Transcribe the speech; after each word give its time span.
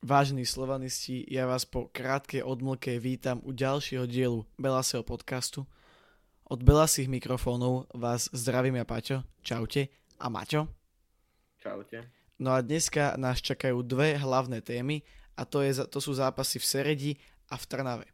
Vážení 0.00 0.48
slovanisti, 0.48 1.28
ja 1.28 1.44
vás 1.44 1.68
po 1.68 1.92
krátkej 1.92 2.40
odmlke 2.40 2.96
vítam 2.96 3.36
u 3.44 3.52
ďalšieho 3.52 4.08
dielu 4.08 4.48
Belasého 4.56 5.04
podcastu. 5.04 5.68
Od 6.48 6.56
Belasých 6.64 7.04
mikrofónov 7.04 7.84
vás 7.92 8.32
zdravím 8.32 8.80
ja 8.80 8.88
Paťo, 8.88 9.28
čaute, 9.44 9.92
a 10.16 10.32
Maťo. 10.32 10.72
Čaute. 11.60 12.08
No 12.40 12.56
a 12.56 12.64
dneska 12.64 13.12
nás 13.20 13.44
čakajú 13.44 13.84
dve 13.84 14.16
hlavné 14.16 14.64
témy 14.64 15.04
a 15.36 15.44
to, 15.44 15.60
je, 15.60 15.84
to 15.84 16.00
sú 16.00 16.16
zápasy 16.16 16.56
v 16.56 16.64
Seredi 16.64 17.12
a 17.52 17.60
v 17.60 17.68
Trnave. 17.68 18.08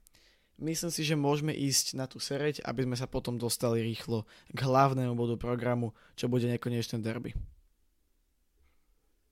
Myslím 0.59 0.91
si, 0.91 1.07
že 1.07 1.15
môžeme 1.15 1.55
ísť 1.55 1.95
na 1.95 2.11
tú 2.11 2.19
Sereď, 2.19 2.67
aby 2.67 2.83
sme 2.83 2.99
sa 2.99 3.07
potom 3.07 3.39
dostali 3.39 3.87
rýchlo 3.87 4.27
k 4.51 4.59
hlavnému 4.59 5.15
bodu 5.15 5.39
programu, 5.39 5.95
čo 6.19 6.27
bude 6.27 6.51
nekonečné 6.51 6.99
derby. 6.99 7.31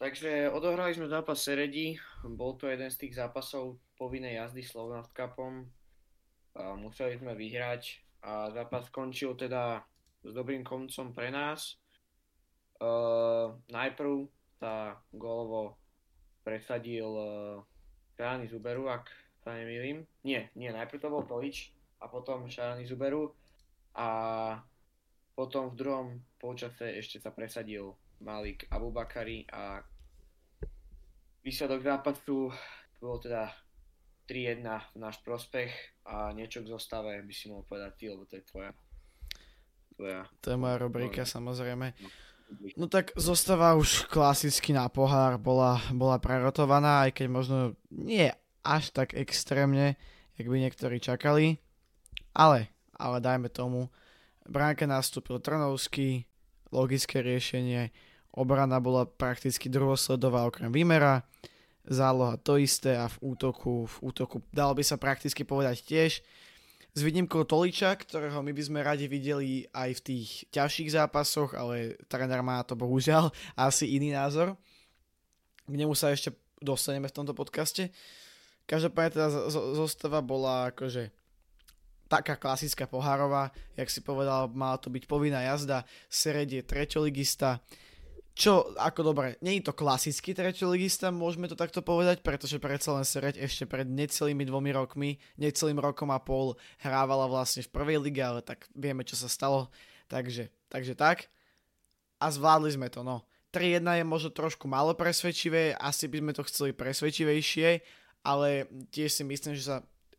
Takže 0.04 0.52
odohrali 0.52 0.92
sme 0.92 1.08
zápas 1.08 1.40
Seredi, 1.40 1.96
bol 2.28 2.60
to 2.60 2.68
jeden 2.68 2.92
z 2.92 3.08
tých 3.08 3.16
zápasov 3.16 3.80
povinnej 3.96 4.36
jazdy 4.36 4.60
Slovnaft 4.60 5.16
Cupom. 5.16 5.64
A 6.52 6.76
museli 6.76 7.16
sme 7.16 7.32
vyhrať 7.32 8.04
a 8.20 8.52
zápas 8.52 8.84
skončil 8.92 9.32
teda 9.32 9.80
s 10.20 10.28
dobrým 10.28 10.60
koncom 10.60 11.16
pre 11.16 11.32
nás. 11.32 11.80
Uh, 12.84 13.56
najprv 13.72 14.28
sa 14.60 15.00
golovo 15.08 15.80
presadil 16.44 17.08
uh, 17.08 17.64
Šarany 18.20 18.44
Zuberu, 18.44 18.92
ak 18.92 19.08
sa 19.40 19.56
nemýlim. 19.56 20.04
Nie, 20.20 20.52
nie, 20.52 20.68
najprv 20.68 21.00
to 21.00 21.08
bol 21.08 21.24
Tolič 21.24 21.72
a 22.04 22.12
potom 22.12 22.44
Šarany 22.44 22.84
Zuberu 22.84 23.32
a 23.96 24.08
potom 25.32 25.72
v 25.72 25.78
druhom 25.80 26.06
polčase 26.36 26.92
ešte 26.92 27.24
sa 27.24 27.32
presadil 27.32 27.96
Malik 28.20 28.68
Abubakari 28.68 29.48
a 29.48 29.80
Výsledok 31.44 31.84
zápasu 31.84 32.48
bol 32.96 33.20
teda 33.20 33.52
3-1 34.24 34.64
v 34.64 34.96
náš 34.96 35.20
prospech 35.20 35.68
a 36.08 36.32
niečo 36.32 36.64
k 36.64 36.72
zostave 36.72 37.20
by 37.20 37.34
si 37.36 37.52
mohol 37.52 37.68
povedať 37.68 37.92
ty, 38.00 38.04
lebo 38.08 38.24
to 38.24 38.40
je 38.40 38.44
tvoja. 38.48 38.72
tvoja 39.92 40.24
to 40.40 40.56
je 40.56 40.58
moja 40.58 40.80
rubrika 40.80 41.28
no, 41.28 41.28
samozrejme. 41.28 41.92
No 42.80 42.88
tak 42.88 43.12
zostava 43.20 43.76
už 43.76 44.08
klasicky 44.08 44.72
na 44.72 44.88
pohár 44.88 45.36
bola, 45.36 45.80
bola 45.92 46.16
prerotovaná, 46.16 47.04
aj 47.04 47.20
keď 47.20 47.26
možno 47.28 47.58
nie 47.92 48.32
až 48.64 48.96
tak 48.96 49.12
extrémne, 49.12 50.00
jak 50.40 50.48
by 50.48 50.56
niektorí 50.56 50.96
čakali. 50.96 51.60
Ale, 52.32 52.72
ale 52.96 53.20
dajme 53.20 53.52
tomu, 53.52 53.92
bránke 54.48 54.88
nastúpil 54.88 55.44
Trnovský, 55.44 56.24
logické 56.72 57.20
riešenie, 57.20 57.92
Obrana 58.34 58.82
bola 58.82 59.06
prakticky 59.06 59.70
druhosledová 59.70 60.42
okrem 60.50 60.74
Vimera, 60.74 61.22
záloha 61.86 62.34
to 62.42 62.58
isté 62.58 62.98
a 62.98 63.06
v 63.06 63.34
útoku, 63.34 63.86
v 63.86 63.96
útoku 64.10 64.42
dalo 64.50 64.74
by 64.74 64.82
sa 64.82 64.98
prakticky 64.98 65.46
povedať 65.46 65.86
tiež. 65.86 66.12
S 66.94 67.00
výnimkou 67.02 67.42
Toliča, 67.42 67.94
ktorého 67.98 68.38
my 68.38 68.54
by 68.54 68.62
sme 68.62 68.78
radi 68.82 69.10
videli 69.10 69.66
aj 69.74 69.98
v 69.98 70.00
tých 70.02 70.28
ťažších 70.54 70.94
zápasoch, 70.94 71.54
ale 71.54 71.98
tréner 72.06 72.38
má 72.42 72.62
to 72.62 72.78
bohužiaľ 72.78 73.30
asi 73.58 73.94
iný 73.98 74.14
názor. 74.14 74.58
K 75.66 75.74
nemu 75.74 75.94
sa 75.94 76.10
ešte 76.10 76.34
dostaneme 76.62 77.06
v 77.10 77.16
tomto 77.16 77.34
podcaste. 77.34 77.90
Každopádne 78.66 79.10
teda 79.14 79.28
zostava 79.76 80.24
bola 80.24 80.72
akože 80.72 81.12
taká 82.08 82.38
klasická 82.38 82.86
pohárová, 82.86 83.50
jak 83.74 83.90
si 83.90 84.00
povedal, 84.00 84.48
mala 84.52 84.78
to 84.78 84.88
byť 84.88 85.04
povinná 85.04 85.42
jazda, 85.44 85.82
Sered 86.06 86.48
je 86.48 86.62
treťoligista, 86.62 87.60
čo, 88.34 88.74
ako 88.74 89.14
dobre, 89.14 89.38
nie 89.46 89.62
je 89.62 89.70
to 89.70 89.78
klasický 89.78 90.34
treťoligista, 90.34 91.14
môžeme 91.14 91.46
to 91.46 91.54
takto 91.54 91.86
povedať, 91.86 92.18
pretože 92.18 92.58
predsa 92.58 92.98
len 92.98 93.06
Sereď 93.06 93.38
ešte 93.38 93.62
pred 93.62 93.86
necelými 93.86 94.42
dvomi 94.42 94.74
rokmi, 94.74 95.22
necelým 95.38 95.78
rokom 95.78 96.10
a 96.10 96.18
pol 96.18 96.58
hrávala 96.82 97.30
vlastne 97.30 97.62
v 97.62 97.70
prvej 97.70 98.02
lige, 98.02 98.18
ale 98.18 98.42
tak 98.42 98.66
vieme, 98.74 99.06
čo 99.06 99.14
sa 99.14 99.30
stalo. 99.30 99.70
Takže, 100.10 100.50
takže 100.66 100.98
tak. 100.98 101.30
A 102.18 102.26
zvládli 102.34 102.74
sme 102.74 102.90
to, 102.90 103.06
no. 103.06 103.22
3-1 103.54 104.02
je 104.02 104.04
možno 104.04 104.30
trošku 104.34 104.66
málo 104.66 104.98
presvedčivé, 104.98 105.78
asi 105.78 106.10
by 106.10 106.18
sme 106.18 106.32
to 106.34 106.42
chceli 106.50 106.70
presvedčivejšie, 106.74 107.86
ale 108.26 108.66
tiež 108.90 109.14
si 109.14 109.22
myslím, 109.22 109.54
že 109.54 109.62
sa 109.62 109.76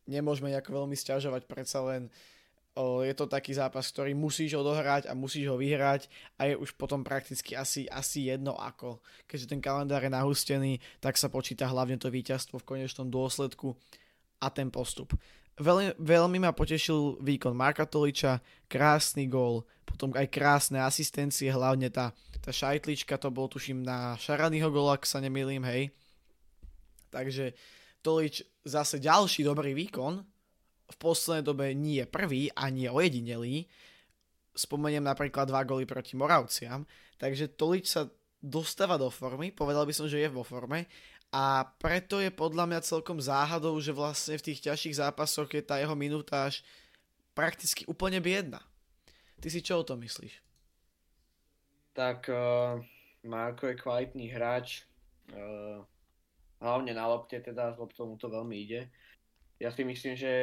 nemôžeme 0.07 0.55
nejako 0.55 0.71
veľmi 0.71 0.95
stiažovať, 0.95 1.43
predsa 1.51 1.83
len 1.83 2.07
uh, 2.07 2.34
je 2.75 3.13
to 3.15 3.31
taký 3.31 3.55
zápas, 3.55 3.87
ktorý 3.87 4.11
musíš 4.11 4.59
odohrať 4.59 5.07
a 5.07 5.15
musíš 5.15 5.47
ho 5.47 5.55
vyhrať 5.55 6.11
a 6.35 6.51
je 6.51 6.59
už 6.59 6.75
potom 6.75 7.07
prakticky 7.07 7.55
asi, 7.55 7.87
asi 7.87 8.27
jedno 8.27 8.59
ako. 8.59 8.99
Keďže 9.31 9.47
ten 9.55 9.63
kalendár 9.63 10.03
je 10.03 10.11
nahustený, 10.11 10.83
tak 10.99 11.15
sa 11.15 11.31
počíta 11.31 11.71
hlavne 11.71 11.95
to 11.95 12.11
víťazstvo 12.11 12.59
v 12.59 12.67
konečnom 12.67 13.07
dôsledku 13.07 13.79
a 14.43 14.51
ten 14.51 14.67
postup. 14.67 15.15
Veľmi, 15.55 15.95
veľmi 15.95 16.43
ma 16.43 16.51
potešil 16.51 17.23
výkon 17.23 17.55
Marka 17.55 17.87
Toliča, 17.87 18.43
krásny 18.67 19.31
gól, 19.31 19.63
potom 19.87 20.11
aj 20.11 20.27
krásne 20.27 20.83
asistencie, 20.83 21.47
hlavne 21.47 21.87
tá, 21.87 22.11
tá 22.43 22.51
šajtlička, 22.51 23.15
to 23.15 23.31
bol 23.31 23.47
tuším 23.47 23.79
na 23.79 24.19
Šaranyho 24.19 24.67
gól, 24.67 24.91
ak 24.91 25.07
sa 25.07 25.23
nemýlim, 25.23 25.63
hej. 25.63 25.95
Takže 27.07 27.55
Tolič 28.03 28.43
zase 28.67 28.99
ďalší 28.99 29.47
dobrý 29.47 29.71
výkon, 29.71 30.27
v 30.85 30.95
poslednej 31.01 31.43
dobe 31.45 31.65
nie 31.73 32.05
prvý 32.05 32.53
a 32.53 32.69
nie 32.69 32.85
ojedinelý. 32.85 33.65
Spomeniem 34.55 35.03
napríklad 35.03 35.49
dva 35.49 35.65
goly 35.65 35.83
proti 35.83 36.13
Moravciam. 36.15 36.85
Takže 37.17 37.57
Tolič 37.57 37.85
sa 37.89 38.07
dostáva 38.39 38.95
do 39.01 39.09
formy, 39.09 39.49
povedal 39.49 39.89
by 39.89 39.93
som, 39.95 40.05
že 40.05 40.21
je 40.21 40.29
vo 40.29 40.45
forme 40.45 40.85
a 41.33 41.65
preto 41.81 42.21
je 42.21 42.29
podľa 42.29 42.69
mňa 42.69 42.87
celkom 42.87 43.17
záhadou, 43.17 43.73
že 43.81 43.89
vlastne 43.95 44.37
v 44.37 44.45
tých 44.51 44.69
ťažších 44.69 45.01
zápasoch 45.01 45.49
je 45.49 45.63
tá 45.65 45.81
jeho 45.81 45.97
minutáž 45.97 46.61
prakticky 47.33 47.83
úplne 47.89 48.21
biedna. 48.21 48.61
Ty 49.41 49.47
si 49.49 49.59
čo 49.65 49.81
o 49.81 49.87
tom 49.87 49.99
myslíš? 50.05 50.39
Tak 51.97 52.29
uh, 52.29 52.79
Marko 53.25 53.67
je 53.67 53.75
kvalitný 53.75 54.31
hráč, 54.31 54.85
uh, 55.33 55.81
hlavne 56.61 56.93
na 56.93 57.09
lopte 57.09 57.35
teda, 57.41 57.73
lebo 57.73 57.89
tomu 57.91 58.15
to 58.15 58.29
veľmi 58.29 58.55
ide 58.55 58.87
ja 59.65 59.73
si 59.73 59.81
myslím, 59.81 60.13
že 60.13 60.33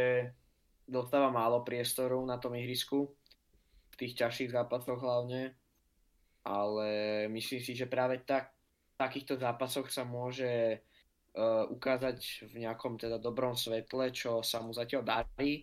dostáva 0.83 1.31
málo 1.31 1.63
priestoru 1.63 2.19
na 2.27 2.43
tom 2.43 2.59
ihrisku, 2.59 3.07
v 3.93 3.95
tých 3.95 4.19
ťažších 4.19 4.51
zápasoch 4.51 4.99
hlavne, 4.99 5.55
ale 6.43 6.89
myslím 7.31 7.63
si, 7.63 7.79
že 7.79 7.87
práve 7.87 8.19
tak, 8.27 8.51
v 8.51 8.95
takýchto 8.99 9.39
zápasoch 9.39 9.87
sa 9.95 10.03
môže 10.03 10.83
uh, 11.39 11.65
ukázať 11.71 12.51
v 12.51 12.67
nejakom 12.67 12.99
teda 12.99 13.23
dobrom 13.23 13.55
svetle, 13.55 14.11
čo 14.11 14.43
sa 14.43 14.59
mu 14.59 14.75
zatiaľ 14.75 15.03
darí. 15.07 15.63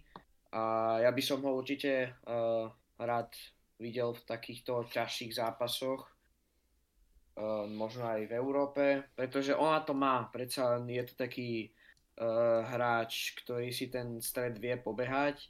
A 0.56 0.98
ja 1.04 1.12
by 1.12 1.22
som 1.22 1.44
ho 1.44 1.52
určite 1.58 2.16
uh, 2.26 2.72
rád 2.96 3.34
videl 3.76 4.16
v 4.16 4.24
takýchto 4.24 4.88
ťažších 4.88 5.36
zápasoch, 5.36 6.06
uh, 6.06 7.66
možno 7.68 8.08
aj 8.08 8.30
v 8.30 8.34
Európe, 8.40 8.84
pretože 9.20 9.52
ona 9.58 9.84
to 9.84 9.92
má, 9.98 10.30
predsa 10.32 10.80
je 10.86 11.04
to 11.06 11.16
taký 11.18 11.74
uh, 12.20 12.62
hráč, 12.68 13.34
ktorý 13.40 13.72
si 13.72 13.88
ten 13.88 14.20
stred 14.20 14.60
vie 14.60 14.76
pobehať. 14.76 15.48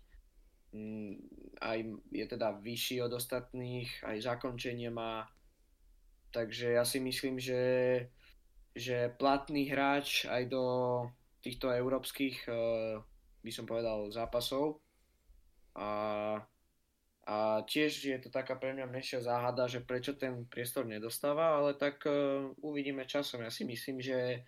Mm, 0.69 1.18
aj 1.59 1.78
je 2.13 2.25
teda 2.30 2.53
vyšší 2.62 3.02
od 3.02 3.12
ostatných, 3.18 3.90
aj 4.06 4.18
zakončenie 4.22 4.94
má. 4.94 5.25
Takže 6.30 6.78
ja 6.78 6.85
si 6.85 7.02
myslím, 7.02 7.41
že, 7.41 8.06
že 8.78 9.09
platný 9.18 9.66
hráč 9.74 10.30
aj 10.30 10.46
do 10.46 10.63
týchto 11.41 11.74
európskych, 11.74 12.46
uh, 12.46 13.01
by 13.41 13.51
som 13.51 13.66
povedal, 13.66 14.13
zápasov. 14.13 14.78
A, 15.74 15.90
a 17.25 17.36
tiež 17.66 17.91
je 17.97 18.19
to 18.22 18.30
taká 18.30 18.62
pre 18.62 18.78
mňa 18.78 18.86
menšia 18.86 19.25
záhada, 19.25 19.66
že 19.66 19.81
prečo 19.81 20.13
ten 20.13 20.46
priestor 20.46 20.86
nedostáva, 20.86 21.57
ale 21.57 21.74
tak 21.74 22.06
uh, 22.06 22.53
uvidíme 22.62 23.09
časom. 23.09 23.41
Ja 23.41 23.50
si 23.50 23.66
myslím, 23.66 24.06
že 24.06 24.46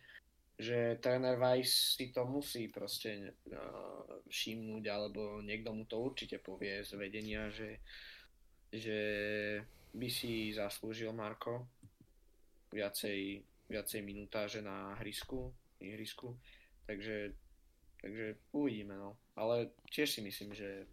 že 0.61 1.01
tréner 1.01 1.41
Weiss 1.41 1.97
si 1.97 2.13
to 2.13 2.21
musí 2.29 2.69
proste 2.69 3.33
uh, 3.49 4.05
všimnúť, 4.29 4.83
alebo 4.85 5.41
niekto 5.41 5.73
mu 5.73 5.89
to 5.89 5.97
určite 5.97 6.37
povie 6.37 6.85
z 6.85 6.93
vedenia, 7.01 7.49
že, 7.49 7.81
že 8.69 8.99
by 9.97 10.07
si 10.07 10.53
zaslúžil 10.53 11.09
Marko 11.17 11.65
viacej, 12.69 13.41
viacej 13.73 14.01
minutáže 14.05 14.61
na 14.61 14.93
hrisku, 15.01 15.49
ihrisku. 15.81 16.37
Takže, 16.85 17.33
takže 17.97 18.37
uvidíme, 18.53 18.93
no. 18.93 19.17
Ale 19.33 19.73
tiež 19.89 20.13
si 20.13 20.21
myslím, 20.21 20.53
že, 20.53 20.85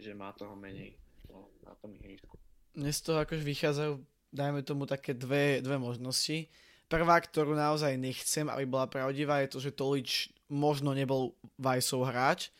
že 0.00 0.16
má 0.16 0.32
toho 0.32 0.56
menej 0.56 0.96
no, 1.28 1.52
na 1.60 1.76
tom 1.76 1.92
ihrisku. 1.92 2.40
Mne 2.72 2.90
z 2.90 3.00
toho 3.04 3.20
akož 3.20 3.44
vychádzajú, 3.44 4.00
dajme 4.32 4.64
tomu 4.64 4.88
také 4.88 5.12
dve, 5.12 5.60
dve 5.60 5.76
možnosti 5.76 6.48
Prvá, 6.86 7.16
ktorú 7.16 7.56
naozaj 7.56 7.96
nechcem, 7.96 8.46
aby 8.46 8.64
bola 8.68 8.86
pravdivá, 8.86 9.40
je 9.40 9.52
to, 9.56 9.58
že 9.58 9.72
Tolič 9.72 10.28
možno 10.52 10.92
nebol 10.92 11.32
Vajsov 11.56 12.04
hráč 12.06 12.52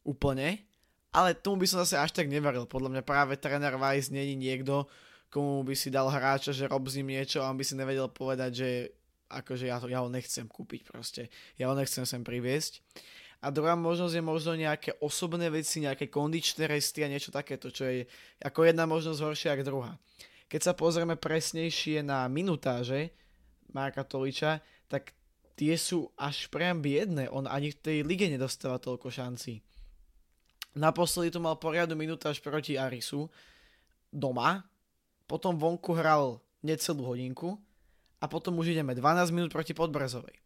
úplne, 0.00 0.64
ale 1.12 1.36
tomu 1.36 1.64
by 1.64 1.66
som 1.68 1.80
zase 1.84 1.96
až 1.96 2.12
tak 2.12 2.28
neveril. 2.28 2.64
Podľa 2.64 2.92
mňa 2.92 3.02
práve 3.04 3.36
tréner 3.36 3.76
Vajs 3.76 4.12
není 4.12 4.36
niekto, 4.36 4.88
komu 5.28 5.64
by 5.64 5.74
si 5.76 5.92
dal 5.92 6.08
hráča, 6.08 6.56
že 6.56 6.68
rob 6.68 6.88
s 6.88 6.96
ním 6.96 7.12
niečo 7.12 7.44
a 7.44 7.52
on 7.52 7.58
by 7.58 7.64
si 7.64 7.76
nevedel 7.76 8.08
povedať, 8.08 8.50
že 8.52 8.68
akože 9.28 9.66
ja, 9.66 9.76
to, 9.82 9.90
ja 9.90 10.00
ho 10.00 10.08
nechcem 10.08 10.46
kúpiť 10.46 10.86
proste, 10.86 11.28
ja 11.58 11.66
ho 11.66 11.74
nechcem 11.74 12.06
sem 12.06 12.22
priviesť. 12.22 12.80
A 13.44 13.52
druhá 13.52 13.76
možnosť 13.76 14.16
je 14.16 14.24
možno 14.24 14.52
nejaké 14.56 14.96
osobné 15.04 15.52
veci, 15.52 15.84
nejaké 15.84 16.08
kondičné 16.08 16.66
resty 16.66 17.04
a 17.04 17.10
niečo 17.12 17.28
takéto, 17.28 17.68
čo 17.68 17.84
je 17.84 18.08
ako 18.40 18.64
jedna 18.64 18.88
možnosť 18.88 19.20
horšia 19.20 19.50
ako 19.52 19.64
druhá. 19.66 19.92
Keď 20.48 20.60
sa 20.62 20.72
pozrieme 20.72 21.18
presnejšie 21.18 22.00
na 22.06 22.24
minutáže 22.32 23.12
Marka 23.72 24.06
Toliča, 24.06 24.60
tak 24.86 25.16
tie 25.56 25.74
sú 25.74 26.12
až 26.20 26.46
priam 26.52 26.84
biedne. 26.84 27.26
On 27.32 27.48
ani 27.48 27.72
v 27.72 27.80
tej 27.80 27.98
lige 28.04 28.28
nedostáva 28.28 28.76
toľko 28.76 29.08
šancí. 29.08 29.64
Naposledy 30.76 31.32
tu 31.32 31.40
mal 31.40 31.56
poriadu 31.56 31.96
minutáž 31.96 32.44
proti 32.44 32.76
Arisu 32.76 33.32
doma, 34.12 34.68
potom 35.24 35.56
vonku 35.56 35.96
hral 35.96 36.38
necelú 36.60 37.08
hodinku 37.08 37.56
a 38.20 38.28
potom 38.28 38.60
už 38.60 38.76
ideme 38.76 38.92
12 38.92 39.32
minút 39.32 39.50
proti 39.56 39.72
Podbrezovej. 39.72 40.36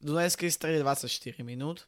V 0.00 0.02
Dunajskej 0.08 0.48
strede 0.48 0.80
24 0.80 1.44
minút, 1.44 1.84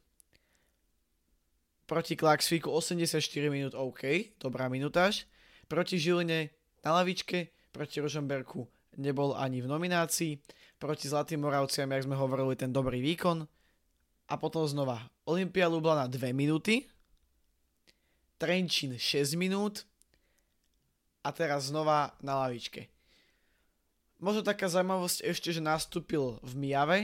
proti 1.89 2.13
Klaxvíku 2.13 2.69
84 2.69 3.17
minút 3.49 3.73
OK, 3.73 4.35
dobrá 4.37 4.69
minutáž, 4.69 5.25
proti 5.65 5.97
Žiline 5.97 6.53
na 6.85 7.01
lavičke, 7.01 7.49
proti 7.73 7.97
Rožomberku 8.03 8.67
nebol 8.97 9.35
ani 9.37 9.63
v 9.63 9.71
nominácii, 9.71 10.39
proti 10.81 11.05
Zlatým 11.05 11.45
Moravciam, 11.45 11.91
jak 11.93 12.09
sme 12.09 12.17
hovorili, 12.17 12.57
ten 12.57 12.73
dobrý 12.73 12.99
výkon 12.99 13.45
a 14.27 14.33
potom 14.39 14.65
znova 14.65 15.05
Olympia 15.29 15.69
Lublana 15.69 16.09
2 16.09 16.33
minúty, 16.33 16.89
Trenčín 18.41 18.97
6 18.97 19.37
minút 19.37 19.85
a 21.21 21.29
teraz 21.29 21.69
znova 21.69 22.17
na 22.25 22.41
lavičke. 22.41 22.89
Možno 24.17 24.41
taká 24.41 24.65
zaujímavosť 24.65 25.21
ešte, 25.21 25.53
že 25.53 25.61
nastúpil 25.61 26.41
v 26.41 26.53
Mijave, 26.57 26.99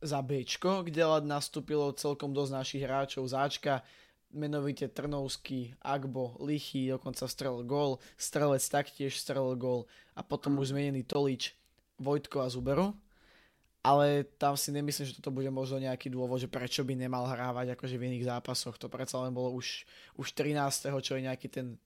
za 0.00 0.24
B, 0.24 0.42
kde 0.48 1.04
nastúpilo 1.28 1.92
celkom 1.92 2.32
dosť 2.32 2.52
našich 2.56 2.82
hráčov 2.82 3.28
záčka, 3.28 3.84
menovite 4.30 4.88
Trnovský, 4.88 5.74
Agbo, 5.82 6.38
Lichy, 6.40 6.90
dokonca 6.90 7.26
strelil 7.28 7.66
gól, 7.66 7.98
Strelec 8.14 8.62
taktiež 8.62 9.18
strelil 9.18 9.56
gól 9.58 9.86
a 10.14 10.22
potom 10.22 10.58
už 10.58 10.74
zmenený 10.74 11.02
Tolič, 11.02 11.54
Vojtko 11.98 12.46
a 12.46 12.48
Zuberu. 12.48 12.94
Ale 13.80 14.28
tam 14.36 14.60
si 14.60 14.68
nemyslím, 14.76 15.08
že 15.08 15.16
toto 15.16 15.32
bude 15.32 15.48
možno 15.48 15.80
nejaký 15.80 16.12
dôvod, 16.12 16.36
že 16.36 16.52
prečo 16.52 16.84
by 16.84 17.00
nemal 17.00 17.24
hrávať 17.24 17.72
akože 17.72 17.96
v 17.96 18.12
iných 18.12 18.28
zápasoch. 18.28 18.76
To 18.76 18.92
predsa 18.92 19.24
len 19.24 19.32
bolo 19.32 19.56
už, 19.56 19.88
už 20.20 20.36
13. 20.36 20.92
čo 21.00 21.16
je 21.16 21.24
nejaký 21.24 21.48
ten 21.48 21.80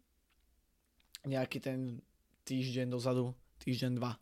nejaký 1.25 1.59
ten 1.61 2.05
týždeň 2.45 2.93
dozadu, 2.93 3.33
týždeň 3.65 3.97
dva. 3.97 4.21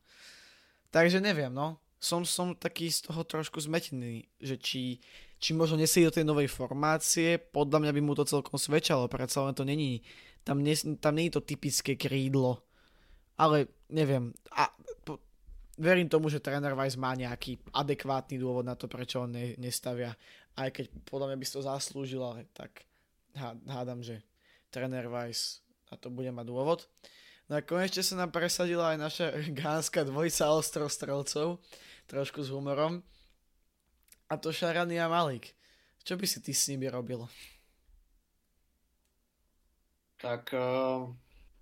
Takže 0.94 1.18
neviem, 1.18 1.50
no 1.50 1.82
som, 2.02 2.26
som 2.26 2.58
taký 2.58 2.90
z 2.90 3.06
toho 3.06 3.22
trošku 3.22 3.62
zmetený, 3.62 4.26
že 4.42 4.58
či, 4.58 4.98
či 5.42 5.58
možno 5.58 5.74
nesie 5.74 6.06
do 6.06 6.14
tej 6.14 6.22
novej 6.22 6.46
formácie, 6.46 7.34
podľa 7.34 7.82
mňa 7.82 7.92
by 7.98 8.00
mu 8.06 8.14
to 8.14 8.22
celkom 8.22 8.54
svedčalo, 8.54 9.10
predsa 9.10 9.42
len 9.42 9.58
to 9.58 9.66
není, 9.66 9.98
tam, 10.46 10.62
nie, 10.62 10.78
tam 11.02 11.18
není 11.18 11.34
to 11.34 11.42
typické 11.42 11.98
krídlo, 11.98 12.62
ale 13.34 13.66
neviem, 13.90 14.30
a 14.54 14.70
po, 15.02 15.18
verím 15.74 16.06
tomu, 16.06 16.30
že 16.30 16.38
tréner 16.38 16.78
Weiss 16.78 16.94
má 16.94 17.18
nejaký 17.18 17.58
adekvátny 17.74 18.38
dôvod 18.38 18.62
na 18.62 18.78
to, 18.78 18.86
prečo 18.86 19.26
on 19.26 19.34
ne, 19.34 19.58
nestavia, 19.58 20.14
aj 20.54 20.70
keď 20.78 20.84
podľa 21.10 21.34
mňa 21.34 21.38
by 21.42 21.44
si 21.44 21.54
to 21.58 21.66
zaslúžil, 21.66 22.22
ale 22.22 22.46
tak 22.54 22.86
hádam, 23.66 23.98
že 23.98 24.22
tréner 24.70 25.10
Weiss 25.10 25.58
na 25.90 25.98
to 25.98 26.06
bude 26.06 26.30
mať 26.30 26.46
dôvod. 26.46 26.86
No 27.50 27.58
a 27.58 27.66
konečne 27.66 28.06
sa 28.06 28.14
nám 28.14 28.30
presadila 28.30 28.94
aj 28.94 28.98
naša 29.02 29.26
gánska 29.60 30.06
dvojica 30.06 30.54
ostrostrelcov, 30.54 31.58
trošku 32.06 32.46
s 32.46 32.48
humorom. 32.54 33.02
A 34.32 34.40
to 34.40 34.48
Šarany 34.48 34.96
a 34.96 35.12
Malik. 35.12 35.52
Čo 36.08 36.16
by 36.16 36.24
si 36.24 36.40
ty 36.40 36.56
s 36.56 36.72
nimi 36.72 36.88
robil? 36.88 37.20
Tak 40.16 40.56
uh, 40.56 41.04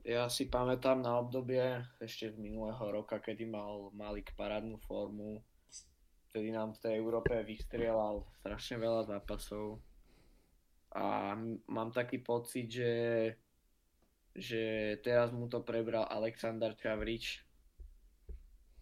ja 0.07 0.31
si 0.31 0.47
pamätám 0.47 1.03
na 1.03 1.19
obdobie 1.19 1.83
ešte 1.99 2.31
z 2.31 2.39
minulého 2.39 2.79
roka, 2.79 3.19
kedy 3.19 3.51
mal 3.51 3.91
Malik 3.91 4.31
parádnu 4.39 4.79
formu. 4.87 5.43
Vtedy 6.31 6.55
nám 6.55 6.79
v 6.79 6.83
tej 6.87 6.95
Európe 6.95 7.35
vystrieľal 7.43 8.23
strašne 8.39 8.79
veľa 8.79 9.19
zápasov. 9.19 9.83
A 10.95 11.35
mám 11.67 11.91
taký 11.91 12.23
pocit, 12.23 12.71
že, 12.71 12.95
že 14.31 14.95
teraz 15.03 15.35
mu 15.35 15.51
to 15.51 15.59
prebral 15.67 16.07
Aleksandar 16.07 16.79
Čavrič. 16.79 17.43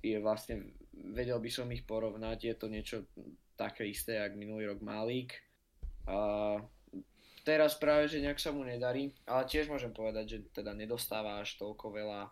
Je 0.05 0.21
vlastne 0.21 0.77
vedel 0.93 1.41
by 1.41 1.49
som 1.49 1.73
ich 1.73 1.89
porovnať, 1.89 2.53
je 2.53 2.55
to 2.55 2.67
niečo 2.69 2.97
také 3.59 3.91
isté, 3.91 4.23
jak 4.23 4.39
minulý 4.39 4.71
rok 4.71 4.79
Malík. 4.79 5.35
A 6.07 6.17
teraz 7.43 7.75
práve, 7.75 8.07
že 8.07 8.23
nejak 8.23 8.39
sa 8.39 8.55
mu 8.55 8.63
nedarí, 8.63 9.11
ale 9.27 9.51
tiež 9.51 9.67
môžem 9.67 9.91
povedať, 9.91 10.25
že 10.31 10.39
teda 10.63 10.73
nedostáva 10.79 11.43
až 11.43 11.59
toľko 11.59 11.91
veľa, 11.91 12.31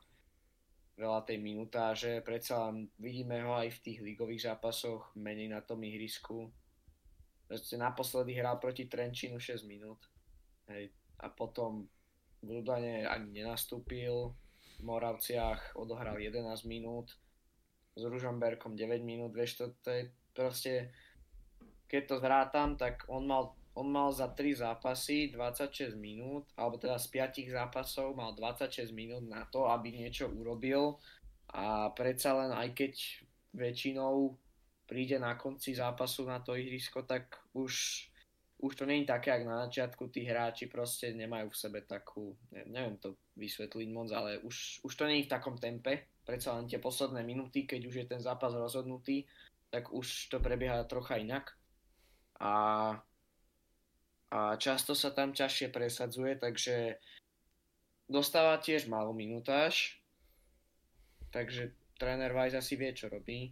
veľa 0.95 1.21
tej 1.27 1.43
minutáže, 1.43 2.23
predsa 2.23 2.71
vidíme 3.03 3.43
ho 3.43 3.59
aj 3.59 3.75
v 3.75 3.83
tých 3.83 3.99
ligových 4.01 4.47
zápasoch, 4.49 5.11
menej 5.19 5.51
na 5.51 5.61
tom 5.61 5.83
ihrisku. 5.83 6.49
Proste 7.51 7.75
naposledy 7.75 8.39
hral 8.39 8.63
proti 8.63 8.87
Trenčínu 8.87 9.43
6 9.43 9.67
minút. 9.67 10.01
Hej. 10.71 10.95
A 11.21 11.27
potom 11.29 11.91
v 12.43 12.61
Ludane 12.61 13.07
ani 13.09 13.43
nenastúpil, 13.43 14.31
v 14.77 14.83
Moravciach 14.85 15.73
odohral 15.81 16.21
11 16.21 16.45
minút 16.69 17.17
s 17.97 18.03
Ružomberkom 18.05 18.77
9 18.77 19.01
minút, 19.01 19.33
vieš, 19.33 19.57
to, 19.57 19.65
to 19.81 19.89
je 19.89 20.03
proste, 20.37 20.93
keď 21.87 22.03
to 22.07 22.17
zrátam, 22.19 22.75
tak 22.75 23.07
on 23.07 23.27
mal, 23.27 23.55
on 23.79 23.89
mal 23.91 24.11
za 24.11 24.31
3 24.31 24.63
zápasy 24.63 25.31
26 25.31 25.95
minút, 25.95 26.51
alebo 26.59 26.79
teda 26.79 26.99
z 26.99 27.07
5 27.15 27.47
zápasov 27.51 28.15
mal 28.19 28.35
26 28.35 28.91
minút 28.91 29.25
na 29.27 29.47
to, 29.47 29.71
aby 29.71 29.95
niečo 29.95 30.27
urobil 30.31 30.99
a 31.55 31.95
predsa 31.95 32.35
len 32.35 32.51
aj 32.51 32.75
keď 32.75 32.95
väčšinou 33.55 34.35
príde 34.87 35.19
na 35.19 35.35
konci 35.35 35.75
zápasu 35.75 36.27
na 36.27 36.39
to 36.43 36.55
ihrisko, 36.55 37.03
tak 37.03 37.43
už, 37.55 38.07
už 38.63 38.73
to 38.75 38.87
je 38.87 39.03
také, 39.03 39.35
ako 39.35 39.45
na 39.47 39.59
začiatku 39.67 40.11
tí 40.15 40.23
hráči 40.27 40.71
proste 40.71 41.11
nemajú 41.11 41.51
v 41.51 41.59
sebe 41.59 41.81
takú, 41.83 42.39
neviem 42.51 42.99
to 43.03 43.19
vysvetliť 43.35 43.89
moc, 43.91 44.09
ale 44.15 44.39
už, 44.47 44.87
už 44.87 44.93
to 44.95 45.07
je 45.11 45.27
v 45.27 45.33
takom 45.33 45.59
tempe, 45.59 46.07
predsa 46.23 46.55
len 46.55 46.71
tie 46.71 46.79
posledné 46.79 47.27
minúty, 47.27 47.67
keď 47.67 47.81
už 47.87 47.95
je 48.03 48.07
ten 48.07 48.23
zápas 48.23 48.55
rozhodnutý, 48.55 49.27
tak 49.71 49.91
už 49.91 50.31
to 50.31 50.39
prebieha 50.39 50.87
trocha 50.87 51.19
inak. 51.19 51.51
A, 52.41 52.55
a 54.31 54.39
často 54.61 54.93
sa 54.93 55.11
tam 55.13 55.33
ťažšie 55.33 55.73
presadzuje, 55.73 56.37
takže 56.37 57.01
dostáva 58.07 58.61
tiež 58.61 58.87
malú 58.87 59.17
minutáž, 59.17 59.99
takže 61.33 61.73
tréner 61.97 62.33
Weiss 62.37 62.57
asi 62.57 62.77
vie, 62.77 62.93
čo 62.93 63.09
robí. 63.09 63.51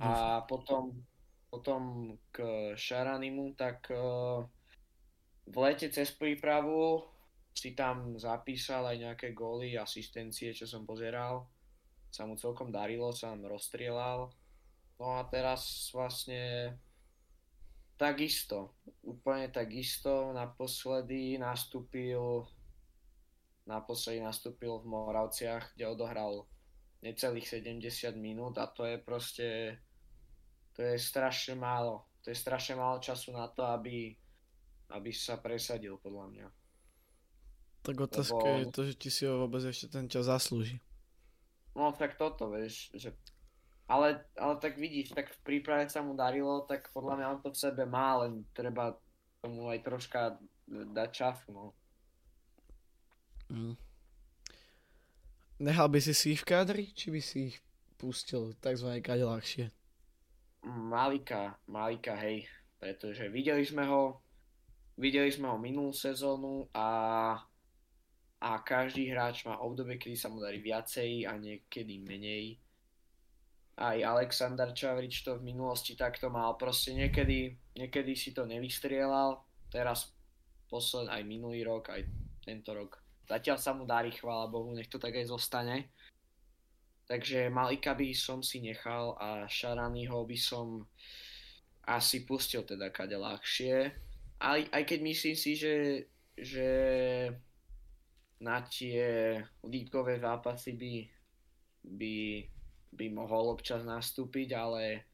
A 0.00 0.40
potom, 0.48 0.96
potom 1.52 2.14
k 2.32 2.72
Šaranimu, 2.72 3.52
tak 3.58 3.90
uh, 3.92 4.44
v 5.44 5.56
lete 5.60 5.92
cez 5.92 6.08
prípravu 6.14 7.04
si 7.54 7.76
tam 7.76 8.16
zapísal 8.16 8.88
aj 8.90 8.96
nejaké 8.98 9.28
góly, 9.36 9.76
asistencie, 9.76 10.56
čo 10.56 10.64
som 10.64 10.88
pozeral 10.88 11.46
sa 12.14 12.30
mu 12.30 12.38
celkom 12.38 12.70
darilo, 12.70 13.10
sa 13.10 13.34
nám 13.34 13.50
rozstrielal. 13.50 14.30
No 15.02 15.18
a 15.18 15.26
teraz 15.26 15.90
vlastne 15.90 16.70
takisto, 17.94 18.74
úplne 19.02 19.48
takisto, 19.48 20.34
naposledy 20.34 21.38
nastúpil 21.38 22.46
naposledy 23.64 24.20
nastúpil 24.20 24.76
v 24.84 24.92
Moravciach, 24.92 25.72
kde 25.72 25.88
odohral 25.88 26.44
necelých 27.00 27.48
70 27.60 28.12
minút 28.16 28.60
a 28.60 28.68
to 28.68 28.84
je 28.84 28.96
proste 29.00 29.48
to 30.74 30.82
je 30.82 30.98
strašne 30.98 31.54
málo. 31.54 32.04
To 32.26 32.32
je 32.32 32.36
strašne 32.36 32.74
málo 32.74 32.98
času 32.98 33.30
na 33.30 33.46
to, 33.46 33.62
aby, 33.62 34.10
aby 34.90 35.10
sa 35.14 35.38
presadil, 35.38 36.00
podľa 36.02 36.26
mňa. 36.34 36.46
Tak 37.84 37.96
otázka 38.00 38.42
Lebo... 38.42 38.58
je 38.58 38.66
to, 38.72 38.80
že 38.90 38.94
ti 38.98 39.08
si 39.12 39.22
ho 39.28 39.44
vôbec 39.44 39.62
ešte 39.62 39.92
ten 39.92 40.10
čas 40.10 40.26
zaslúži. 40.26 40.80
No 41.76 41.92
tak 41.94 42.18
toto, 42.18 42.50
vieš, 42.50 42.90
že... 42.96 43.14
Ale, 43.84 44.24
ale 44.40 44.54
tak 44.64 44.80
vidíš, 44.80 45.12
tak 45.12 45.28
v 45.28 45.42
príprave 45.44 45.84
sa 45.92 46.00
mu 46.00 46.16
darilo, 46.16 46.64
tak 46.64 46.88
podľa 46.96 47.20
mňa 47.20 47.30
on 47.36 47.40
to 47.44 47.50
v 47.52 47.60
sebe 47.60 47.84
má, 47.84 48.24
len 48.24 48.48
treba 48.56 48.96
tomu 49.44 49.68
aj 49.68 49.84
troška 49.84 50.40
dať 50.68 51.10
času, 51.12 51.48
no. 51.52 51.66
Mm. 53.52 53.76
Nechal 55.60 55.92
by 55.92 56.00
si 56.00 56.16
si 56.16 56.32
ich 56.32 56.42
v 56.42 56.48
kádri, 56.48 56.84
či 56.96 57.12
by 57.12 57.20
si 57.20 57.52
ich 57.52 57.56
pustil 58.00 58.56
takzvané 58.56 59.04
kade 59.04 59.22
ľahšie? 59.22 59.68
Malika, 60.64 61.60
Malika, 61.68 62.16
hej, 62.16 62.48
pretože 62.80 63.28
videli 63.28 63.68
sme 63.68 63.84
ho, 63.84 64.24
videli 64.96 65.28
sme 65.28 65.52
ho 65.52 65.60
minulú 65.60 65.92
sezónu 65.92 66.72
a 66.72 66.88
a 68.44 68.60
každý 68.60 69.08
hráč 69.08 69.48
má 69.48 69.56
obdobie, 69.56 69.96
kedy 69.96 70.20
sa 70.20 70.28
mu 70.28 70.36
darí 70.36 70.60
viacej 70.60 71.24
a 71.24 71.40
niekedy 71.40 72.04
menej. 72.04 72.60
Aj 73.74 73.98
Aleksandar 74.06 74.70
Čavrič 74.70 75.26
to 75.26 75.38
v 75.38 75.50
minulosti 75.50 75.98
takto 75.98 76.30
mal. 76.30 76.54
Proste 76.54 76.94
niekedy, 76.94 77.58
niekedy 77.74 78.14
si 78.14 78.30
to 78.30 78.46
nevystrielal, 78.46 79.42
teraz 79.66 80.14
posled 80.70 81.10
aj 81.10 81.22
minulý 81.26 81.66
rok, 81.66 81.90
aj 81.90 82.06
tento 82.46 82.70
rok. 82.70 83.02
Zatiaľ 83.26 83.58
sa 83.58 83.72
mu 83.74 83.82
darí, 83.88 84.14
chvála 84.14 84.46
Bohu, 84.46 84.70
nech 84.76 84.86
to 84.86 85.00
tak 85.00 85.16
aj 85.16 85.26
zostane. 85.26 85.90
Takže 87.04 87.52
Malika 87.52 87.92
by 87.92 88.14
som 88.16 88.40
si 88.40 88.64
nechal 88.64 89.16
a 89.20 89.44
Šaranyho 89.44 90.24
by 90.24 90.38
som 90.38 90.88
asi 91.84 92.24
pustil 92.24 92.64
teda 92.64 92.88
kade 92.88 93.16
ľahšie. 93.16 93.92
Aj, 94.40 94.60
aj 94.72 94.82
keď 94.88 94.98
myslím 95.04 95.36
si, 95.36 95.52
že, 95.56 95.76
že 96.36 96.68
na 98.40 98.64
tie 98.64 99.36
líkové 99.64 100.20
zápasy 100.20 100.76
by, 100.76 100.94
by 101.84 102.16
by 102.94 103.10
mohol 103.10 103.52
občas 103.52 103.82
nastúpiť, 103.82 104.54
ale, 104.54 105.04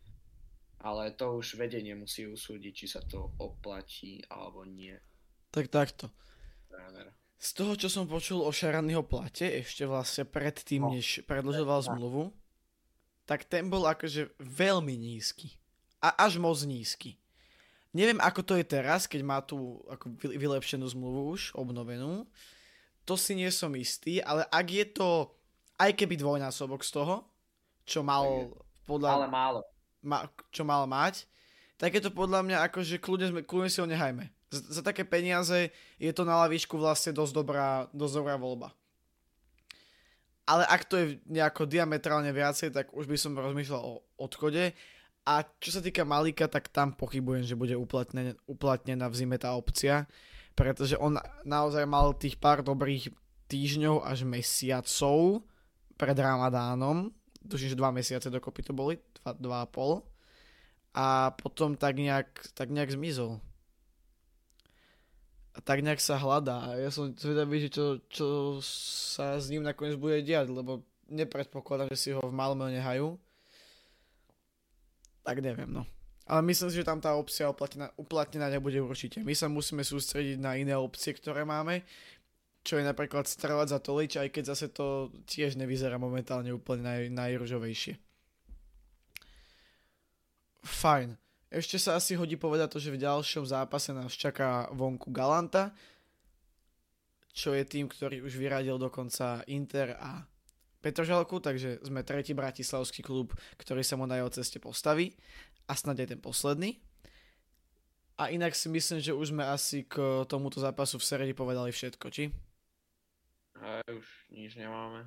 ale 0.85 1.17
to 1.17 1.41
už 1.41 1.57
vedenie 1.57 1.97
musí 1.97 2.29
usúdiť, 2.29 2.73
či 2.73 2.87
sa 2.87 3.01
to 3.01 3.33
oplatí 3.41 4.21
alebo 4.29 4.69
nie. 4.69 4.95
Tak 5.51 5.73
takto. 5.73 6.13
Z 7.41 7.57
toho, 7.57 7.73
čo 7.73 7.89
som 7.89 8.05
počul 8.05 8.45
o 8.45 8.53
Šaranyho 8.53 9.01
plate, 9.01 9.49
ešte 9.65 9.89
vlastne 9.89 10.29
predtým, 10.29 10.85
no. 10.85 10.93
než 10.93 11.25
predlžoval 11.25 11.81
zmluvu, 11.89 12.37
tak 13.25 13.49
ten 13.49 13.73
bol 13.73 13.89
akože 13.89 14.37
veľmi 14.37 14.93
nízky. 14.93 15.57
A 16.05 16.13
až 16.29 16.37
moc 16.37 16.61
nízky. 16.61 17.17
Neviem, 17.97 18.21
ako 18.21 18.45
to 18.45 18.55
je 18.61 18.67
teraz, 18.69 19.09
keď 19.09 19.21
má 19.25 19.39
tú 19.41 19.81
ako 19.89 20.15
vylepšenú 20.21 20.85
zmluvu 20.85 21.33
už, 21.33 21.57
obnovenú. 21.57 22.29
To 23.09 23.17
si 23.17 23.33
nie 23.33 23.49
som 23.49 23.73
istý, 23.73 24.21
ale 24.21 24.45
ak 24.53 24.67
je 24.69 24.87
to 24.93 25.09
aj 25.81 25.97
keby 25.97 26.21
dvojnásobok 26.21 26.85
z 26.85 26.93
toho, 27.01 27.30
čo 27.85 28.01
mal 28.05 28.53
podľa... 28.89 29.11
Ale 29.23 29.29
málo. 29.31 29.61
Ma, 30.01 30.25
čo 30.49 30.65
mal 30.65 30.89
mať, 30.89 31.29
tak 31.77 31.93
je 31.97 32.03
to 32.05 32.13
podľa 32.13 32.41
mňa 32.45 32.59
ako, 32.69 32.81
že 32.81 32.97
kľudne, 32.97 33.45
kľudne 33.45 33.69
si 33.69 33.81
ho 33.81 33.89
nehajme. 33.89 34.33
Za, 34.49 34.81
za 34.81 34.83
také 34.85 35.05
peniaze 35.05 35.73
je 36.01 36.13
to 36.13 36.25
na 36.25 36.41
lavičku 36.45 36.77
vlastne 36.77 37.13
dosť 37.13 37.33
dobrá, 37.37 37.87
dosť 37.93 38.15
dobrá 38.21 38.35
voľba. 38.41 38.73
Ale 40.49 40.67
ak 40.67 40.83
to 40.89 40.99
je 40.99 41.07
nejako 41.31 41.69
diametrálne 41.71 42.33
viacej, 42.35 42.75
tak 42.75 42.91
už 42.91 43.07
by 43.07 43.15
som 43.15 43.39
rozmýšľal 43.39 43.83
o 43.87 44.03
odchode. 44.19 44.75
A 45.23 45.47
čo 45.63 45.71
sa 45.71 45.85
týka 45.85 46.03
Malika, 46.03 46.51
tak 46.51 46.73
tam 46.73 46.97
pochybujem, 46.97 47.47
že 47.47 47.55
bude 47.55 47.77
uplatnená, 47.79 48.35
uplatnená 48.51 49.07
v 49.07 49.15
zime 49.15 49.37
tá 49.39 49.55
opcia, 49.55 50.11
pretože 50.59 50.99
on 50.99 51.21
naozaj 51.47 51.87
mal 51.87 52.17
tých 52.17 52.41
pár 52.41 52.67
dobrých 52.67 53.15
týždňov 53.47 54.03
až 54.03 54.27
mesiacov 54.27 55.45
pred 55.95 56.17
Ramadánom, 56.17 57.15
tuším, 57.49 57.73
že 57.73 57.81
dva 57.81 57.95
mesiace 57.95 58.29
dokopy 58.29 58.61
to 58.67 58.73
boli, 58.77 59.01
dva, 59.23 59.33
dva 59.39 59.59
a 59.65 59.71
pol. 59.71 60.05
A 60.91 61.31
potom 61.39 61.79
tak 61.79 61.97
nejak, 61.97 62.51
tak 62.53 62.69
nejak 62.69 62.91
zmizol. 62.91 63.39
A 65.55 65.59
tak 65.63 65.87
nejak 65.87 66.03
sa 66.03 66.19
hľadá. 66.19 66.67
A 66.67 66.69
ja 66.79 66.91
som 66.91 67.15
zvedavý, 67.15 67.63
že 67.63 67.71
čo, 67.71 67.85
čo 68.11 68.27
sa 68.63 69.39
s 69.39 69.51
ním 69.51 69.63
nakoniec 69.63 69.95
bude 69.95 70.19
diať, 70.23 70.51
lebo 70.51 70.83
nepredpokladám, 71.11 71.91
že 71.95 71.99
si 71.99 72.11
ho 72.11 72.23
v 72.23 72.35
Malmö 72.35 72.71
nehajú. 72.71 73.19
Tak 75.23 75.39
neviem, 75.43 75.71
no. 75.71 75.87
Ale 76.31 76.47
myslím 76.47 76.71
si, 76.71 76.79
že 76.79 76.87
tam 76.87 77.03
tá 77.03 77.19
opcia 77.19 77.51
uplatnená, 77.51 77.91
uplatnená 77.99 78.47
nebude 78.47 78.79
určite. 78.79 79.19
My 79.27 79.35
sa 79.35 79.51
musíme 79.51 79.83
sústrediť 79.83 80.39
na 80.39 80.55
iné 80.55 80.79
opcie, 80.79 81.11
ktoré 81.11 81.43
máme 81.43 81.83
čo 82.61 82.77
je 82.77 82.85
napríklad 82.85 83.25
strelať 83.25 83.73
za 83.73 83.79
Tolič, 83.81 84.21
aj 84.21 84.29
keď 84.29 84.45
zase 84.53 84.67
to 84.69 85.09
tiež 85.25 85.57
nevyzerá 85.57 85.97
momentálne 85.97 86.53
úplne 86.53 86.85
naj, 86.85 87.03
najružovejšie. 87.13 87.97
Fajn. 90.61 91.17
Ešte 91.51 91.81
sa 91.83 91.99
asi 91.99 92.15
hodí 92.15 92.39
povedať 92.39 92.77
to, 92.77 92.79
že 92.79 92.95
v 92.95 93.03
ďalšom 93.03 93.43
zápase 93.49 93.91
nás 93.91 94.15
čaká 94.15 94.71
vonku 94.71 95.11
Galanta, 95.11 95.75
čo 97.35 97.57
je 97.57 97.65
tým, 97.67 97.89
ktorý 97.91 98.23
už 98.23 98.39
vyradil 98.39 98.77
dokonca 98.79 99.43
Inter 99.49 99.97
a 99.99 100.23
Petržalku, 100.81 101.41
takže 101.41 101.81
sme 101.85 102.07
tretí 102.07 102.33
bratislavský 102.33 103.05
klub, 103.05 103.37
ktorý 103.61 103.85
sa 103.85 104.01
mu 104.01 104.09
na 104.09 104.21
jeho 104.21 104.31
ceste 104.33 104.57
postaví 104.63 105.13
a 105.69 105.77
snad 105.77 106.01
aj 106.01 106.17
ten 106.17 106.21
posledný. 106.21 106.81
A 108.21 108.29
inak 108.29 108.53
si 108.53 108.69
myslím, 108.69 109.01
že 109.01 109.17
už 109.17 109.33
sme 109.33 109.49
asi 109.49 109.89
k 109.89 110.25
tomuto 110.29 110.61
zápasu 110.61 111.01
v 111.01 111.09
sérii 111.09 111.33
povedali 111.33 111.73
všetko, 111.73 112.07
či? 112.13 112.29
Aj, 113.61 113.85
už 113.93 114.07
nič 114.33 114.57
nemáme. 114.57 115.05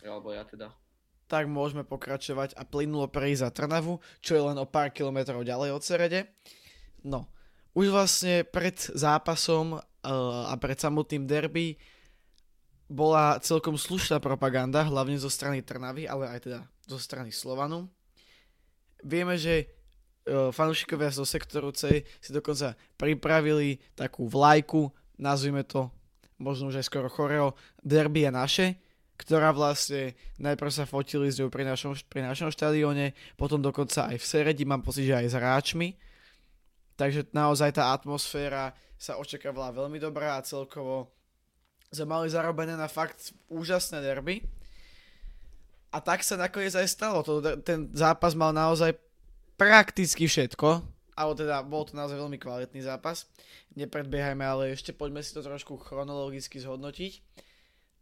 Alebo 0.00 0.32
ja 0.32 0.48
teda. 0.48 0.72
Tak 1.28 1.44
môžeme 1.44 1.84
pokračovať 1.84 2.56
a 2.56 2.64
plynulo 2.64 3.04
prejsť 3.12 3.40
za 3.44 3.50
Trnavu, 3.52 4.00
čo 4.24 4.32
je 4.32 4.42
len 4.48 4.56
o 4.56 4.64
pár 4.64 4.88
kilometrov 4.88 5.44
ďalej 5.44 5.76
od 5.76 5.82
Serede. 5.84 6.32
No, 7.04 7.28
už 7.76 7.92
vlastne 7.92 8.48
pred 8.48 8.80
zápasom 8.80 9.76
uh, 9.76 9.82
a 10.48 10.54
pred 10.56 10.80
samotným 10.80 11.28
derby 11.28 11.76
bola 12.88 13.36
celkom 13.44 13.76
slušná 13.76 14.16
propaganda, 14.24 14.88
hlavne 14.88 15.20
zo 15.20 15.28
strany 15.28 15.60
Trnavy, 15.60 16.08
ale 16.08 16.32
aj 16.32 16.48
teda 16.48 16.60
zo 16.88 16.96
strany 16.96 17.28
Slovanu. 17.28 17.92
Vieme, 19.04 19.36
že 19.36 19.68
uh, 19.68 20.48
fanúšikovia 20.48 21.12
zo 21.12 21.28
sektoru 21.28 21.76
C 21.76 22.08
si 22.24 22.30
dokonca 22.32 22.72
pripravili 22.96 23.76
takú 23.92 24.24
vlajku, 24.24 24.88
nazvime 25.20 25.60
to 25.68 25.92
možno 26.38 26.70
už 26.70 26.80
aj 26.80 26.86
skoro 26.86 27.10
choreo, 27.10 27.54
derby 27.82 28.26
je 28.26 28.30
naše, 28.30 28.66
ktorá 29.18 29.50
vlastne 29.50 30.14
najprv 30.38 30.70
sa 30.70 30.86
fotili 30.86 31.26
s 31.26 31.42
ňou 31.42 31.50
pri 31.50 31.66
našom, 31.66 31.98
pri 32.06 32.22
našom 32.22 32.54
štadióne, 32.54 33.12
potom 33.34 33.58
dokonca 33.58 34.06
aj 34.14 34.16
v 34.22 34.24
Seredi, 34.24 34.62
mám 34.62 34.86
pocit, 34.86 35.10
že 35.10 35.18
aj 35.18 35.26
s 35.26 35.34
hráčmi. 35.34 35.88
Takže 36.98 37.30
naozaj 37.34 37.78
tá 37.78 37.94
atmosféra 37.94 38.74
sa 38.98 39.18
očakávala 39.18 39.74
veľmi 39.74 40.02
dobrá 40.02 40.38
a 40.38 40.46
celkovo 40.46 41.10
sme 41.94 42.10
mali 42.10 42.26
zarobené 42.30 42.74
na 42.74 42.90
fakt 42.90 43.34
úžasné 43.50 44.02
derby. 44.02 44.42
A 45.94 46.02
tak 46.02 46.20
sa 46.26 46.36
nakoniec 46.36 46.74
aj 46.74 46.88
stalo. 46.90 47.22
To, 47.22 47.40
ten 47.62 47.90
zápas 47.94 48.34
mal 48.34 48.50
naozaj 48.52 48.92
prakticky 49.56 50.26
všetko 50.26 50.97
alebo 51.18 51.34
teda 51.34 51.66
bol 51.66 51.82
to 51.82 51.98
naozaj 51.98 52.14
veľmi 52.14 52.38
kvalitný 52.38 52.86
zápas. 52.86 53.26
Nepredbiehajme, 53.74 54.46
ale 54.46 54.70
ešte 54.70 54.94
poďme 54.94 55.18
si 55.26 55.34
to 55.34 55.42
trošku 55.42 55.74
chronologicky 55.82 56.62
zhodnotiť. 56.62 57.18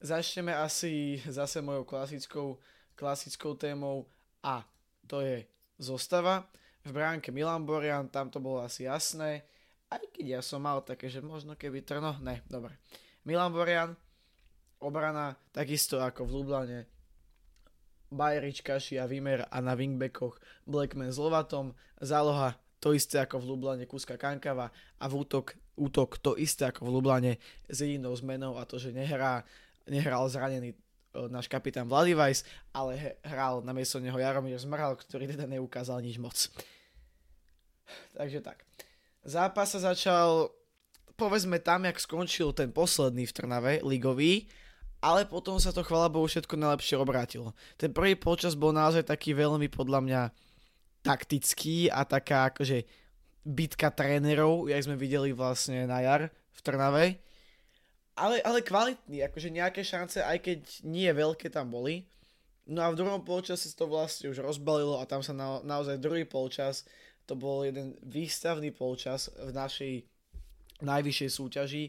Začneme 0.05 0.53
asi 0.53 1.25
zase 1.25 1.65
mojou 1.65 1.89
klasickou, 1.89 2.61
klasickou 2.93 3.57
témou 3.57 4.13
a 4.45 4.69
to 5.09 5.25
je 5.25 5.49
zostava. 5.81 6.45
V 6.85 6.93
bránke 6.93 7.33
Milan 7.33 7.65
Borian, 7.65 8.13
tam 8.13 8.29
to 8.29 8.37
bolo 8.37 8.61
asi 8.61 8.85
jasné. 8.85 9.49
Aj 9.89 10.03
keď 10.13 10.39
ja 10.39 10.41
som 10.45 10.61
mal 10.61 10.85
také, 10.85 11.09
že 11.09 11.25
možno 11.25 11.57
keby 11.57 11.89
Trno, 11.89 12.21
ne, 12.21 12.45
dobre. 12.53 12.77
Milan 13.25 13.57
Borian, 13.57 13.97
obrana 14.85 15.41
takisto 15.57 16.05
ako 16.05 16.29
v 16.29 16.35
Lublane, 16.37 16.81
Bajrič, 18.13 18.61
Kaši 18.61 19.01
a 19.01 19.09
Vimer 19.09 19.49
a 19.49 19.59
na 19.65 19.73
wingbackoch 19.73 20.37
Blackman 20.69 21.11
s 21.11 21.19
Lovatom, 21.19 21.73
záloha 21.99 22.55
to 22.87 22.95
isté 22.95 23.19
ako 23.19 23.43
v 23.43 23.49
Lublane 23.51 23.83
Kuska 23.91 24.15
Kankava 24.15 24.71
a 25.03 25.05
v 25.11 25.27
útok, 25.27 25.59
útok 25.75 26.23
to 26.23 26.39
isté 26.39 26.71
ako 26.71 26.87
v 26.87 26.93
Lublane 26.95 27.33
s 27.67 27.83
jedinou 27.83 28.15
zmenou 28.15 28.55
a 28.55 28.63
to, 28.63 28.79
že 28.79 28.95
nehrá, 28.95 29.43
nehral 29.91 30.31
zranený 30.31 30.71
e, 30.71 30.79
náš 31.27 31.51
kapitán 31.51 31.91
Vladivajs, 31.91 32.47
ale 32.71 33.19
hral 33.27 33.67
na 33.67 33.75
miesto 33.75 33.99
neho 33.99 34.15
Jaromír 34.15 34.55
Zmrhal, 34.63 34.95
ktorý 34.95 35.27
teda 35.35 35.51
neukázal 35.51 35.99
nič 35.99 36.23
moc. 36.23 36.39
Takže 38.15 38.39
tak. 38.39 38.63
Zápas 39.27 39.75
sa 39.75 39.83
začal, 39.91 40.55
povedzme 41.19 41.59
tam, 41.59 41.91
jak 41.91 41.99
skončil 41.99 42.55
ten 42.55 42.71
posledný 42.71 43.27
v 43.27 43.35
Trnave, 43.35 43.75
ligový, 43.83 44.47
ale 45.03 45.27
potom 45.27 45.59
sa 45.59 45.75
to 45.75 45.83
chvala 45.83 46.07
Bohu 46.07 46.31
všetko 46.31 46.55
najlepšie 46.55 46.95
obrátilo. 47.03 47.51
Ten 47.75 47.91
prvý 47.91 48.15
počas 48.15 48.55
bol 48.55 48.71
naozaj 48.71 49.11
taký 49.11 49.35
veľmi 49.35 49.67
podľa 49.75 50.01
mňa 50.07 50.23
taktický 51.07 51.87
a 51.89 52.03
taká 52.03 52.51
akože 52.51 52.83
bitka 53.47 53.95
trénerov, 53.95 54.67
jak 54.67 54.83
sme 54.83 54.99
videli 54.99 55.31
vlastne 55.31 55.87
na 55.87 56.03
jar 56.03 56.29
v 56.31 56.61
Trnave. 56.67 57.05
Ale, 58.19 58.43
ale 58.43 58.65
kvalitný, 58.65 59.23
akože 59.29 59.55
nejaké 59.55 59.87
šance, 59.87 60.25
aj 60.25 60.43
keď 60.43 60.61
nie 60.83 61.07
veľké 61.07 61.53
tam 61.53 61.71
boli. 61.71 62.09
No 62.67 62.83
a 62.83 62.91
v 62.91 62.99
druhom 62.99 63.23
polčase 63.23 63.71
to 63.71 63.87
vlastne 63.87 64.35
už 64.35 64.43
rozbalilo 64.43 64.99
a 64.99 65.07
tam 65.07 65.23
sa 65.23 65.31
na, 65.31 65.63
naozaj 65.63 66.03
druhý 66.03 66.27
polčas, 66.27 66.83
to 67.29 67.39
bol 67.39 67.63
jeden 67.63 67.95
výstavný 68.03 68.75
polčas 68.75 69.31
v 69.39 69.55
našej 69.55 69.95
najvyššej 70.83 71.31
súťaži 71.31 71.85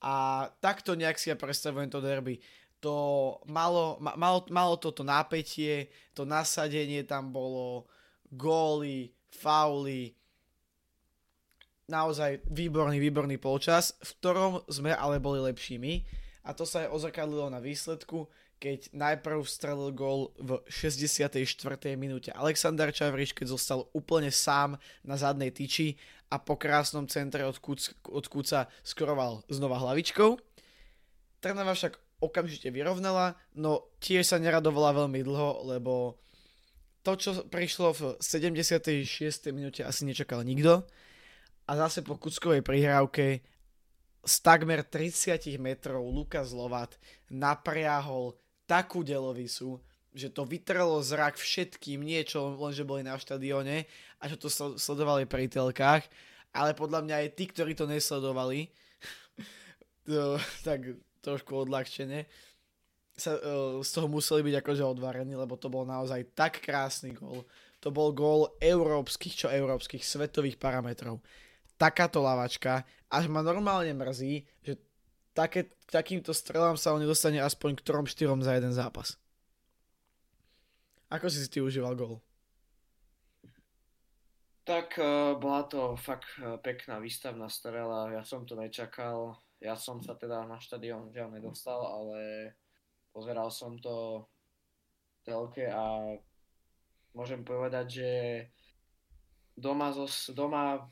a 0.00 0.46
takto 0.64 0.96
nejak 0.96 1.20
si 1.20 1.28
ja 1.28 1.36
predstavujem 1.36 1.92
to 1.92 2.00
derby. 2.00 2.40
To 2.80 3.36
malo, 3.44 4.00
malo, 4.00 4.48
malo 4.48 4.80
toto 4.80 5.04
nápetie, 5.04 5.92
to 6.16 6.24
nasadenie 6.24 7.04
tam 7.04 7.28
bolo, 7.28 7.84
góly, 8.30 9.10
fauly, 9.30 10.14
naozaj 11.90 12.46
výborný, 12.46 13.02
výborný 13.02 13.36
polčas, 13.42 13.98
v 13.98 14.10
ktorom 14.22 14.52
sme 14.70 14.94
ale 14.94 15.18
boli 15.18 15.42
lepšími 15.42 16.06
a 16.46 16.54
to 16.54 16.62
sa 16.62 16.86
aj 16.86 16.94
ozrkadlilo 16.94 17.50
na 17.50 17.58
výsledku, 17.58 18.30
keď 18.60 18.92
najprv 18.92 19.40
strelil 19.44 19.90
gól 19.90 20.36
v 20.36 20.60
64. 20.68 21.32
minúte 21.96 22.30
Aleksandar 22.30 22.92
Čavriš, 22.92 23.32
keď 23.32 23.56
zostal 23.56 23.88
úplne 23.96 24.28
sám 24.28 24.76
na 25.00 25.16
zadnej 25.16 25.50
tyči 25.50 25.96
a 26.28 26.38
po 26.38 26.54
krásnom 26.60 27.08
centre 27.08 27.42
od, 27.42 27.56
Kuc, 27.58 27.90
od 28.06 28.24
Kuca 28.28 28.68
skoroval 28.84 29.42
znova 29.48 29.80
hlavičkou. 29.80 30.36
Trnava 31.40 31.72
však 31.72 31.96
okamžite 32.20 32.68
vyrovnala, 32.68 33.34
no 33.56 33.88
tiež 34.04 34.28
sa 34.28 34.36
neradovala 34.36 34.92
veľmi 34.92 35.24
dlho, 35.24 35.64
lebo 35.64 36.20
to, 37.10 37.18
čo 37.18 37.30
prišlo 37.50 37.88
v 37.90 38.02
76. 38.22 39.50
minúte 39.50 39.82
asi 39.82 40.06
nečakal 40.06 40.46
nikto 40.46 40.86
a 41.66 41.74
zase 41.74 42.06
po 42.06 42.14
Kuckovej 42.14 42.62
prihrávke 42.62 43.42
z 44.22 44.34
takmer 44.46 44.86
30 44.86 45.42
metrov 45.58 46.06
Lukas 46.06 46.54
Lovat 46.54 46.94
napriahol 47.26 48.38
takú 48.70 49.02
delovisu, 49.02 49.82
že 50.14 50.30
to 50.30 50.46
vytrelo 50.46 51.02
zrak 51.02 51.34
všetkým, 51.34 51.98
nie 51.98 52.22
čo 52.22 52.54
len, 52.54 52.78
boli 52.86 53.02
na 53.02 53.18
štadióne 53.18 53.90
a 54.22 54.22
čo 54.30 54.38
to 54.38 54.46
sledovali 54.78 55.26
pri 55.26 55.50
telkách, 55.50 56.06
ale 56.54 56.78
podľa 56.78 57.10
mňa 57.10 57.16
aj 57.26 57.28
tí, 57.34 57.50
ktorí 57.50 57.74
to 57.74 57.90
nesledovali, 57.90 58.70
to, 60.06 60.38
tak 60.62 60.94
trošku 61.26 61.66
odľahčene, 61.66 62.30
sa, 63.20 63.36
uh, 63.36 63.78
z 63.84 63.90
toho 63.92 64.08
museli 64.08 64.40
byť 64.48 64.64
akože 64.64 64.82
odvarení, 64.82 65.36
lebo 65.36 65.60
to 65.60 65.68
bol 65.68 65.84
naozaj 65.84 66.24
tak 66.32 66.64
krásny 66.64 67.12
gól. 67.12 67.44
To 67.84 67.88
bol 67.92 68.12
gól 68.12 68.56
európskych, 68.60 69.44
čo 69.44 69.46
európskych, 69.52 70.04
svetových 70.04 70.60
parametrov. 70.60 71.20
Takáto 71.80 72.20
lavačka, 72.20 72.84
až 73.08 73.28
ma 73.28 73.40
normálne 73.40 73.96
mrzí, 73.96 74.44
že 74.60 74.76
také, 75.32 75.72
takýmto 75.88 76.36
strelám 76.36 76.76
sa 76.76 76.92
on 76.92 77.00
nedostane 77.00 77.40
aspoň 77.40 77.80
k 77.80 77.86
trom 77.86 78.04
štyrom 78.04 78.44
za 78.44 78.56
jeden 78.56 78.72
zápas. 78.76 79.16
Ako 81.08 81.26
si 81.32 81.40
si 81.40 81.48
ty 81.48 81.58
užíval 81.64 81.96
gol? 81.96 82.20
Tak 84.68 85.00
uh, 85.00 85.34
bola 85.40 85.66
to 85.66 85.96
fakt 85.96 86.28
uh, 86.38 86.60
pekná 86.60 87.00
výstavná 87.00 87.48
strela, 87.48 88.12
ja 88.12 88.22
som 88.22 88.46
to 88.46 88.54
nečakal. 88.54 89.40
Ja 89.60 89.76
som 89.76 90.00
sa 90.00 90.16
teda 90.16 90.48
na 90.48 90.56
štadión 90.56 91.12
žiaľ 91.12 91.36
nedostal, 91.36 91.80
ale 91.84 92.52
pozeral 93.12 93.50
som 93.50 93.78
to 93.78 94.26
telke 95.26 95.66
a 95.68 96.16
môžem 97.14 97.42
povedať, 97.44 97.86
že 97.90 98.10
doma, 99.58 99.92
zos, 99.92 100.30
doma 100.32 100.88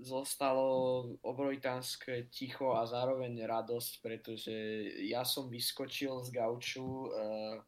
zostalo 0.00 1.12
obrovitánske 1.20 2.32
ticho 2.32 2.72
a 2.72 2.88
zároveň 2.88 3.44
radosť, 3.44 3.92
pretože 4.00 4.54
ja 5.04 5.26
som 5.28 5.52
vyskočil 5.52 6.24
z 6.24 6.28
gauču, 6.32 7.12
uh, 7.12 7.60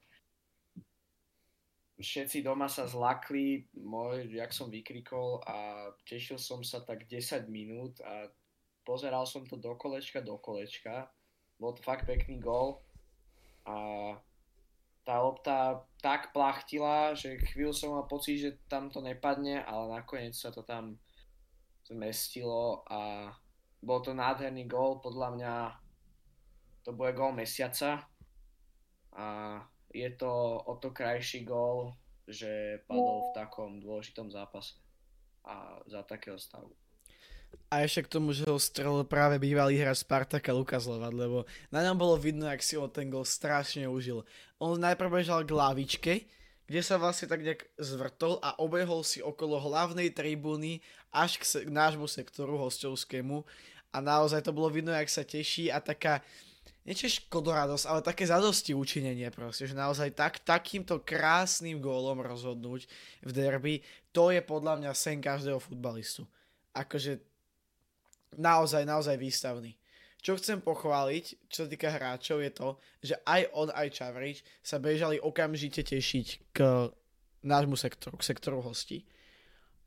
všetci 2.00 2.40
doma 2.40 2.72
sa 2.72 2.88
zlakli, 2.88 3.68
môj, 3.76 4.32
jak 4.32 4.50
som 4.50 4.72
vykrikol 4.72 5.44
a 5.44 5.90
tešil 6.08 6.40
som 6.40 6.64
sa 6.64 6.80
tak 6.80 7.04
10 7.04 7.46
minút 7.52 8.00
a 8.00 8.32
pozeral 8.82 9.28
som 9.28 9.44
to 9.44 9.60
do 9.60 9.76
kolečka, 9.76 10.24
do 10.24 10.40
kolečka. 10.40 11.12
Bol 11.60 11.76
to 11.76 11.84
fakt 11.84 12.08
pekný 12.08 12.42
gol 12.42 12.82
a 13.66 13.76
tá 15.02 15.14
lopta 15.18 15.82
tak 15.98 16.30
plachtila, 16.30 17.14
že 17.14 17.38
chvíľu 17.54 17.74
som 17.74 17.94
mal 17.94 18.06
pocit, 18.06 18.38
že 18.38 18.50
tam 18.70 18.86
to 18.90 19.02
nepadne, 19.02 19.62
ale 19.66 19.98
nakoniec 19.98 20.34
sa 20.34 20.54
to 20.54 20.62
tam 20.62 20.98
zmestilo 21.86 22.86
a 22.86 23.30
bol 23.82 23.98
to 23.98 24.14
nádherný 24.14 24.70
gól, 24.70 25.02
podľa 25.02 25.28
mňa 25.34 25.54
to 26.86 26.94
bude 26.94 27.14
gól 27.18 27.34
mesiaca 27.34 28.06
a 29.14 29.26
je 29.90 30.08
to 30.14 30.30
o 30.62 30.78
to 30.78 30.94
krajší 30.94 31.42
gól, 31.42 31.98
že 32.26 32.82
padol 32.86 33.30
v 33.30 33.34
takom 33.34 33.70
dôležitom 33.82 34.30
zápase 34.30 34.78
a 35.42 35.82
za 35.90 36.06
takého 36.06 36.38
stavu. 36.38 36.70
A 37.72 37.88
ešte 37.88 38.04
k 38.04 38.12
tomu, 38.20 38.36
že 38.36 38.44
ho 38.44 38.60
strelil 38.60 39.00
práve 39.08 39.40
bývalý 39.40 39.80
hráč 39.80 40.04
Spartaka 40.04 40.52
Lukas 40.52 40.84
Levad, 40.84 41.16
lebo 41.16 41.48
na 41.72 41.80
ňom 41.80 41.96
bolo 41.96 42.20
vidno, 42.20 42.44
ak 42.44 42.60
si 42.60 42.76
ho 42.76 42.84
ten 42.84 43.08
gol 43.08 43.24
strašne 43.24 43.88
užil. 43.88 44.28
On 44.60 44.76
najprv 44.76 45.08
bežal 45.08 45.40
k 45.48 45.56
lavičke, 45.56 46.14
kde 46.68 46.80
sa 46.84 47.00
vlastne 47.00 47.32
tak 47.32 47.40
nejak 47.40 47.64
zvrtol 47.80 48.36
a 48.44 48.60
obehol 48.60 49.00
si 49.00 49.24
okolo 49.24 49.56
hlavnej 49.56 50.12
tribúny 50.12 50.84
až 51.16 51.40
k, 51.40 51.44
se- 51.48 51.64
k 51.64 51.72
nášmu 51.72 52.04
sektoru 52.04 52.60
hostovskému 52.60 53.40
a 53.88 53.96
naozaj 54.04 54.44
to 54.44 54.52
bolo 54.52 54.68
vidno, 54.68 54.92
jak 54.92 55.08
sa 55.08 55.24
teší 55.24 55.72
a 55.72 55.80
taká, 55.80 56.20
niečo 56.84 57.08
škodoradosť, 57.08 57.88
ale 57.88 58.04
také 58.04 58.28
zadosti 58.28 58.76
učinenie 58.76 59.32
proste, 59.32 59.64
že 59.64 59.72
naozaj 59.72 60.12
tak, 60.12 60.44
takýmto 60.44 61.00
krásnym 61.00 61.80
gólom 61.80 62.20
rozhodnúť 62.20 62.84
v 63.24 63.30
derby, 63.32 63.74
to 64.12 64.28
je 64.28 64.44
podľa 64.44 64.76
mňa 64.76 64.92
sen 64.92 65.24
každého 65.24 65.56
futbalistu. 65.56 66.28
Akože 66.76 67.31
naozaj, 68.36 68.84
naozaj 68.84 69.16
výstavný. 69.18 69.76
Čo 70.22 70.38
chcem 70.38 70.62
pochváliť, 70.62 71.50
čo 71.50 71.66
sa 71.66 71.68
týka 71.68 71.90
hráčov, 71.90 72.38
je 72.46 72.52
to, 72.54 72.68
že 73.02 73.14
aj 73.26 73.42
on, 73.58 73.68
aj 73.74 73.88
Čavrič 73.90 74.46
sa 74.62 74.78
bežali 74.78 75.18
okamžite 75.18 75.82
tešiť 75.82 76.54
k 76.54 76.58
nášmu 77.42 77.74
sektoru, 77.74 78.14
k 78.14 78.26
sektoru 78.30 78.62
hostí. 78.62 79.02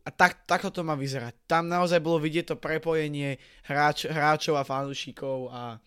A 0.05 0.11
tak, 0.11 0.43
takto 0.45 0.69
to 0.69 0.83
má 0.83 0.93
vyzerať. 0.93 1.33
Tam 1.47 1.65
naozaj 1.65 2.03
bolo 2.03 2.19
vidieť 2.19 2.51
to 2.53 2.55
prepojenie 2.59 3.39
hráč, 3.65 4.05
hráčov 4.05 4.59
a 4.59 4.67
fanúšikov 4.67 5.49
a, 5.49 5.79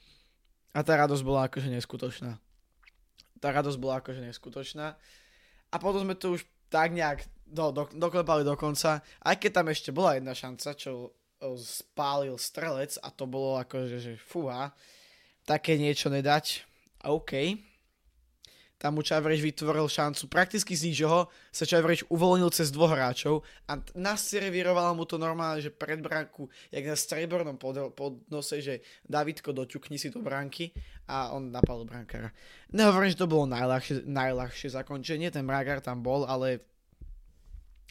a 0.75 0.79
tá 0.81 0.93
radosť 0.97 1.23
bola 1.23 1.47
akože 1.47 1.69
neskutočná. 1.71 2.41
Tá 3.39 3.49
radosť 3.55 3.79
bola 3.79 4.03
akože 4.03 4.25
neskutočná. 4.27 4.97
A 5.71 5.77
potom 5.77 6.03
sme 6.03 6.17
to 6.17 6.35
už 6.35 6.43
tak 6.73 6.97
nejak 6.97 7.23
do, 7.47 7.71
do, 7.71 7.85
doklepali 7.95 8.43
do 8.43 8.57
konca, 8.57 9.05
aj 9.25 9.37
keď 9.39 9.51
tam 9.61 9.67
ešte 9.71 9.93
bola 9.93 10.17
jedna 10.17 10.33
šanca, 10.33 10.73
čo 10.75 11.13
spálil 11.59 12.35
strelec 12.37 12.99
a 13.03 13.09
to 13.15 13.25
bolo 13.25 13.59
ako, 13.59 13.87
že, 13.87 14.19
fúha, 14.19 14.75
také 15.47 15.79
niečo 15.79 16.11
nedať. 16.11 16.67
A 17.07 17.15
OK. 17.15 17.57
Tam 18.79 18.95
mu 18.95 19.03
Čavreč 19.03 19.43
vytvoril 19.43 19.91
šancu. 19.91 20.31
Prakticky 20.31 20.79
z 20.79 20.87
ničoho 20.87 21.27
sa 21.51 21.67
Čavreč 21.67 22.07
uvoľnil 22.07 22.47
cez 22.55 22.71
dvoch 22.71 22.95
hráčov 22.95 23.43
a 23.67 23.83
naservírovala 23.99 24.95
mu 24.95 25.03
to 25.03 25.19
normálne, 25.19 25.59
že 25.59 25.75
pred 25.75 25.99
bránku, 25.99 26.47
jak 26.71 26.87
na 26.87 26.95
strebornom 26.95 27.59
pod, 27.59 27.91
podnose, 27.99 28.63
že 28.63 28.79
Davidko 29.03 29.51
doťukni 29.51 29.99
si 29.99 30.15
do 30.15 30.23
bránky 30.23 30.71
a 31.11 31.35
on 31.35 31.51
napadol 31.51 31.91
brankára. 31.91 32.31
Nehovorím, 32.71 33.11
že 33.11 33.19
to 33.19 33.27
bolo 33.27 33.51
najľahšie, 33.51 34.07
najľahšie 34.07 34.71
zakončenie, 34.71 35.35
ten 35.35 35.43
bránkár 35.43 35.83
tam 35.83 35.99
bol, 35.99 36.23
ale 36.23 36.63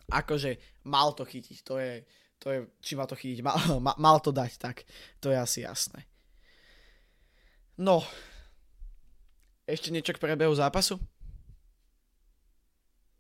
akože 0.08 0.56
mal 0.88 1.12
to 1.12 1.28
chytiť, 1.28 1.58
to 1.68 1.84
je, 1.84 2.00
to 2.38 2.48
je, 2.54 2.60
či 2.82 2.94
ma 2.94 3.10
to 3.10 3.18
chytiť, 3.18 3.42
mal, 3.42 3.58
mal 4.06 4.18
to 4.22 4.30
dať, 4.30 4.52
tak 4.62 4.86
to 5.22 5.34
je 5.34 5.38
asi 5.38 5.66
jasné. 5.66 6.06
No, 7.78 8.02
ešte 9.70 9.94
niečo 9.94 10.16
k 10.16 10.24
prebehu 10.24 10.56
zápasu? 10.56 10.98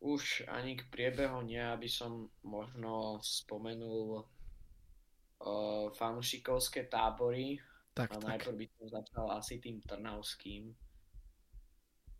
Už 0.01 0.47
ani 0.49 0.77
k 0.77 0.87
priebehu 0.87 1.43
nie, 1.43 1.61
aby 1.61 1.85
som 1.89 2.31
možno 2.41 3.21
spomenul 3.21 4.23
uh, 4.23 5.91
fanúšikovské 5.93 6.89
tábory. 6.89 7.61
Tak, 7.93 8.13
a 8.13 8.17
tak. 8.21 8.25
najprv 8.29 8.53
by 8.61 8.65
som 8.77 8.85
začal 8.93 9.25
asi 9.33 9.57
tým 9.57 9.81
Trnavským. 9.85 10.73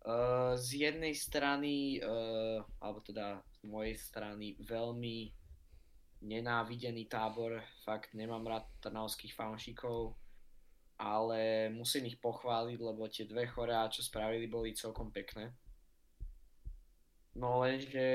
Uh, 0.07 0.57
z 0.57 0.89
jednej 0.89 1.13
strany, 1.13 2.01
uh, 2.01 2.61
alebo 2.81 2.99
teda 3.01 3.41
z 3.61 3.61
mojej 3.65 3.95
strany, 3.97 4.57
veľmi 4.61 5.31
nenávidený 6.21 7.05
tábor, 7.05 7.61
fakt 7.85 8.13
nemám 8.17 8.45
rád 8.47 8.65
trnavských 8.81 9.33
fanšikov, 9.37 10.17
ale 10.97 11.69
musím 11.69 12.09
ich 12.09 12.17
pochváliť, 12.17 12.79
lebo 12.81 13.05
tie 13.05 13.29
dve 13.29 13.45
choreá, 13.45 13.85
čo 13.89 14.01
spravili, 14.01 14.49
boli 14.49 14.73
celkom 14.73 15.13
pekné. 15.13 15.53
No 17.37 17.61
lenže 17.61 18.09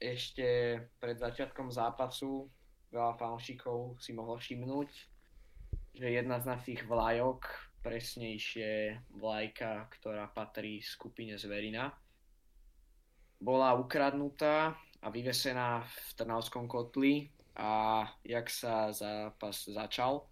ešte 0.00 0.80
pred 0.96 1.20
začiatkom 1.20 1.68
zápasu 1.68 2.48
veľa 2.88 3.20
fanšikov 3.20 4.00
si 4.00 4.16
mohlo 4.16 4.40
všimnúť, 4.40 4.90
že 5.92 6.06
jedna 6.08 6.40
z 6.40 6.48
našich 6.48 6.80
vlajok, 6.88 7.44
presnejšie 7.84 8.96
vlajka, 9.20 9.86
ktorá 10.00 10.32
patrí 10.32 10.80
skupine 10.80 11.36
Zverina, 11.36 11.92
bola 13.36 13.76
ukradnutá 13.76 14.72
a 15.06 15.10
vyvesená 15.14 15.86
v 15.86 16.08
Trnavskom 16.18 16.66
kotli. 16.66 17.30
A 17.56 18.02
jak 18.26 18.50
sa 18.50 18.90
zápas 18.90 19.70
začal, 19.70 20.26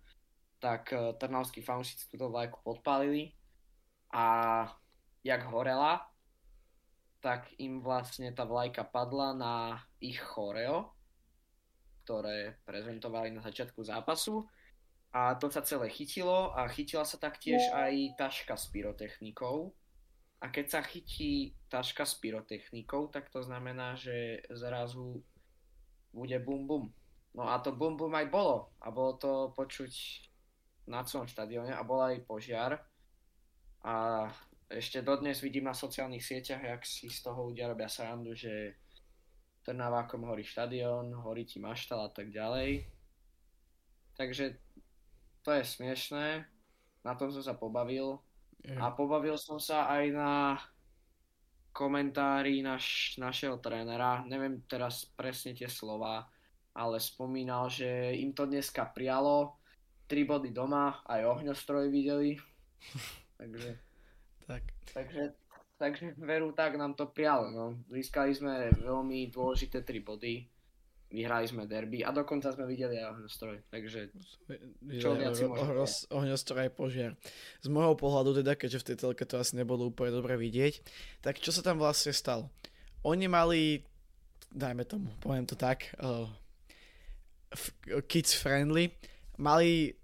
tak 0.58 0.92
eh, 0.92 1.14
trnavskí 1.14 1.62
fanúšici 1.62 2.10
túto 2.10 2.28
vlajku 2.28 2.60
podpálili. 2.60 3.32
A 4.12 4.66
jak 5.22 5.46
horela, 5.48 6.04
tak 7.22 7.48
im 7.56 7.80
vlastne 7.80 8.34
tá 8.36 8.44
vlajka 8.44 8.84
padla 8.84 9.32
na 9.32 9.54
ich 10.02 10.20
choreo, 10.20 10.92
ktoré 12.04 12.60
prezentovali 12.68 13.32
na 13.32 13.40
začiatku 13.40 13.80
zápasu. 13.80 14.44
A 15.14 15.38
to 15.38 15.48
sa 15.48 15.64
celé 15.64 15.88
chytilo 15.88 16.52
a 16.52 16.68
chytila 16.68 17.06
sa 17.06 17.16
taktiež 17.16 17.62
aj 17.72 18.18
taška 18.18 18.58
s 18.58 18.68
pyrotechnikou 18.68 19.72
a 20.40 20.50
keď 20.50 20.66
sa 20.70 20.80
chytí 20.82 21.54
taška 21.70 22.04
s 22.04 22.18
pyrotechnikou, 22.18 23.08
tak 23.08 23.30
to 23.30 23.42
znamená, 23.42 23.96
že 23.96 24.44
zrazu 24.52 25.22
bude 26.12 26.38
bum 26.42 26.66
bum. 26.66 26.84
No 27.34 27.50
a 27.50 27.58
to 27.58 27.74
bum 27.74 27.98
bum 27.98 28.14
aj 28.14 28.30
bolo. 28.30 28.70
A 28.78 28.94
bolo 28.94 29.18
to 29.18 29.50
počuť 29.58 29.92
na 30.86 31.02
celom 31.02 31.26
štadióne 31.26 31.74
a 31.74 31.82
bol 31.82 31.98
aj 31.98 32.22
požiar. 32.28 32.78
A 33.84 34.28
ešte 34.70 35.04
dodnes 35.04 35.40
vidím 35.40 35.66
na 35.66 35.76
sociálnych 35.76 36.24
sieťach, 36.24 36.62
jak 36.62 36.82
si 36.86 37.10
z 37.10 37.20
toho 37.20 37.50
ľudia 37.50 37.68
robia 37.68 37.90
srandu, 37.90 38.32
že 38.32 38.78
Trnavákom 39.64 40.28
horí 40.28 40.44
štadión, 40.44 41.08
horí 41.24 41.48
ti 41.48 41.56
maštal 41.56 42.04
a 42.04 42.10
tak 42.12 42.28
ďalej. 42.28 42.84
Takže 44.14 44.60
to 45.40 45.50
je 45.56 45.64
smiešné, 45.64 46.44
na 47.04 47.12
tom 47.16 47.32
som 47.32 47.40
sa 47.40 47.56
pobavil. 47.56 48.20
A 48.64 48.88
pobavil 48.96 49.36
som 49.36 49.60
sa 49.60 49.92
aj 49.92 50.04
na 50.08 50.56
komentári 51.74 52.62
naš, 52.62 53.18
našeho 53.18 53.58
trénera, 53.58 54.22
neviem 54.24 54.62
teraz 54.64 55.04
presne 55.18 55.52
tie 55.52 55.66
slova, 55.66 56.24
ale 56.72 57.02
spomínal, 57.02 57.66
že 57.66 58.14
im 58.14 58.30
to 58.30 58.46
dneska 58.46 58.88
prijalo, 58.94 59.58
tri 60.06 60.22
body 60.22 60.54
doma, 60.54 61.02
aj 61.10 61.26
ohňostroj 61.26 61.90
videli, 61.90 62.38
takže, 63.42 63.74
tak. 64.46 64.62
takže, 64.94 65.34
takže 65.76 66.06
veru 66.14 66.54
tak 66.54 66.78
nám 66.78 66.94
to 66.94 67.10
prijalo, 67.10 67.50
no. 67.50 67.66
Získali 67.90 68.32
sme 68.32 68.70
veľmi 68.78 69.34
dôležité 69.34 69.82
tri 69.82 69.98
body, 69.98 70.46
vyhrali 71.14 71.46
sme 71.46 71.70
derby 71.70 72.02
a 72.02 72.10
dokonca 72.10 72.50
sme 72.50 72.66
videli 72.66 72.98
aj 72.98 73.14
ohňostroj, 73.14 73.56
takže 73.70 74.10
čo 74.98 75.14
viac 75.14 75.38
si 75.38 75.46
môžeme 75.46 75.86
Ohňostroj 76.10 76.60
aj 76.66 76.72
požiar. 76.74 77.12
Z 77.62 77.70
môjho 77.70 77.94
pohľadu 77.94 78.42
teda, 78.42 78.58
keďže 78.58 78.82
v 78.82 78.86
tej 78.90 78.96
telke 78.98 79.24
to 79.24 79.38
asi 79.38 79.54
nebolo 79.54 79.86
úplne 79.94 80.10
dobre 80.10 80.34
vidieť, 80.34 80.82
tak 81.22 81.38
čo 81.38 81.54
sa 81.54 81.62
tam 81.62 81.78
vlastne 81.78 82.10
stalo? 82.10 82.50
Oni 83.06 83.30
mali, 83.30 83.86
dajme 84.50 84.82
tomu, 84.82 85.14
poviem 85.22 85.46
to 85.46 85.54
tak, 85.54 85.94
uh, 86.02 86.26
kids 88.10 88.34
friendly, 88.34 88.90
mali 89.38 89.94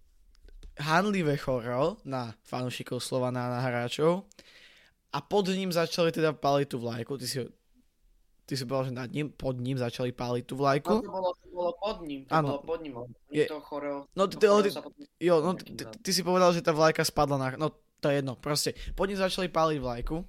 handlivé 0.78 1.36
choreo 1.36 1.98
na 2.06 2.32
fanúšikov 2.46 3.02
Slovana 3.02 3.50
a 3.50 3.52
na 3.58 3.60
hráčov 3.66 4.30
a 5.10 5.18
pod 5.18 5.50
ním 5.50 5.74
začali 5.74 6.14
teda 6.14 6.32
paliť 6.32 6.66
tú 6.70 6.78
vlajku, 6.78 7.18
ty 7.18 7.26
si 7.26 7.42
Ty 8.50 8.58
si 8.58 8.66
povedal, 8.66 8.90
že 8.90 8.98
nad 8.98 9.10
ním, 9.14 9.30
pod 9.30 9.62
ním 9.62 9.78
začali 9.78 10.10
páliť 10.10 10.42
tú 10.42 10.58
vlajku. 10.58 10.90
No, 10.90 11.06
to 11.06 11.14
bolo, 11.14 11.30
to 11.38 11.48
bolo 11.54 11.70
pod 11.78 12.02
ním, 12.02 12.26
to 12.26 12.34
ano. 12.34 12.58
bolo 12.58 12.62
pod 12.66 12.78
ním. 12.82 12.94
Je... 13.30 13.46
To 13.46 13.62
choreo, 13.62 14.10
no, 14.10 14.26
ty, 14.26 14.42
ty, 14.42 14.46
jo, 15.22 15.38
no, 15.38 15.54
ty, 15.54 15.70
ty, 15.70 15.86
ty, 15.86 16.10
si 16.10 16.26
povedal, 16.26 16.50
že 16.50 16.58
tá 16.58 16.74
vlajka 16.74 17.06
spadla 17.06 17.38
na... 17.38 17.48
No, 17.54 17.70
to 18.02 18.10
je 18.10 18.18
jedno, 18.18 18.34
proste. 18.34 18.74
Pod 18.98 19.06
ním 19.06 19.22
začali 19.22 19.46
páliť 19.46 19.78
vlajku. 19.78 20.26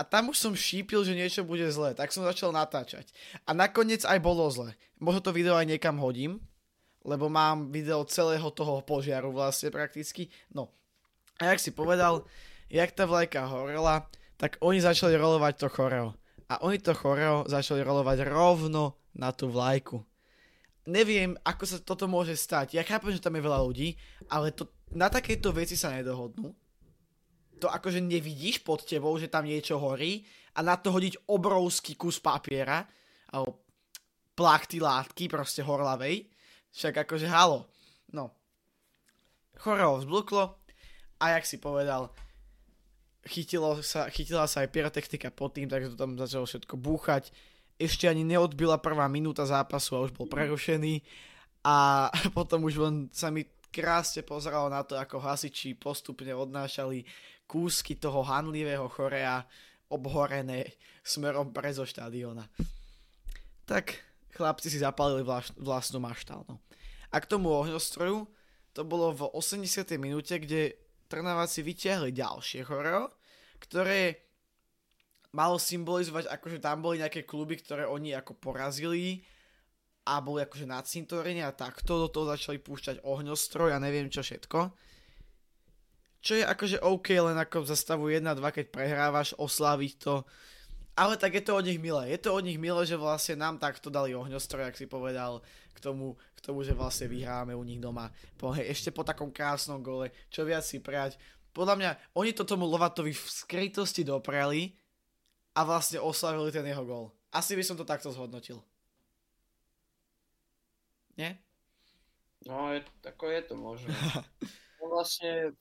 A 0.00 0.08
tam 0.08 0.32
už 0.32 0.40
som 0.40 0.56
šípil, 0.56 1.04
že 1.04 1.12
niečo 1.12 1.44
bude 1.44 1.68
zlé, 1.68 1.92
tak 1.92 2.16
som 2.16 2.24
začal 2.24 2.48
natáčať. 2.48 3.12
A 3.44 3.52
nakoniec 3.52 4.00
aj 4.08 4.16
bolo 4.16 4.48
zle. 4.48 4.72
Možno 4.96 5.20
to 5.20 5.36
video 5.36 5.52
aj 5.52 5.68
niekam 5.68 6.00
hodím, 6.00 6.40
lebo 7.04 7.28
mám 7.28 7.68
video 7.68 8.08
celého 8.08 8.48
toho 8.56 8.80
požiaru 8.80 9.36
vlastne 9.36 9.68
prakticky. 9.68 10.32
No. 10.48 10.72
A 11.44 11.52
jak 11.52 11.60
si 11.60 11.76
povedal, 11.76 12.24
jak 12.72 12.88
tá 12.96 13.04
vlajka 13.04 13.44
horela, 13.44 14.08
tak 14.40 14.56
oni 14.64 14.80
začali 14.80 15.12
rolovať 15.12 15.60
to 15.60 15.68
choreo 15.68 16.16
a 16.46 16.62
oni 16.62 16.78
to 16.78 16.94
choreo 16.94 17.42
začali 17.50 17.82
rolovať 17.82 18.22
rovno 18.26 19.02
na 19.18 19.34
tú 19.34 19.50
vlajku. 19.50 19.98
Neviem, 20.86 21.34
ako 21.42 21.64
sa 21.66 21.78
toto 21.82 22.06
môže 22.06 22.38
stať. 22.38 22.78
Ja 22.78 22.86
chápem, 22.86 23.10
že 23.10 23.22
tam 23.22 23.34
je 23.34 23.42
veľa 23.42 23.58
ľudí, 23.58 23.98
ale 24.30 24.54
to, 24.54 24.70
na 24.94 25.10
takéto 25.10 25.50
veci 25.50 25.74
sa 25.74 25.90
nedohodnú. 25.90 26.54
To 27.58 27.66
akože 27.66 27.98
nevidíš 27.98 28.62
pod 28.62 28.86
tebou, 28.86 29.18
že 29.18 29.26
tam 29.26 29.48
niečo 29.48 29.82
horí 29.82 30.22
a 30.54 30.62
na 30.62 30.78
to 30.78 30.94
hodiť 30.94 31.26
obrovský 31.26 31.98
kus 31.98 32.22
papiera 32.22 32.86
alebo 33.34 33.66
plachty 34.38 34.78
látky 34.78 35.26
proste 35.26 35.66
horlavej. 35.66 36.30
Však 36.70 37.08
akože 37.08 37.26
halo. 37.26 37.66
No. 38.14 38.30
Choreo 39.58 39.98
vzbluklo 39.98 40.60
a 41.18 41.24
jak 41.34 41.48
si 41.48 41.56
povedal, 41.56 42.12
chytilo 43.26 43.82
sa, 43.82 44.08
chytila 44.08 44.46
sa 44.46 44.62
aj 44.62 44.72
pyrotechnika 44.72 45.28
pod 45.34 45.54
tým, 45.58 45.66
takže 45.66 45.92
to 45.92 45.96
tam 45.98 46.14
začalo 46.14 46.46
všetko 46.46 46.74
búchať. 46.78 47.34
Ešte 47.76 48.08
ani 48.08 48.24
neodbila 48.24 48.80
prvá 48.80 49.04
minúta 49.10 49.44
zápasu 49.44 49.98
a 49.98 50.04
už 50.06 50.16
bol 50.16 50.30
prerušený. 50.30 51.04
A 51.66 52.08
potom 52.36 52.64
už 52.64 52.78
len 52.80 52.94
sa 53.10 53.28
mi 53.28 53.44
krásne 53.74 54.24
pozeralo 54.24 54.72
na 54.72 54.80
to, 54.86 54.96
ako 54.96 55.20
hasiči 55.20 55.76
postupne 55.76 56.32
odnášali 56.32 57.04
kúsky 57.44 57.98
toho 57.98 58.24
hanlivého 58.24 58.88
chorea 58.88 59.44
obhorené 59.92 60.74
smerom 61.04 61.52
pre 61.54 61.70
zo 61.70 61.86
štadiona. 61.86 62.48
Tak 63.66 63.94
chlapci 64.34 64.70
si 64.70 64.78
zapalili 64.82 65.22
vlaš, 65.22 65.54
vlastnú 65.58 66.02
maštal. 66.02 66.42
No. 66.50 66.58
A 67.12 67.22
k 67.22 67.28
tomu 67.30 67.52
ohňostroju, 67.54 68.26
to 68.74 68.82
bolo 68.82 69.14
v 69.14 69.22
80. 69.30 69.88
minúte, 69.96 70.36
kde 70.36 70.76
Trnaváci 71.06 71.62
vyťahli 71.62 72.10
ďalšie 72.10 72.66
choreo, 72.66 73.10
ktoré 73.62 74.26
malo 75.36 75.60
symbolizovať, 75.60 76.32
akože 76.32 76.58
tam 76.64 76.80
boli 76.80 77.02
nejaké 77.02 77.28
kluby, 77.28 77.60
ktoré 77.60 77.84
oni 77.84 78.16
ako 78.16 78.34
porazili 78.40 79.20
a 80.06 80.22
boli 80.22 80.46
akože 80.46 80.66
na 80.70 80.80
cintoríne 80.80 81.42
a 81.44 81.52
takto 81.52 81.98
do 81.98 82.08
toho 82.08 82.30
začali 82.30 82.62
púšťať 82.62 83.02
ohňostroj 83.02 83.74
a 83.74 83.82
neviem 83.82 84.06
čo 84.08 84.22
všetko. 84.22 84.70
Čo 86.22 86.32
je 86.40 86.44
akože 86.46 86.78
OK, 86.82 87.14
len 87.14 87.38
ako 87.38 87.66
za 87.66 87.76
stavu 87.78 88.10
1-2, 88.10 88.38
keď 88.50 88.66
prehrávaš, 88.70 89.34
oslaviť 89.38 89.92
to. 89.98 90.26
Ale 90.96 91.20
tak 91.20 91.36
je 91.36 91.44
to 91.44 91.52
od 91.54 91.68
nich 91.68 91.78
milé. 91.78 92.08
Je 92.08 92.18
to 92.18 92.32
od 92.32 92.42
nich 92.42 92.56
milé, 92.56 92.82
že 92.88 92.96
vlastne 92.96 93.36
nám 93.36 93.60
takto 93.60 93.92
dali 93.92 94.16
ohňostroj, 94.16 94.64
ak 94.64 94.78
si 94.80 94.88
povedal, 94.88 95.44
k 95.76 95.84
tomu, 95.84 96.16
k 96.32 96.40
tomu, 96.40 96.64
že 96.64 96.72
vlastne 96.72 97.12
vyhráme 97.12 97.52
u 97.52 97.60
nich 97.60 97.76
doma. 97.76 98.08
Po, 98.40 98.56
hej, 98.56 98.72
ešte 98.72 98.88
po 98.88 99.04
takom 99.04 99.28
krásnom 99.28 99.84
gole, 99.84 100.08
čo 100.32 100.48
viac 100.48 100.64
si 100.64 100.80
prijať. 100.80 101.20
Podľa 101.52 101.76
mňa, 101.76 101.90
oni 102.16 102.32
to 102.32 102.48
tomu 102.48 102.64
Lovatovi 102.64 103.12
v 103.12 103.26
skrytosti 103.28 104.00
doprali 104.00 104.72
a 105.52 105.64
vlastne 105.68 106.00
oslavili 106.00 106.48
ten 106.48 106.64
jeho 106.64 106.84
gol. 106.84 107.12
Asi 107.32 107.52
by 107.52 107.64
som 107.64 107.76
to 107.76 107.84
takto 107.84 108.08
zhodnotil. 108.08 108.64
Nie? 111.16 111.36
No, 112.48 112.72
je, 112.72 112.84
ako 113.04 113.24
je 113.28 113.40
to 113.44 113.54
možné. 113.56 113.92
no 114.80 114.92
vlastne 114.92 115.52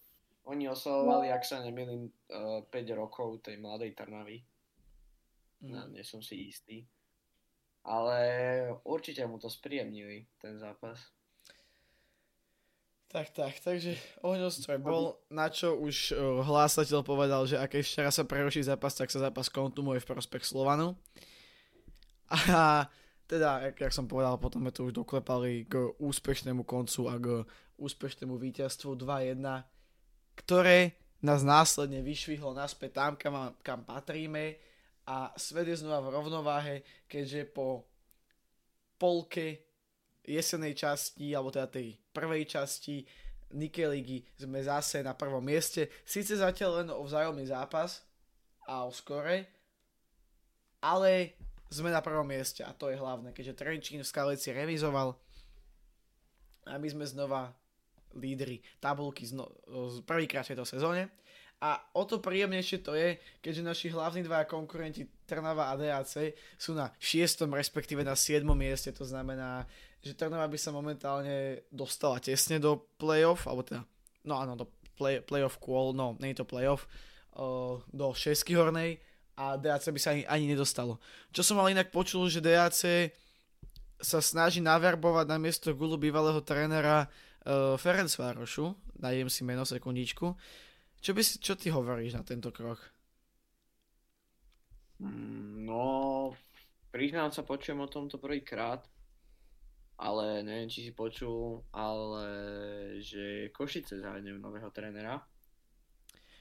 oni 0.47 0.67
oslavovali, 0.71 1.31
ak 1.31 1.43
sa 1.43 1.63
nemýlim, 1.63 2.11
uh, 2.31 2.63
eh, 2.63 2.91
5 2.91 2.99
rokov 2.99 3.43
tej 3.43 3.59
mladej 3.59 3.95
Trnavy. 3.95 4.43
Mm. 5.63 5.71
No, 5.71 5.79
nie 5.91 6.03
som 6.03 6.19
si 6.19 6.51
istý 6.51 6.83
ale 7.85 8.19
určite 8.81 9.21
mu 9.29 9.37
to 9.37 9.45
spríjemnili, 9.45 10.25
ten 10.41 10.57
zápas. 10.57 10.97
Tak, 13.13 13.31
tak, 13.31 13.53
takže 13.63 13.95
ohňostroj 14.27 14.81
bol, 14.81 15.15
na 15.31 15.47
čo 15.47 15.77
už 15.79 16.11
uh, 16.11 16.43
hlásateľ 16.43 16.99
povedal, 17.05 17.47
že 17.47 17.55
ak 17.55 17.79
ešte 17.79 18.03
raz 18.03 18.17
sa 18.17 18.27
preruší 18.27 18.65
zápas, 18.65 18.91
tak 18.91 19.07
sa 19.07 19.23
zápas 19.23 19.47
kontumuje 19.47 20.03
v 20.03 20.09
prospech 20.09 20.43
Slovanu. 20.43 20.99
A 22.27 22.89
teda, 23.29 23.69
jak, 23.69 23.87
jak 23.87 23.93
som 23.93 24.09
povedal, 24.09 24.35
potom 24.41 24.65
sme 24.65 24.73
to 24.73 24.89
už 24.89 24.93
doklepali 24.97 25.63
k 25.69 25.95
úspešnému 26.01 26.65
koncu 26.67 27.01
a 27.07 27.15
k 27.21 27.27
úspešnému 27.77 28.35
víťazstvu 28.35 28.97
2-1, 28.99 29.39
ktoré 30.35 30.99
nás 31.23 31.41
následne 31.45 32.03
vyšvihlo 32.03 32.51
naspäť 32.51 32.91
tam, 32.99 33.11
kam, 33.15 33.55
kam 33.63 33.79
patríme 33.87 34.59
a 35.05 35.29
svet 35.37 35.69
je 35.69 35.81
znova 35.85 36.01
v 36.01 36.13
rovnováhe, 36.17 36.75
keďže 37.05 37.49
po 37.53 37.85
polke 38.97 39.61
jesenej 40.25 40.73
časti, 40.73 41.37
alebo 41.37 41.53
teda 41.53 41.69
tej 41.69 41.93
prvej 42.09 42.49
časti 42.49 43.05
Nike 43.53 43.85
ligy 43.85 44.25
sme 44.41 44.65
zase 44.65 45.05
na 45.05 45.13
prvom 45.13 45.45
mieste. 45.45 45.93
Sice 46.01 46.41
zatiaľ 46.41 46.81
len 46.81 46.89
o 46.89 47.05
vzájomný 47.05 47.45
zápas 47.45 48.01
a 48.65 48.83
o 48.83 48.91
skore, 48.91 49.45
ale 50.81 51.37
sme 51.69 51.93
na 51.93 52.01
prvom 52.01 52.25
mieste 52.25 52.65
a 52.65 52.73
to 52.73 52.89
je 52.89 52.97
hlavné, 52.97 53.29
keďže 53.33 53.57
Trenčín 53.61 54.01
v 54.01 54.09
Skalici 54.09 54.49
remizoval 54.49 55.13
a 56.65 56.81
my 56.81 56.87
sme 56.89 57.05
znova 57.05 57.53
lídry 58.17 58.63
tabulky 58.81 59.29
zno, 59.29 59.45
prvýkrát 60.07 60.41
v 60.47 60.55
tejto 60.55 60.65
sezóne. 60.65 61.13
A 61.63 61.79
o 61.95 62.03
to 62.03 62.19
príjemnejšie 62.19 62.83
to 62.83 62.93
je, 62.93 63.15
keďže 63.39 63.63
naši 63.63 63.87
hlavní 63.89 64.27
dva 64.27 64.43
konkurenti 64.43 65.07
Trnava 65.25 65.71
a 65.71 65.79
DAC 65.79 66.35
sú 66.59 66.75
na 66.75 66.91
6. 66.99 67.47
respektíve 67.49 68.03
na 68.03 68.13
7. 68.13 68.43
mieste. 68.53 68.91
To 68.93 69.07
znamená, 69.07 69.65
že 70.03 70.13
Trnava 70.13 70.45
by 70.45 70.57
sa 70.59 70.75
momentálne 70.75 71.65
dostala 71.73 72.21
tesne 72.21 72.61
do 72.61 72.85
playoff, 72.99 73.47
alebo 73.49 73.65
teda, 73.65 73.81
no 74.27 74.37
áno, 74.37 74.53
do 74.53 74.65
play, 74.99 75.23
playoff 75.23 75.57
qual, 75.57 75.95
no, 75.95 76.13
nie 76.19 76.35
je 76.35 76.43
to 76.43 76.45
playoff, 76.45 76.85
uh, 77.39 77.79
do 77.89 78.13
6. 78.13 78.45
hornej 78.53 78.99
a 79.39 79.55
DAC 79.55 79.91
by 79.91 79.99
sa 79.99 80.13
ani, 80.13 80.23
ani 80.27 80.45
nedostalo. 80.51 80.99
Čo 81.31 81.41
som 81.41 81.59
ale 81.59 81.75
inak 81.75 81.89
počul, 81.89 82.27
že 82.29 82.43
DAC 82.43 83.09
sa 83.99 84.19
snaží 84.19 84.59
naverbovať 84.59 85.25
na 85.27 85.39
miesto 85.39 85.71
gulu 85.71 85.95
bývalého 85.95 86.39
trénera 86.43 87.07
uh, 87.07 87.79
Ferenc 87.79 88.11
Várošu, 88.15 88.75
najem 88.99 89.31
si 89.31 89.41
meno 89.43 89.63
sekundičku, 89.63 90.35
čo, 91.05 91.13
by 91.13 91.21
si, 91.21 91.37
čo 91.37 91.53
ty 91.53 91.69
hovoríš 91.69 92.17
na 92.17 92.25
tento 92.25 92.49
krok? 92.49 92.81
Mm, 94.97 95.69
no, 95.69 96.33
priznám 96.89 97.29
sa, 97.29 97.45
počujem 97.45 97.77
o 97.77 97.85
tomto 97.85 98.17
prvýkrát, 98.17 98.81
ale 100.01 100.41
neviem, 100.41 100.65
či 100.65 100.89
si 100.89 100.91
počul, 100.97 101.61
ale 101.69 102.25
že 103.05 103.53
Košice 103.53 104.01
zahrňujú 104.01 104.41
nového 104.41 104.73
trénera 104.73 105.21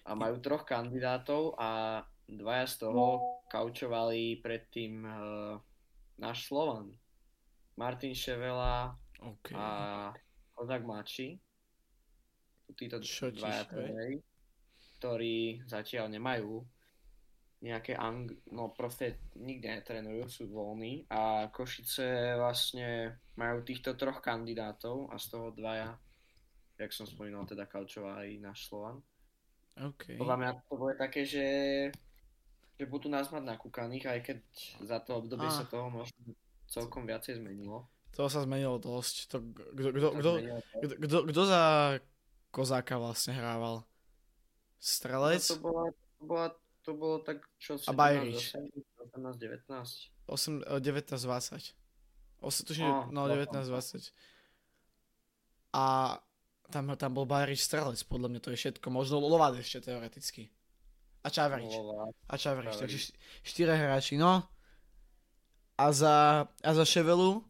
a 0.09 0.11
majú 0.17 0.41
troch 0.41 0.65
kandidátov 0.65 1.61
a 1.61 2.01
dvaja 2.25 2.65
z 2.65 2.75
toho 2.89 3.05
kaučovali 3.53 4.41
predtým 4.41 5.05
uh, 5.05 5.61
náš 6.17 6.49
Slovan. 6.49 6.89
Martin 7.77 8.17
Ševela 8.17 8.97
okay. 9.21 9.53
a 9.53 9.67
Kozak 10.57 10.89
Mači. 10.89 11.37
Títo 12.75 12.97
dvaja 12.99 13.69
tréneri, 13.69 14.25
ktorí 15.05 15.61
zatiaľ 15.69 16.09
nemajú 16.09 16.65
nejaké 17.61 17.93
ang... 17.93 18.33
no 18.49 18.73
proste 18.73 19.21
nikde 19.37 19.69
netrenujú, 19.69 20.25
sú 20.33 20.43
voľní 20.49 21.05
a 21.13 21.53
Košice 21.53 22.41
vlastne 22.41 23.21
majú 23.37 23.61
týchto 23.61 24.01
troch 24.01 24.25
kandidátov 24.25 25.13
a 25.13 25.21
z 25.21 25.27
toho 25.29 25.53
dvaja, 25.53 25.93
jak 26.81 26.89
som 26.97 27.05
spomínal, 27.05 27.45
teda 27.45 27.69
Kalčová 27.69 28.25
aj 28.25 28.41
náš 28.41 28.65
Slovan. 28.65 29.05
Okay. 29.77 30.17
Podľa 30.17 30.37
mňa 30.41 30.51
to 30.65 30.75
bude 30.81 30.97
také, 30.97 31.29
že, 31.29 31.49
že 32.81 32.85
budú 32.89 33.13
nás 33.13 33.29
mať 33.29 33.45
nakúkaných, 33.45 34.09
aj 34.09 34.21
keď 34.25 34.39
za 34.89 35.05
to 35.05 35.21
obdobie 35.21 35.53
ah. 35.53 35.53
sa 35.53 35.69
toho 35.69 35.93
možno 35.93 36.33
celkom 36.65 37.05
viacej 37.05 37.45
zmenilo. 37.45 37.85
To 38.17 38.25
sa 38.33 38.41
zmenilo 38.41 38.81
dosť. 38.81 39.15
To, 39.29 39.37
kto, 39.53 39.89
kto, 39.93 40.09
kto, 40.17 40.31
kto, 40.81 40.95
kto, 40.97 41.17
kto 41.29 41.43
za 41.45 41.63
Kozáka 42.55 42.97
vlastne 42.97 43.37
hrával? 43.37 43.85
Strelec? 44.85 45.41
No 45.49 45.57
to 45.57 45.61
bola, 45.65 45.85
to 45.89 46.23
bola 46.29 46.49
to 46.85 46.93
bolo 46.93 47.17
tak, 47.25 47.41
čo 47.57 47.81
A 47.89 47.93
Bajrič. 47.97 48.53
18, 49.09 49.41
19. 49.41 50.13
8, 50.29 50.61
19, 50.85 51.25
20. 51.25 51.73
8, 52.45 52.69
tuším, 52.69 52.91
oh, 52.93 53.09
no 53.09 53.25
19, 53.25 53.73
20. 53.73 54.13
A 55.73 56.17
tam, 56.69 56.93
tam 57.01 57.11
bol 57.17 57.25
Bajrič 57.25 57.65
strelec, 57.65 57.97
podľa 58.05 58.29
mňa 58.37 58.41
to 58.45 58.53
je 58.53 58.61
všetko. 58.61 58.87
Možno 58.93 59.25
Lovad 59.25 59.57
ešte 59.57 59.89
teoreticky. 59.89 60.53
A 61.25 61.33
Čavrič. 61.33 61.73
A 62.29 62.35
Čavrič, 62.37 62.77
takže 62.77 63.17
štyri 63.41 63.73
hráči, 63.73 64.21
no. 64.21 64.45
A 65.81 65.89
za, 65.89 66.45
a 66.45 66.71
za 66.77 66.85
Ševelu 66.85 67.41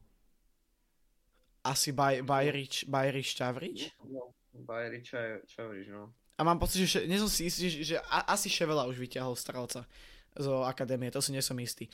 asi 1.66 1.90
Baj, 1.90 2.22
Bajrič, 2.22 2.86
Bajrič, 2.86 3.34
Čavrič? 3.34 3.90
No, 4.06 4.30
Bajrič 4.54 5.10
Čavrič, 5.50 5.90
no. 5.90 6.14
A 6.34 6.40
mám 6.42 6.58
pocit, 6.58 6.82
že 6.82 7.06
nie 7.06 7.18
som 7.22 7.30
si 7.30 7.46
istý, 7.46 7.70
že, 7.70 7.94
že 7.94 7.96
asi 8.10 8.50
Ševela 8.50 8.90
už 8.90 8.98
vyťahol 8.98 9.38
strelca 9.38 9.86
zo 10.34 10.66
akadémie, 10.66 11.14
to 11.14 11.22
si 11.22 11.30
nie 11.30 11.38
som 11.38 11.54
istý. 11.62 11.86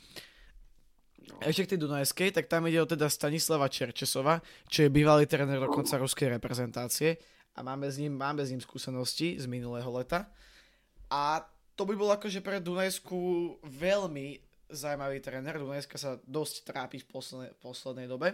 Ešte 1.45 1.69
k 1.69 1.71
tej 1.75 1.79
Dunajskej, 1.85 2.29
tak 2.33 2.49
tam 2.49 2.65
ide 2.65 2.81
o 2.81 2.89
teda 2.89 3.05
Stanislava 3.05 3.69
Čerčesova, 3.69 4.41
čo 4.65 4.85
je 4.85 4.89
bývalý 4.89 5.29
tréner 5.29 5.61
dokonca 5.61 6.01
ruskej 6.01 6.33
reprezentácie 6.33 7.21
a 7.53 7.61
máme 7.61 7.85
s 7.85 8.01
ním, 8.01 8.17
máme 8.17 8.41
s 8.41 8.49
ním 8.49 8.61
skúsenosti 8.61 9.37
z 9.37 9.45
minulého 9.45 9.87
leta. 9.93 10.25
A 11.13 11.45
to 11.77 11.85
by 11.85 11.93
bol 11.93 12.09
akože 12.09 12.41
pre 12.41 12.57
Dunajsku 12.57 13.17
veľmi 13.61 14.41
zaujímavý 14.73 15.21
tréner. 15.21 15.61
Dunajska 15.61 15.97
sa 16.01 16.17
dosť 16.25 16.65
trápi 16.65 16.97
v 17.03 17.07
poslednej, 17.09 17.51
poslednej 17.61 18.07
dobe. 18.09 18.33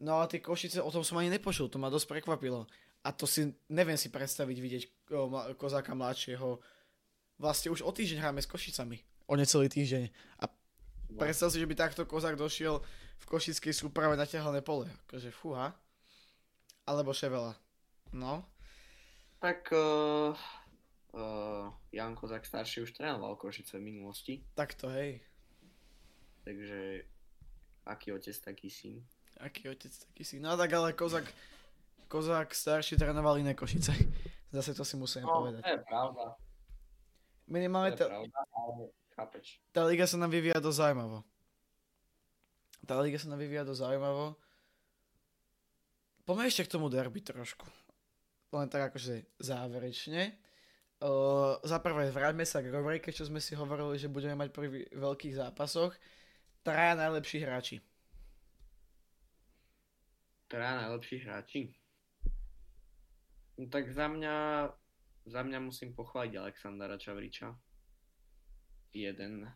No 0.00 0.22
a 0.22 0.30
tie 0.30 0.38
Košice, 0.38 0.78
o 0.80 0.94
tom 0.94 1.02
som 1.02 1.18
ani 1.18 1.28
nepočul, 1.28 1.66
to 1.68 1.76
ma 1.76 1.90
dosť 1.90 2.06
prekvapilo 2.16 2.70
a 3.04 3.08
to 3.14 3.24
si, 3.26 3.54
neviem 3.70 3.96
si 3.96 4.10
predstaviť 4.10 4.56
vidieť 4.58 4.82
Kozáka 5.56 5.94
mladšieho. 5.94 6.58
Vlastne 7.38 7.70
už 7.70 7.86
o 7.86 7.90
týždeň 7.94 8.18
hráme 8.18 8.42
s 8.42 8.50
Košicami. 8.50 8.98
O 9.30 9.38
necelý 9.38 9.70
týždeň. 9.70 10.10
A 10.42 10.50
no. 11.14 11.18
predstav 11.22 11.54
si, 11.54 11.62
že 11.62 11.68
by 11.68 11.74
takto 11.78 12.02
Kozák 12.04 12.34
došiel 12.34 12.82
v 13.18 13.24
Košickej 13.24 13.72
súprave 13.72 14.18
na 14.18 14.26
ťahalné 14.26 14.60
pole. 14.60 14.90
Akože 15.06 15.30
fúha. 15.30 15.72
Alebo 16.88 17.14
Ševela. 17.14 17.54
No. 18.10 18.42
Tak 19.38 19.70
uh, 19.70 20.34
uh, 21.14 21.70
Jan 21.94 22.18
Kozák 22.18 22.42
starší 22.42 22.82
už 22.82 22.96
trénoval 22.98 23.38
Košice 23.38 23.78
v 23.78 23.86
minulosti. 23.94 24.42
Tak 24.58 24.74
to 24.74 24.90
hej. 24.90 25.22
Takže 26.42 27.04
aký 27.86 28.12
otec, 28.12 28.36
taký 28.40 28.68
syn. 28.72 29.04
Aký 29.38 29.68
otec, 29.70 29.92
taký 29.92 30.24
syn. 30.24 30.42
No 30.42 30.56
tak 30.58 30.72
ale 30.72 30.96
Kozák 30.96 31.28
Kozák 32.08 32.54
starší 32.54 32.96
trénoval 32.96 33.38
iné 33.38 33.52
Košice. 33.54 33.92
Zase 34.56 34.72
to 34.74 34.84
si 34.84 34.96
musím 34.96 35.28
no, 35.28 35.44
povedať. 35.44 35.62
To 35.62 35.72
je 35.76 35.82
pravda. 35.84 36.24
Minimálne 37.48 37.92
to 37.92 38.04
je 38.04 38.08
pravda, 38.08 38.38
ale 38.56 38.84
chápeš. 39.12 39.46
Tá 39.72 39.84
liga 39.84 40.08
sa 40.08 40.16
nám 40.16 40.32
vyvíja 40.32 40.56
dosť 40.56 40.78
zaujímavo. 40.88 41.20
Tá 42.88 42.96
liga 43.04 43.20
sa 43.20 43.28
nám 43.28 43.40
vyvíja 43.44 43.68
dosť 43.68 43.80
zaujímavo. 43.84 44.40
Poďme 46.24 46.48
ešte 46.48 46.64
k 46.64 46.72
tomu 46.76 46.88
derby 46.88 47.20
trošku. 47.20 47.64
Len 48.52 48.68
tak 48.68 48.92
akože 48.92 49.28
záverečne. 49.40 50.36
Uh, 50.98 51.60
za 51.62 51.78
prvé, 51.78 52.10
vráťme 52.10 52.42
sa 52.42 52.58
k 52.58 52.74
rubrike, 52.74 53.14
čo 53.14 53.22
sme 53.22 53.38
si 53.38 53.54
hovorili, 53.54 54.00
že 54.00 54.10
budeme 54.10 54.34
mať 54.34 54.48
pri 54.50 54.88
veľkých 54.92 55.36
zápasoch. 55.36 55.94
Traja 56.64 56.98
najlepší 56.98 57.38
hráči. 57.44 57.76
Traja 60.48 60.84
najlepší 60.84 61.16
hráči? 61.22 61.77
No 63.58 63.66
tak 63.66 63.90
za 63.90 64.06
mňa, 64.06 64.36
za 65.26 65.40
mňa 65.42 65.58
musím 65.58 65.90
pochváliť 65.90 66.32
Alexandra 66.38 66.94
Čavriča. 66.94 67.50
Jeden 68.94 69.50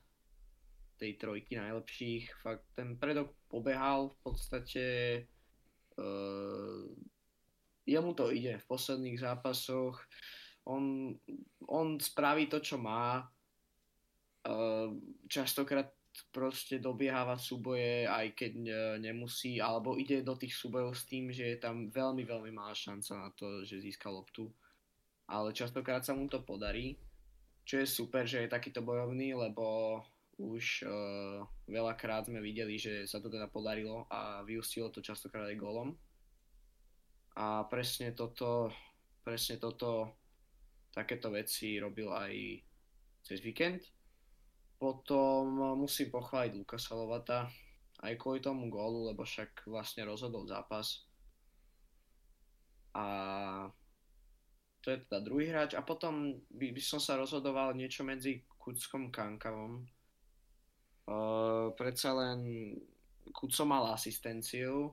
tej 0.98 1.18
trojky 1.18 1.54
najlepších. 1.58 2.34
Fakt 2.42 2.66
ten 2.74 2.98
predok 2.98 3.34
pobehal 3.46 4.10
v 4.10 4.16
podstate 4.22 4.84
uh, 5.98 6.82
jemu 7.86 8.10
to 8.14 8.30
ide 8.30 8.58
v 8.58 8.68
posledných 8.70 9.18
zápasoch. 9.18 9.98
On, 10.66 11.14
on 11.66 11.98
spraví 11.98 12.46
to, 12.46 12.62
čo 12.62 12.78
má. 12.78 13.26
Uh, 14.42 14.98
častokrát 15.30 15.94
proste 16.32 16.76
dobieháva 16.76 17.40
súboje, 17.40 18.04
aj 18.04 18.36
keď 18.36 18.52
nemusí, 19.00 19.56
alebo 19.60 19.96
ide 19.96 20.20
do 20.20 20.36
tých 20.36 20.52
súbojov 20.52 20.92
s 20.92 21.08
tým, 21.08 21.32
že 21.32 21.56
je 21.56 21.58
tam 21.60 21.88
veľmi, 21.88 22.28
veľmi 22.28 22.52
malá 22.52 22.76
šanca 22.76 23.12
na 23.16 23.30
to, 23.32 23.64
že 23.64 23.80
získa 23.80 24.12
loptu. 24.12 24.52
Ale 25.28 25.56
častokrát 25.56 26.04
sa 26.04 26.12
mu 26.12 26.28
to 26.28 26.44
podarí, 26.44 27.00
čo 27.64 27.80
je 27.80 27.88
super, 27.88 28.28
že 28.28 28.44
je 28.44 28.52
takýto 28.52 28.84
bojovný, 28.84 29.32
lebo 29.32 30.00
už 30.36 30.84
uh, 30.84 31.46
veľakrát 31.70 32.26
sme 32.26 32.42
videli, 32.42 32.76
že 32.76 33.06
sa 33.06 33.22
to 33.22 33.30
teda 33.30 33.46
podarilo 33.48 34.04
a 34.10 34.42
vyústilo 34.42 34.90
to 34.90 35.00
častokrát 35.00 35.48
aj 35.48 35.60
golom. 35.60 35.94
A 37.38 37.64
presne 37.70 38.12
toto, 38.12 38.68
presne 39.24 39.56
toto, 39.56 40.12
takéto 40.92 41.32
veci 41.32 41.80
robil 41.80 42.12
aj 42.12 42.32
cez 43.24 43.40
víkend 43.40 43.80
potom 44.82 45.78
musím 45.78 46.10
pochváliť 46.10 46.58
Lukasa 46.58 46.98
Lovata 46.98 47.46
aj 48.02 48.18
kvôli 48.18 48.42
tomu 48.42 48.66
gólu, 48.66 49.06
lebo 49.06 49.22
však 49.22 49.70
vlastne 49.70 50.02
rozhodol 50.02 50.42
zápas. 50.42 51.06
A 52.98 53.06
to 54.82 54.90
je 54.90 54.98
teda 55.06 55.22
druhý 55.22 55.54
hráč. 55.54 55.78
A 55.78 55.86
potom 55.86 56.34
by, 56.50 56.74
by 56.74 56.82
som 56.82 56.98
sa 56.98 57.14
rozhodoval 57.14 57.78
niečo 57.78 58.02
medzi 58.02 58.42
Kuckom 58.58 59.14
Kankavom. 59.14 59.86
Uh, 61.06 61.70
predsa 61.78 62.10
len 62.18 62.74
Kuco 63.30 63.62
mal 63.62 63.94
asistenciu, 63.94 64.90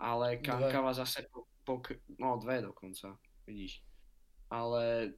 ale 0.00 0.40
Kankava 0.40 0.96
dve. 0.96 1.04
zase 1.04 1.28
pok- 1.68 2.00
no 2.16 2.40
dve 2.40 2.64
dokonca, 2.64 3.12
vidíš. 3.44 3.84
Ale 4.48 5.12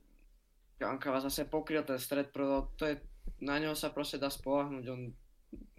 Kankava 0.83 1.23
zase 1.23 1.47
pokryl 1.47 1.87
ten 1.87 1.99
stred, 2.03 2.35
to 2.75 2.85
je 2.85 2.99
na 3.43 3.57
ňo 3.61 3.77
sa 3.77 3.93
proste 3.93 4.17
dá 4.17 4.33
spolahnuť, 4.33 4.85
on, 4.89 5.03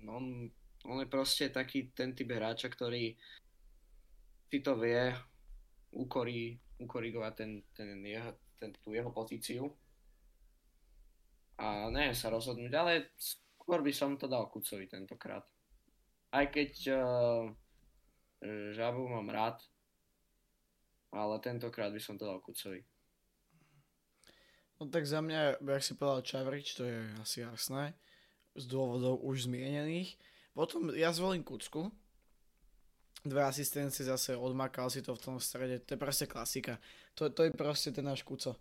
on, 0.07 0.25
on 0.85 0.97
je 1.01 1.07
proste 1.09 1.49
taký 1.49 1.91
ten 1.91 2.13
typ 2.13 2.31
hráča, 2.31 2.69
ktorý 2.69 3.17
si 4.47 4.57
to 4.63 4.79
vie 4.79 5.11
ukorí, 5.91 6.55
ukorigovať 6.79 7.33
ten, 7.35 7.51
ten 7.75 7.99
jeho, 8.05 8.31
ten, 8.59 8.71
tú 8.71 8.95
jeho 8.95 9.11
pozíciu 9.11 9.67
a 11.57 11.89
neviem 11.89 12.13
sa 12.13 12.29
rozhodnúť, 12.29 12.73
ale 12.77 13.17
skôr 13.17 13.81
by 13.81 13.89
som 13.89 14.13
to 14.13 14.29
dal 14.29 14.45
Kucovi 14.47 14.85
tentokrát. 14.85 15.41
Aj 16.29 16.45
keď 16.45 16.71
uh, 16.93 17.49
Žabu 18.77 19.09
mám 19.09 19.33
rád, 19.33 19.57
ale 21.09 21.41
tentokrát 21.41 21.89
by 21.89 21.97
som 21.97 22.13
to 22.13 22.29
dal 22.29 22.37
Kucovi. 22.45 22.85
No 24.77 24.85
tak 24.85 25.09
za 25.09 25.25
mňa, 25.25 25.57
ak 25.57 25.81
si 25.81 25.97
povedal 25.97 26.21
Čavrič, 26.21 26.77
to 26.77 26.85
je 26.85 27.01
asi 27.17 27.41
jasné, 27.41 27.97
z 28.53 28.63
dôvodov 28.69 29.25
už 29.25 29.49
zmienených. 29.49 30.13
Potom 30.53 30.93
ja 30.93 31.09
zvolím 31.13 31.41
Kucku. 31.41 31.89
Dve 33.25 33.41
asistencie 33.41 34.05
zase 34.05 34.37
odmakal 34.37 34.89
si 34.93 35.01
to 35.01 35.17
v 35.17 35.21
tom 35.21 35.37
strede, 35.41 35.81
to 35.81 35.97
je 35.97 35.99
proste 35.99 36.25
klasika. 36.29 36.77
To, 37.17 37.29
to 37.33 37.49
je 37.49 37.51
proste 37.51 37.89
ten 37.89 38.05
náš 38.05 38.21
Kuco. 38.21 38.53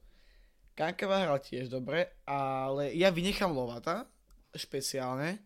Kankava 0.77 1.25
hral 1.25 1.41
tiež 1.41 1.69
dobre, 1.73 2.21
ale 2.29 2.93
ja 2.93 3.13
vynechám 3.13 3.53
Lovata, 3.53 4.09
špeciálne 4.53 5.41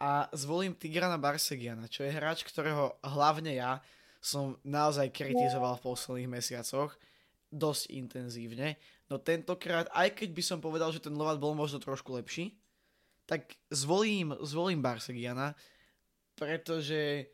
a 0.00 0.28
zvolím 0.36 0.76
Tigrana 0.76 1.16
Barsegiana, 1.16 1.88
čo 1.88 2.04
je 2.04 2.12
hráč, 2.12 2.44
ktorého 2.44 2.96
hlavne 3.00 3.56
ja 3.56 3.80
som 4.24 4.56
naozaj 4.64 5.12
kritizoval 5.12 5.76
v 5.80 5.84
posledných 5.84 6.32
mesiacoch 6.32 6.96
dosť 7.52 7.92
intenzívne. 7.92 8.80
No 9.12 9.20
tentokrát, 9.20 9.88
aj 9.92 10.16
keď 10.16 10.28
by 10.32 10.42
som 10.42 10.58
povedal, 10.64 10.88
že 10.88 11.02
ten 11.02 11.12
Lovat 11.12 11.36
bol 11.36 11.52
možno 11.52 11.76
trošku 11.76 12.16
lepší, 12.16 12.56
tak 13.28 13.56
zvolím, 13.68 14.36
zvolím 14.40 14.80
Barsegiana, 14.80 15.56
pretože 16.36 17.28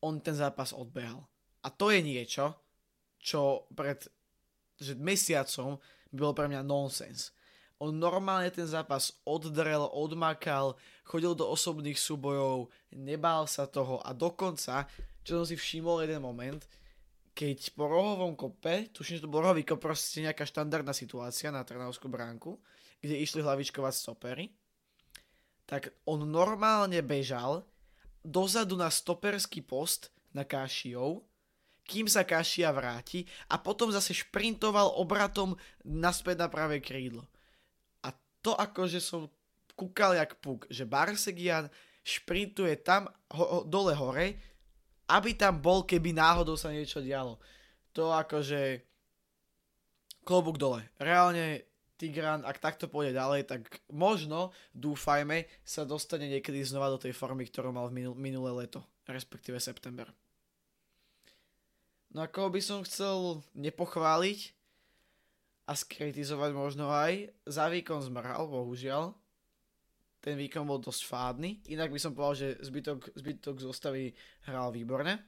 on 0.00 0.20
ten 0.20 0.36
zápas 0.36 0.72
odbehal. 0.72 1.24
A 1.62 1.68
to 1.70 1.92
je 1.92 2.00
niečo, 2.02 2.52
čo 3.22 3.68
pred 3.72 4.08
že 4.82 4.98
mesiacom 4.98 5.78
by 6.10 6.16
bolo 6.18 6.34
pre 6.34 6.50
mňa 6.50 6.66
nonsens. 6.66 7.30
On 7.78 7.94
normálne 7.94 8.50
ten 8.50 8.66
zápas 8.66 9.14
oddrel, 9.22 9.86
odmakal, 9.94 10.74
chodil 11.06 11.38
do 11.38 11.46
osobných 11.46 11.98
súbojov, 11.98 12.66
nebál 12.90 13.46
sa 13.46 13.70
toho 13.70 14.02
a 14.02 14.10
dokonca 14.10 14.90
čo 15.22 15.42
som 15.42 15.46
si 15.46 15.54
všimol 15.54 16.02
jeden 16.02 16.22
moment, 16.22 16.66
keď 17.32 17.72
po 17.72 17.88
rohovom 17.88 18.36
kope, 18.36 18.92
tuším, 18.92 19.18
že 19.18 19.24
to 19.24 19.32
bol 19.32 19.40
rohový 19.40 19.64
kop, 19.64 19.80
proste 19.80 20.20
nejaká 20.20 20.44
štandardná 20.44 20.92
situácia 20.92 21.48
na 21.48 21.64
Trnavskú 21.64 22.06
bránku, 22.12 22.60
kde 23.00 23.18
išli 23.18 23.40
hlavičkovať 23.40 23.94
stopery, 23.96 24.52
tak 25.64 25.96
on 26.04 26.28
normálne 26.28 27.00
bežal 27.00 27.64
dozadu 28.20 28.76
na 28.76 28.92
stoperský 28.92 29.64
post 29.64 30.12
na 30.36 30.44
Kášiov, 30.44 31.24
kým 31.82 32.06
sa 32.06 32.22
Kašia 32.22 32.70
vráti 32.70 33.26
a 33.50 33.58
potom 33.58 33.90
zase 33.90 34.14
šprintoval 34.14 35.00
obratom 35.00 35.58
naspäť 35.82 36.46
na 36.46 36.48
pravé 36.52 36.78
krídlo. 36.78 37.26
A 38.06 38.14
to 38.44 38.54
akože 38.54 39.02
som 39.02 39.26
kúkal 39.74 40.14
jak 40.14 40.38
puk, 40.38 40.68
že 40.70 40.86
Barsegian 40.86 41.66
šprintuje 42.06 42.78
tam 42.82 43.10
ho, 43.34 43.44
ho, 43.44 43.60
dole 43.66 43.94
hore, 43.98 44.38
aby 45.12 45.36
tam 45.36 45.60
bol, 45.60 45.84
keby 45.84 46.16
náhodou 46.16 46.56
sa 46.56 46.72
niečo 46.72 47.04
dialo. 47.04 47.36
To 47.92 48.08
akože 48.16 48.80
klobúk 50.24 50.56
dole. 50.56 50.80
Reálne 50.96 51.68
Tigran, 52.00 52.42
ak 52.42 52.58
takto 52.58 52.90
pôjde 52.90 53.14
ďalej, 53.14 53.46
tak 53.46 53.62
možno, 53.92 54.50
dúfajme, 54.74 55.46
sa 55.62 55.86
dostane 55.86 56.26
niekedy 56.26 56.64
znova 56.66 56.90
do 56.90 56.98
tej 56.98 57.14
formy, 57.14 57.46
ktorú 57.46 57.70
mal 57.70 57.86
v 57.92 58.02
minul- 58.02 58.18
minulé 58.18 58.66
leto, 58.66 58.82
respektíve 59.06 59.62
september. 59.62 60.10
No 62.10 62.24
a 62.24 62.28
koho 62.28 62.50
by 62.50 62.58
som 62.58 62.82
chcel 62.82 63.40
nepochváliť 63.54 64.50
a 65.70 65.72
skritizovať 65.78 66.50
možno 66.52 66.90
aj, 66.90 67.30
za 67.46 67.70
výkon 67.70 68.02
zmrhal, 68.02 68.50
bohužiaľ 68.50 69.14
ten 70.22 70.38
výkon 70.38 70.62
bol 70.62 70.78
dosť 70.78 71.02
fádny. 71.10 71.66
Inak 71.74 71.90
by 71.90 71.98
som 71.98 72.14
povedal, 72.14 72.38
že 72.38 72.48
zbytok, 72.62 73.10
zbytok 73.18 73.56
zostavy 73.58 74.14
hral 74.46 74.70
výborne. 74.70 75.18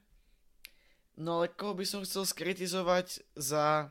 No 1.19 1.43
ale 1.43 1.51
koho 1.51 1.75
by 1.75 1.83
som 1.83 2.07
chcel 2.07 2.23
skritizovať 2.23 3.35
za, 3.35 3.91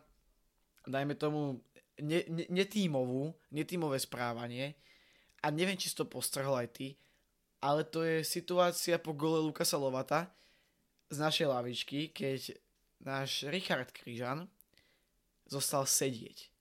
dajme 0.87 1.19
tomu, 1.19 1.59
ne, 1.99 2.23
ne, 2.31 2.47
netímovú, 2.47 3.35
netímové 3.51 3.99
správanie 3.99 4.79
a 5.43 5.51
neviem, 5.51 5.75
či 5.75 5.91
si 5.91 5.99
to 5.99 6.07
postrhol 6.07 6.55
aj 6.55 6.71
ty, 6.71 6.87
ale 7.63 7.83
to 7.83 8.03
je 8.03 8.23
situácia 8.23 8.95
po 8.99 9.15
gole 9.15 9.39
Lukasa 9.39 9.79
Lovata 9.79 10.31
z 11.11 11.19
našej 11.19 11.47
lavičky, 11.47 11.99
keď 12.11 12.55
náš 13.03 13.47
Richard 13.47 13.91
Kryžan 13.91 14.47
zostal 15.47 15.83
sedieť. 15.87 16.52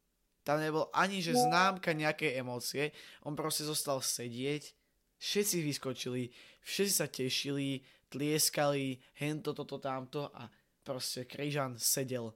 Tam 0.42 0.58
nebol 0.58 0.90
ani, 0.90 1.22
že 1.22 1.38
no. 1.38 1.46
známka 1.46 1.94
nejakej 1.94 2.42
emócie. 2.42 2.90
On 3.22 3.38
proste 3.38 3.62
zostal 3.62 4.02
sedieť. 4.02 4.74
Všetci 5.22 5.56
vyskočili, 5.62 6.34
všetci 6.66 6.94
sa 6.94 7.06
tešili, 7.06 7.78
tlieskali, 8.10 8.98
hento, 9.22 9.54
toto, 9.54 9.78
tamto 9.78 10.26
a 10.34 10.50
proste 10.82 11.30
Kryžan 11.30 11.78
sedel. 11.78 12.34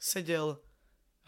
Sedel, 0.00 0.56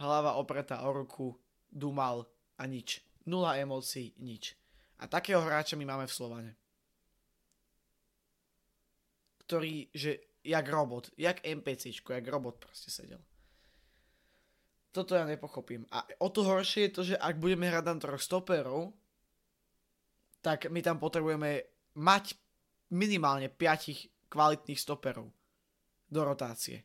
hlava 0.00 0.40
opretá 0.40 0.80
o 0.88 0.90
ruku, 0.96 1.36
dumal 1.68 2.24
a 2.56 2.64
nič. 2.64 3.04
Nula 3.28 3.60
emócií, 3.60 4.16
nič. 4.16 4.56
A 4.96 5.04
takého 5.04 5.44
hráča 5.44 5.76
my 5.76 5.84
máme 5.84 6.08
v 6.08 6.16
Slovane. 6.16 6.52
Ktorý, 9.44 9.92
že 9.92 10.40
jak 10.40 10.64
robot, 10.64 11.12
jak 11.20 11.44
NPCčko, 11.44 12.16
jak 12.16 12.24
robot 12.32 12.56
proste 12.56 12.88
sedel 12.88 13.20
toto 14.98 15.14
ja 15.14 15.22
nepochopím. 15.22 15.87
A 15.94 16.02
o 16.18 16.28
to 16.28 16.42
horšie 16.42 16.90
je 16.90 16.94
to, 16.94 17.02
že 17.14 17.16
ak 17.16 17.38
budeme 17.38 17.70
hrať 17.70 17.84
tam 17.87 17.98
troch 18.02 18.18
stoperov, 18.18 18.90
tak 20.42 20.66
my 20.66 20.82
tam 20.82 20.98
potrebujeme 20.98 21.62
mať 21.98 22.34
minimálne 22.90 23.46
5 23.46 24.26
kvalitných 24.26 24.80
stoperov 24.80 25.30
do 26.11 26.20
rotácie. 26.26 26.82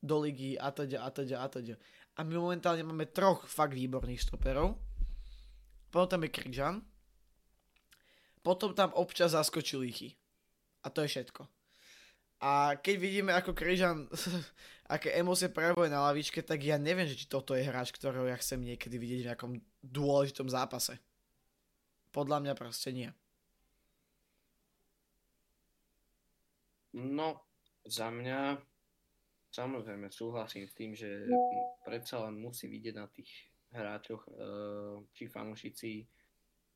Do 0.00 0.24
ligy 0.24 0.56
a 0.56 0.72
teda 0.72 1.04
a 1.04 1.08
teda 1.12 1.36
a 1.44 1.46
teda. 1.52 1.74
A 2.16 2.24
my 2.24 2.40
momentálne 2.40 2.80
máme 2.80 3.12
troch 3.12 3.44
fakt 3.44 3.76
výborných 3.76 4.24
stoperov. 4.24 4.80
Potom 5.92 6.08
tam 6.08 6.24
je 6.24 6.30
Križan. 6.32 6.76
Potom 8.40 8.72
tam 8.72 8.96
občas 8.96 9.36
zaskočí 9.36 9.76
Lichy. 9.76 10.16
A 10.80 10.88
to 10.88 11.04
je 11.04 11.12
všetko. 11.12 11.59
A 12.40 12.80
keď 12.80 12.96
vidíme, 12.96 13.30
ako 13.36 13.52
Križan 13.52 14.08
aké 14.94 15.14
emócie 15.14 15.52
prejavuje 15.52 15.92
na 15.92 16.02
lavičke, 16.08 16.42
tak 16.42 16.64
ja 16.66 16.80
neviem, 16.80 17.06
že 17.06 17.14
či 17.14 17.30
toto 17.30 17.54
je 17.54 17.62
hráč, 17.62 17.94
ktorého 17.94 18.26
ja 18.26 18.40
chcem 18.40 18.58
niekedy 18.58 18.96
vidieť 18.98 19.20
v 19.22 19.28
nejakom 19.30 19.52
dôležitom 19.84 20.50
zápase. 20.50 20.98
Podľa 22.10 22.42
mňa 22.42 22.54
proste 22.58 22.90
nie. 22.90 23.06
No, 26.90 27.38
za 27.86 28.10
mňa 28.10 28.58
samozrejme 29.54 30.10
súhlasím 30.10 30.66
s 30.66 30.74
tým, 30.74 30.90
že 30.98 31.30
predsa 31.86 32.26
len 32.26 32.42
musí 32.42 32.66
vidieť 32.66 32.94
na 32.98 33.06
tých 33.06 33.30
hráčoch, 33.70 34.26
e, 34.26 34.30
či 35.14 35.30
fanúšici, 35.30 36.02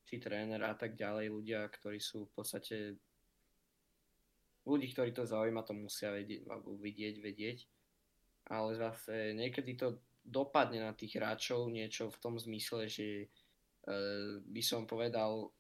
či 0.07 0.14
tréner 0.22 0.62
a 0.62 0.79
tak 0.79 0.94
ďalej, 0.94 1.35
ľudia, 1.35 1.66
ktorí 1.66 1.98
sú 1.98 2.31
v 2.31 2.33
podstate 2.38 2.77
ľudí, 4.64 4.92
ktorí 4.92 5.12
to 5.12 5.29
zaujíma, 5.29 5.64
to 5.64 5.77
musia 5.77 6.12
vedieť, 6.12 6.44
vidieť, 6.81 7.14
vedieť 7.20 7.59
ale 8.48 8.77
zase 8.77 9.33
niekedy 9.33 9.77
to 9.77 9.96
dopadne 10.24 10.81
na 10.81 10.92
tých 10.92 11.16
hráčov 11.16 11.68
niečo 11.68 12.12
v 12.12 12.20
tom 12.20 12.35
zmysle, 12.37 12.88
že 12.88 13.24
e, 13.24 13.27
by 14.40 14.62
som 14.64 14.88
povedal 14.88 15.53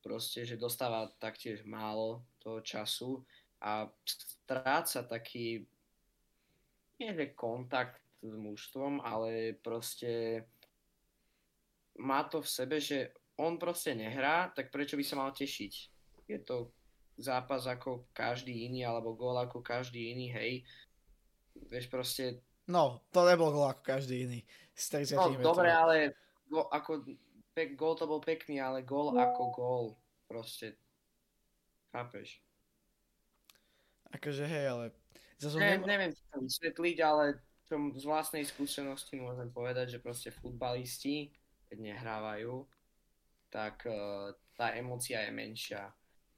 proste, 0.00 0.44
že 0.44 0.60
dostáva 0.60 1.12
taktiež 1.20 1.64
málo 1.64 2.24
toho 2.40 2.60
času 2.60 3.24
a 3.60 3.88
stráca 4.04 5.04
taký 5.04 5.64
nie 7.00 7.10
že 7.14 7.34
kontakt 7.34 8.00
s 8.22 8.32
mužstvom, 8.32 9.02
ale 9.02 9.58
proste 9.58 10.44
má 11.98 12.24
to 12.24 12.40
v 12.40 12.48
sebe, 12.48 12.76
že 12.80 13.12
on 13.36 13.58
proste 13.58 13.96
nehrá, 13.96 14.52
tak 14.54 14.70
prečo 14.70 14.94
by 14.94 15.04
sa 15.04 15.18
mal 15.18 15.32
tešiť? 15.34 15.72
Je 16.30 16.38
to 16.44 16.70
zápas 17.18 17.68
ako 17.68 18.08
každý 18.16 18.68
iný, 18.68 18.88
alebo 18.88 19.16
gól 19.16 19.36
ako 19.36 19.60
každý 19.60 20.12
iný, 20.16 20.32
hej. 20.32 20.52
Vieš 21.68 21.86
proste... 21.92 22.40
No, 22.68 23.04
to 23.12 23.26
nebol 23.28 23.52
gol 23.52 23.68
ako 23.68 23.82
každý 23.84 24.24
iný. 24.24 24.40
Z 24.72 25.04
30 25.12 25.16
no, 25.18 25.24
metrov. 25.36 25.46
dobre, 25.52 25.68
ale 25.68 25.96
go, 26.48 26.68
ako, 26.72 27.04
pek, 27.52 27.76
gol 27.76 27.94
to 27.94 28.08
bol 28.08 28.20
pekný, 28.22 28.60
ale 28.62 28.80
no. 28.86 29.16
ako 29.16 29.42
gol. 29.52 29.84
Proste. 30.24 30.80
Chápeš? 31.92 32.40
Akože 34.12 34.44
hej, 34.48 34.66
ale... 34.68 34.84
Zase 35.36 35.60
ne, 35.60 35.76
nem... 35.76 35.84
Neviem 35.84 36.12
to 36.12 36.40
vysvetliť, 36.40 36.96
ale 37.04 37.40
čo 37.68 37.76
z 37.96 38.04
vlastnej 38.04 38.44
skúsenosti 38.44 39.16
môžem 39.20 39.48
povedať, 39.48 39.96
že 39.96 40.04
proste 40.04 40.28
futbalisti, 40.28 41.32
keď 41.68 41.78
nehrávajú, 41.80 42.64
tak 43.52 43.84
uh, 43.88 44.32
tá 44.56 44.76
emocia 44.76 45.24
je 45.24 45.32
menšia. 45.32 45.92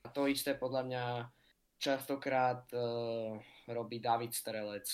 A 0.05 0.13
to 0.13 0.29
isté 0.29 0.53
podľa 0.53 0.83
mňa 0.85 1.05
častokrát 1.81 2.65
uh, 2.77 3.41
robí 3.69 4.01
David 4.01 4.37
Strelec. 4.37 4.87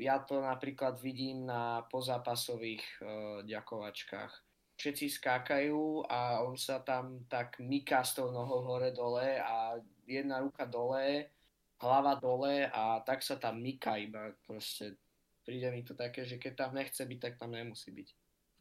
Ja 0.00 0.22
to 0.24 0.40
napríklad 0.40 0.96
vidím 1.00 1.44
na 1.44 1.84
pozápasových 1.88 2.84
uh, 3.00 3.06
ďakovačkách. 3.44 4.32
Všetci 4.76 5.06
skákajú 5.20 6.04
a 6.04 6.44
on 6.44 6.56
sa 6.60 6.84
tam 6.84 7.24
tak 7.32 7.56
myká 7.64 8.04
s 8.04 8.12
tou 8.12 8.28
nohou 8.28 8.60
hore-dole 8.64 9.40
a 9.40 9.80
jedna 10.04 10.44
ruka 10.44 10.68
dole, 10.68 11.32
hlava 11.80 12.20
dole 12.20 12.68
a 12.68 13.00
tak 13.00 13.24
sa 13.24 13.40
tam 13.40 13.60
myká 13.60 13.96
iba. 13.96 14.36
Proste 14.44 15.00
príde 15.48 15.72
mi 15.72 15.80
to 15.80 15.96
také, 15.96 16.28
že 16.28 16.36
keď 16.36 16.52
tam 16.68 16.76
nechce 16.76 17.00
byť, 17.00 17.20
tak 17.20 17.34
tam 17.40 17.56
nemusí 17.56 17.88
byť. 17.88 18.08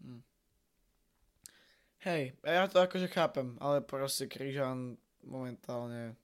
Hmm. 0.04 0.24
Hej, 2.06 2.38
ja 2.46 2.70
to 2.70 2.80
akože 2.80 3.10
chápem, 3.10 3.58
ale 3.58 3.82
proste 3.82 4.30
Kryžan 4.30 4.96
momentálne 5.26 6.16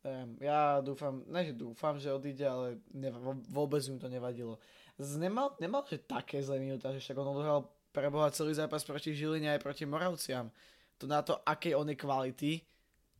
Neviem, 0.00 0.40
ja 0.40 0.80
dúfam, 0.80 1.20
ne 1.28 1.44
že 1.44 1.52
dúfam, 1.52 2.00
že 2.00 2.08
odíde, 2.08 2.48
ale 2.48 2.80
neva, 2.96 3.36
vôbec 3.52 3.84
mu 3.92 4.00
to 4.00 4.08
nevadilo. 4.08 4.56
Nemal, 4.96 5.52
nemal 5.60 5.84
že 5.84 6.00
také 6.00 6.40
zlé 6.40 6.56
minúta, 6.56 6.88
že 6.88 7.04
však 7.04 7.20
on 7.20 7.36
odohral 7.36 7.68
preboha 7.92 8.32
celý 8.32 8.56
zápas 8.56 8.80
proti 8.80 9.12
Žiline 9.12 9.52
aj 9.52 9.60
proti 9.60 9.84
Moravciam. 9.84 10.48
To 10.96 11.04
na 11.04 11.20
to, 11.20 11.36
aké 11.44 11.76
on 11.76 11.84
je 11.92 12.00
kvality, 12.00 12.64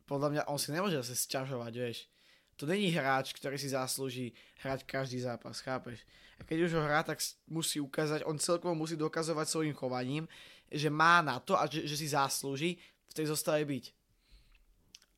podľa 0.09 0.28
mňa 0.33 0.43
on 0.49 0.57
si 0.57 0.72
nemôže 0.72 0.97
zase 1.05 1.20
sťažovať, 1.28 1.72
vieš. 1.76 2.09
To 2.57 2.64
není 2.64 2.89
hráč, 2.93 3.37
ktorý 3.37 3.61
si 3.61 3.72
zaslúži 3.72 4.33
hrať 4.64 4.89
každý 4.89 5.20
zápas, 5.20 5.61
chápeš? 5.61 6.05
A 6.41 6.45
keď 6.49 6.64
už 6.64 6.81
ho 6.81 6.83
hrá, 6.85 7.05
tak 7.05 7.20
musí 7.45 7.76
ukázať, 7.76 8.24
on 8.24 8.41
celkovo 8.41 8.72
musí 8.72 8.97
dokazovať 8.97 9.47
svojim 9.49 9.76
chovaním, 9.76 10.24
že 10.72 10.89
má 10.89 11.20
na 11.20 11.37
to 11.41 11.57
a 11.57 11.68
že, 11.68 11.85
že 11.85 11.97
si 11.97 12.09
zaslúži 12.09 12.81
v 13.05 13.12
tej 13.12 13.28
zostave 13.28 13.64
byť. 13.68 13.99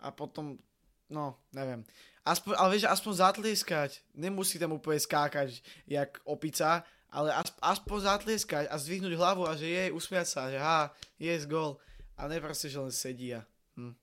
A 0.03 0.11
potom, 0.11 0.59
no, 1.07 1.39
neviem. 1.55 1.87
Aspoň, 2.27 2.55
ale 2.59 2.69
vieš, 2.75 2.91
aspoň 2.91 3.13
zatlieskať. 3.19 3.91
Nemusí 4.15 4.59
tam 4.59 4.75
úplne 4.75 4.99
skákať 4.99 5.63
jak 5.87 6.19
opica, 6.27 6.83
ale 7.11 7.31
aspoň 7.63 7.99
zatlieskať 8.03 8.65
a 8.67 8.75
zdvihnúť 8.79 9.15
hlavu 9.15 9.47
a 9.47 9.55
že 9.55 9.71
jej, 9.71 9.91
usmiať 9.95 10.27
sa, 10.27 10.51
že 10.51 10.59
ha, 10.59 10.91
yes, 11.19 11.47
gol. 11.47 11.79
A 12.19 12.27
ne 12.27 12.39
proste, 12.39 12.67
že 12.71 12.79
len 12.79 12.95
sedí 12.95 13.35
a... 13.35 13.43
Hm. 13.79 13.95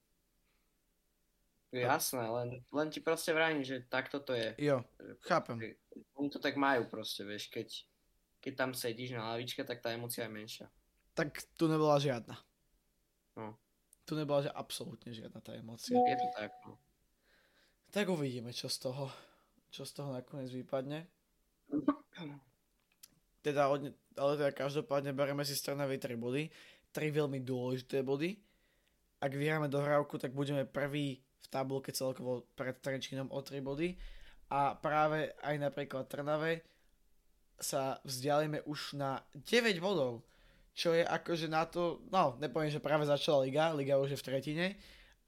Jasné, 1.70 2.24
len, 2.26 2.48
len 2.66 2.88
ti 2.90 2.98
proste 2.98 3.30
vránim, 3.30 3.62
že 3.62 3.86
takto 3.86 4.18
to 4.18 4.34
je. 4.34 4.58
Jo, 4.58 4.82
chápem. 5.22 5.76
Oni 6.18 6.28
to 6.28 6.42
tak 6.42 6.58
majú 6.58 6.90
proste, 6.90 7.22
vieš, 7.22 7.46
keď, 7.46 7.68
keď 8.42 8.52
tam 8.58 8.70
sedíš 8.74 9.14
na 9.14 9.32
lavičke, 9.32 9.62
tak 9.62 9.78
tá 9.78 9.94
emocia 9.94 10.26
je 10.26 10.34
menšia. 10.34 10.66
Tak 11.14 11.40
tu 11.54 11.70
nebola 11.70 11.96
žiadna. 12.02 12.36
No. 13.38 13.54
Tu 14.10 14.18
nebola 14.18 14.42
že 14.42 14.50
absolútne 14.50 15.14
žiadna 15.14 15.38
tá 15.38 15.54
emocia. 15.54 15.94
Je 15.94 16.18
to 16.18 16.28
tak, 16.34 16.50
no. 16.66 16.74
Tak 17.94 18.10
uvidíme, 18.10 18.50
čo 18.50 18.66
z 18.66 18.90
toho, 18.90 19.06
čo 19.70 19.86
z 19.86 20.02
toho 20.02 20.10
nakoniec 20.10 20.50
vypadne. 20.50 21.06
Teda, 23.38 23.70
ale 23.70 24.32
teda 24.34 24.50
každopádne 24.50 25.14
bereme 25.14 25.46
si 25.46 25.54
stranavé 25.54 26.02
3 26.02 26.18
body. 26.18 26.50
3 26.90 27.06
veľmi 27.22 27.38
dôležité 27.46 28.02
body. 28.02 28.34
Ak 29.22 29.30
vyhráme 29.30 29.70
dohrávku, 29.70 30.18
tak 30.18 30.34
budeme 30.34 30.66
prvý 30.66 31.22
v 31.22 31.46
tabulke 31.46 31.94
celkovo 31.94 32.50
pred 32.58 32.74
Trenčínom 32.82 33.30
o 33.30 33.38
3 33.38 33.62
body. 33.62 33.94
A 34.50 34.74
práve 34.74 35.38
aj 35.38 35.54
napríklad 35.54 36.10
Trnave 36.10 36.66
sa 37.62 38.02
vzdialíme 38.02 38.66
už 38.66 38.98
na 38.98 39.22
9 39.38 39.78
bodov. 39.78 40.26
Čo 40.80 40.96
je 40.96 41.04
akože 41.04 41.52
na 41.52 41.68
to, 41.68 42.00
no 42.08 42.40
nepoviem, 42.40 42.72
že 42.72 42.80
práve 42.80 43.04
začala 43.04 43.44
liga, 43.44 43.76
liga 43.76 44.00
už 44.00 44.16
je 44.16 44.20
v 44.20 44.26
tretine, 44.32 44.66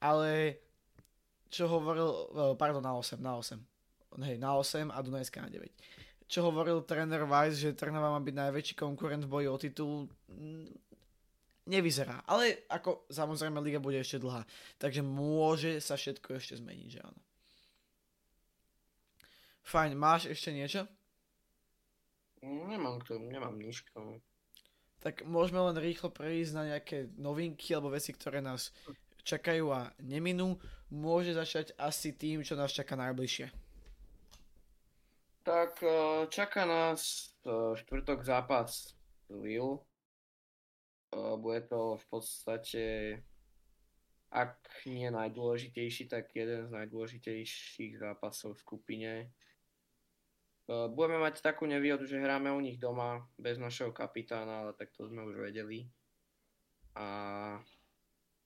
ale 0.01 0.57
čo 1.53 1.69
hovoril, 1.69 2.09
e, 2.09 2.23
pardon, 2.57 2.81
na 2.81 2.97
8, 2.97 3.21
na 3.21 3.37
8. 3.37 3.61
Hej, 4.25 4.41
na 4.41 4.57
8 4.57 4.89
a 4.89 4.97
Dunajská 5.05 5.45
na 5.45 5.53
9. 5.53 5.69
Čo 6.25 6.49
hovoril 6.49 6.81
tréner 6.81 7.21
Weiss, 7.29 7.61
že 7.61 7.77
Trnava 7.77 8.09
má 8.09 8.17
byť 8.17 8.33
najväčší 8.33 8.73
konkurent 8.73 9.29
v 9.29 9.29
boji 9.29 9.47
o 9.53 9.57
titul, 9.61 10.09
nevyzerá. 11.69 12.25
Ale 12.25 12.65
ako 12.65 13.05
samozrejme 13.13 13.61
liga 13.61 13.77
bude 13.77 14.01
ešte 14.01 14.17
dlhá. 14.17 14.41
Takže 14.81 15.05
môže 15.05 15.77
sa 15.77 15.93
všetko 15.93 16.41
ešte 16.41 16.57
zmeniť, 16.57 16.89
že 16.89 16.99
áno. 17.05 17.21
Fajn, 19.63 19.93
máš 19.93 20.27
ešte 20.27 20.49
niečo? 20.49 20.89
Nemám 22.43 22.99
k 22.99 23.15
tomu, 23.15 23.31
nemám 23.31 23.55
nič 23.55 23.85
k 23.87 23.95
tomu. 23.95 24.19
Tak 25.03 25.27
môžeme 25.27 25.59
len 25.59 25.75
rýchlo 25.75 26.07
prejsť 26.07 26.51
na 26.55 26.63
nejaké 26.71 27.11
novinky 27.19 27.75
alebo 27.75 27.91
veci, 27.91 28.15
ktoré 28.15 28.39
nás 28.39 28.71
čakajú 29.27 29.67
a 29.75 29.91
neminú, 29.99 30.55
môže 30.87 31.35
začať 31.35 31.75
asi 31.75 32.15
tým, 32.15 32.39
čo 32.39 32.55
nás 32.55 32.71
čaká 32.71 32.95
najbližšie. 32.95 33.51
Tak 35.43 35.83
e, 35.83 36.23
čaká 36.31 36.63
nás 36.63 37.35
e, 37.43 37.75
štvrtok 37.75 38.23
zápas 38.23 38.95
Lille. 39.27 39.83
E, 41.11 41.35
bude 41.35 41.67
to 41.67 41.99
v 41.99 42.05
podstate, 42.07 42.83
ak 44.31 44.55
nie 44.87 45.11
najdôležitejší, 45.11 46.07
tak 46.07 46.31
jeden 46.31 46.63
z 46.67 46.71
najdôležitejších 46.71 47.99
zápasov 47.99 48.55
v 48.55 48.63
skupine. 48.63 49.11
Budeme 50.67 51.19
mať 51.19 51.43
takú 51.43 51.67
nevýhodu, 51.67 52.07
že 52.07 52.23
hráme 52.23 52.47
u 52.47 52.63
nich 52.63 52.79
doma 52.79 53.27
bez 53.35 53.59
našeho 53.59 53.91
kapitána, 53.91 54.63
ale 54.63 54.71
tak 54.79 54.95
to 54.95 55.11
sme 55.11 55.27
už 55.27 55.35
vedeli. 55.35 55.91
A 56.95 57.05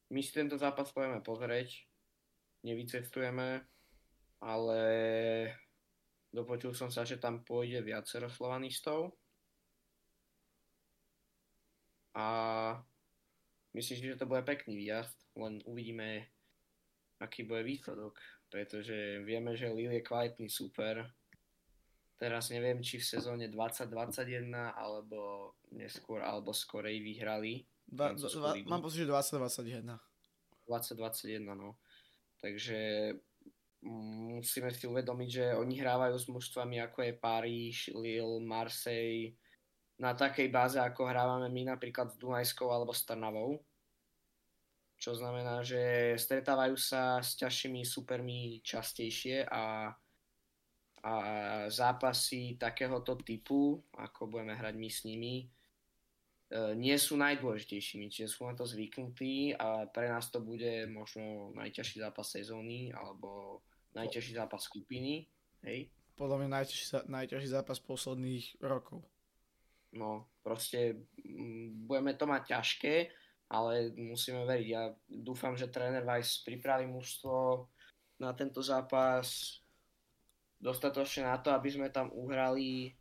my 0.09 0.19
si 0.23 0.31
tento 0.33 0.57
zápas 0.57 0.89
pojeme 0.89 1.21
pozrieť, 1.21 1.85
nevycestujeme, 2.65 3.61
ale 4.41 4.81
dopočul 6.33 6.73
som 6.73 6.89
sa, 6.89 7.05
že 7.05 7.21
tam 7.21 7.45
pôjde 7.45 7.85
viacero 7.85 8.31
slovanistov. 8.33 9.13
A 12.17 12.27
myslím 13.77 13.97
si, 14.01 14.09
že 14.09 14.17
to 14.17 14.25
bude 14.25 14.41
pekný 14.41 14.73
výjazd, 14.73 15.13
len 15.37 15.61
uvidíme, 15.69 16.25
aký 17.21 17.45
bude 17.45 17.61
výsledok, 17.61 18.17
pretože 18.49 19.21
vieme, 19.21 19.53
že 19.53 19.69
Lille 19.69 20.01
je 20.01 20.07
kvalitný 20.07 20.49
super. 20.49 21.05
Teraz 22.17 22.49
neviem, 22.49 22.81
či 22.81 22.97
v 22.97 23.09
sezóne 23.17 23.45
2021 23.45 24.49
alebo 24.73 25.53
neskôr, 25.69 26.25
alebo 26.25 26.49
skorej 26.49 26.97
vyhrali 26.99 27.65
Dva, 27.87 28.11
dva, 28.11 28.51
mám 28.67 28.83
pocit, 28.83 29.07
že 29.07 29.07
2021. 29.07 29.95
2021, 30.67 31.55
no. 31.55 31.79
Takže 32.43 32.79
musíme 33.87 34.75
si 34.75 34.83
uvedomiť, 34.83 35.29
že 35.31 35.45
oni 35.55 35.79
hrávajú 35.79 36.15
s 36.19 36.27
mužstvami 36.27 36.83
ako 36.83 36.99
je 37.07 37.13
Paríž, 37.15 37.77
Lille, 37.95 38.43
Marseille, 38.43 39.39
na 39.97 40.11
takej 40.13 40.51
báze, 40.51 40.77
ako 40.77 41.07
hrávame 41.07 41.47
my 41.47 41.73
napríklad 41.73 42.11
s 42.11 42.19
Dunajskou 42.19 42.69
alebo 42.69 42.91
s 42.91 43.07
Trnavou. 43.07 43.63
Čo 44.99 45.15
znamená, 45.15 45.63
že 45.63 46.13
stretávajú 46.19 46.75
sa 46.75 47.23
s 47.23 47.39
ťažšími 47.39 47.87
supermi 47.87 48.59
častejšie 48.67 49.47
a, 49.47 49.95
a 51.03 51.13
zápasy 51.69 52.57
takéhoto 52.57 53.15
typu, 53.21 53.77
ako 53.95 54.27
budeme 54.27 54.57
hrať 54.57 54.75
my 54.75 54.89
s 54.89 54.99
nimi, 55.05 55.35
E, 56.47 56.75
nie 56.79 56.95
sú 56.95 57.19
najdôležitejšími, 57.19 58.07
čiže 58.07 58.31
sú 58.31 58.47
na 58.47 58.55
to 58.55 58.63
zvyknutí 58.63 59.51
a 59.59 59.83
pre 59.91 60.07
nás 60.07 60.31
to 60.31 60.39
bude 60.39 60.87
možno 60.87 61.51
najťažší 61.59 61.99
zápas 61.99 62.31
sezóny 62.31 62.95
alebo 62.95 63.59
najťažší 63.99 64.39
zápas 64.39 64.63
skupiny. 64.63 65.27
Hej. 65.67 65.91
Podľa 66.15 66.35
mňa 66.39 66.49
najťažší, 66.55 66.85
najťažší 67.11 67.49
zápas 67.51 67.83
posledných 67.83 68.63
rokov. 68.63 69.03
No, 69.91 70.31
proste 70.39 71.03
budeme 71.83 72.15
to 72.15 72.23
mať 72.23 72.55
ťažké, 72.55 72.95
ale 73.51 73.91
musíme 73.99 74.47
veriť. 74.47 74.67
Ja 74.71 74.95
dúfam, 75.07 75.59
že 75.59 75.67
tréner 75.67 76.07
Weiss 76.07 76.47
pripraví 76.47 76.87
mužstvo 76.87 77.67
na 78.23 78.31
tento 78.31 78.63
zápas 78.63 79.59
dostatočne 80.57 81.29
na 81.29 81.37
to, 81.37 81.53
aby 81.53 81.69
sme 81.69 81.87
tam 81.93 82.09
uhrali 82.13 82.93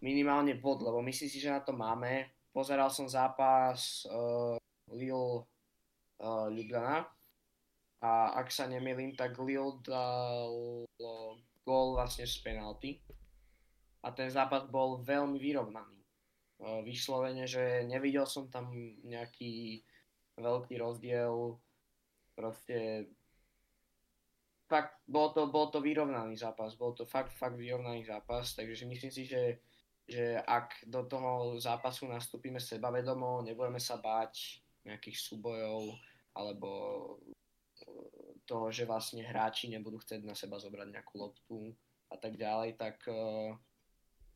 minimálne 0.00 0.54
bod, 0.58 0.84
lebo 0.84 1.02
myslím 1.02 1.28
si, 1.30 1.38
že 1.42 1.52
na 1.52 1.60
to 1.60 1.74
máme. 1.74 2.30
Pozeral 2.54 2.88
som 2.88 3.10
zápas 3.10 4.06
uh, 4.08 4.56
Lille 4.94 5.44
uh, 6.22 6.48
Ljubljana 6.48 7.04
a 8.00 8.10
ak 8.38 8.48
sa 8.48 8.70
nemýlim, 8.70 9.12
tak 9.18 9.36
Lille 9.40 9.82
dal 9.84 10.52
uh, 10.86 11.32
gól 11.66 11.98
vlastne 11.98 12.24
z 12.24 12.38
penalty 12.40 13.02
a 14.06 14.14
ten 14.14 14.30
zápas 14.30 14.64
bol 14.70 15.02
veľmi 15.02 15.36
vyrovnaný. 15.36 16.00
Uh, 16.56 16.80
vyslovene, 16.86 17.44
že 17.44 17.84
nevidel 17.84 18.24
som 18.24 18.48
tam 18.48 18.72
nejaký 19.04 19.84
veľký 20.40 20.80
rozdiel, 20.80 21.60
proste 22.36 23.08
fakt, 24.66 24.98
bol 25.06 25.30
to, 25.30 25.46
bol 25.46 25.70
to 25.70 25.80
vyrovnaný 25.80 26.36
zápas, 26.36 26.74
bol 26.74 26.92
to 26.92 27.06
fakt, 27.06 27.32
fakt 27.34 27.56
vyrovnaný 27.56 28.04
zápas, 28.06 28.54
takže 28.54 28.86
myslím 28.86 29.10
si, 29.10 29.24
že 29.26 29.62
že 30.06 30.38
ak 30.38 30.86
do 30.86 31.02
toho 31.02 31.58
zápasu 31.58 32.06
nastúpime 32.06 32.62
sebavedomo, 32.62 33.42
nebudeme 33.42 33.82
sa 33.82 33.98
báť 33.98 34.62
nejakých 34.86 35.18
súbojov 35.18 35.98
alebo 36.38 36.70
eh, 37.82 38.38
toho, 38.46 38.70
že 38.70 38.86
vlastne 38.86 39.26
hráči 39.26 39.66
nebudú 39.66 39.98
chcieť 39.98 40.22
na 40.22 40.38
seba 40.38 40.62
zobrať 40.62 40.94
nejakú 40.94 41.14
loptu 41.18 41.74
a 42.06 42.14
tak 42.14 42.38
ďalej, 42.38 42.78
tak, 42.78 43.02
eh, 43.10 43.50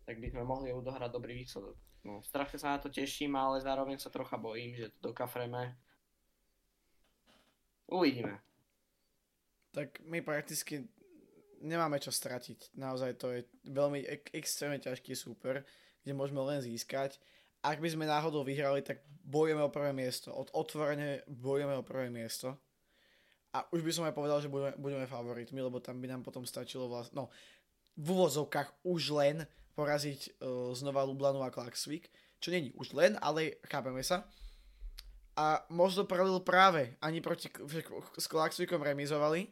tak 0.03 0.19
by 0.19 0.27
sme 0.35 0.43
mohli 0.43 0.75
odohrať 0.75 1.11
dobrý 1.15 1.39
výsledok. 1.39 1.79
No, 2.03 2.19
strašne 2.27 2.59
sa 2.59 2.75
na 2.75 2.83
to 2.83 2.91
teším, 2.91 3.39
ale 3.39 3.63
zároveň 3.63 4.03
sa 4.03 4.11
trocha 4.11 4.35
bojím, 4.41 4.75
že 4.75 4.91
to 4.99 5.15
dokafreme. 5.15 5.79
Uvidíme. 7.87 8.50
Tak 9.71 10.03
my 10.03 10.19
prakticky 10.23 10.89
nemáme 11.63 12.01
čo 12.01 12.11
stratiť. 12.11 12.75
Naozaj 12.75 13.11
to 13.21 13.31
je 13.37 13.41
veľmi 13.69 14.03
ek- 14.03 14.33
extrémne 14.35 14.81
ťažký 14.81 15.15
super, 15.15 15.63
kde 16.03 16.13
môžeme 16.17 16.41
len 16.43 16.65
získať. 16.65 17.21
Ak 17.61 17.79
by 17.79 17.93
sme 17.93 18.09
náhodou 18.09 18.41
vyhrali, 18.41 18.81
tak 18.81 19.05
bojujeme 19.29 19.61
o 19.61 19.71
prvé 19.73 19.93
miesto. 19.93 20.33
Od 20.33 20.49
otvorene 20.57 21.23
bojujeme 21.29 21.77
o 21.77 21.85
prvé 21.85 22.09
miesto. 22.09 22.57
A 23.53 23.67
už 23.75 23.85
by 23.85 23.93
som 23.93 24.07
aj 24.09 24.15
povedal, 24.17 24.41
že 24.41 24.49
budeme, 24.49 24.73
budeme 24.81 25.07
favoritmi, 25.11 25.61
lebo 25.61 25.83
tam 25.83 26.01
by 26.01 26.07
nám 26.09 26.23
potom 26.23 26.47
stačilo 26.47 26.87
vlastne, 26.87 27.19
no, 27.19 27.25
v 27.99 28.07
úvozovkách 28.17 28.87
už 28.87 29.13
len 29.13 29.37
poraziť 29.75 30.41
uh, 30.41 30.71
znova 30.73 31.03
Lublanu 31.03 31.43
a 31.43 31.53
Klaxvik, 31.53 32.09
čo 32.39 32.55
není 32.55 32.73
už 32.79 32.95
len, 32.97 33.19
ale 33.21 33.61
chápeme 33.67 34.01
sa. 34.01 34.25
A 35.35 35.61
možno 35.69 36.07
prelil 36.07 36.41
práve, 36.41 36.97
ani 37.03 37.21
proti, 37.21 37.51
s 38.17 38.27
Klaxvikom 38.31 38.81
remizovali, 38.81 39.51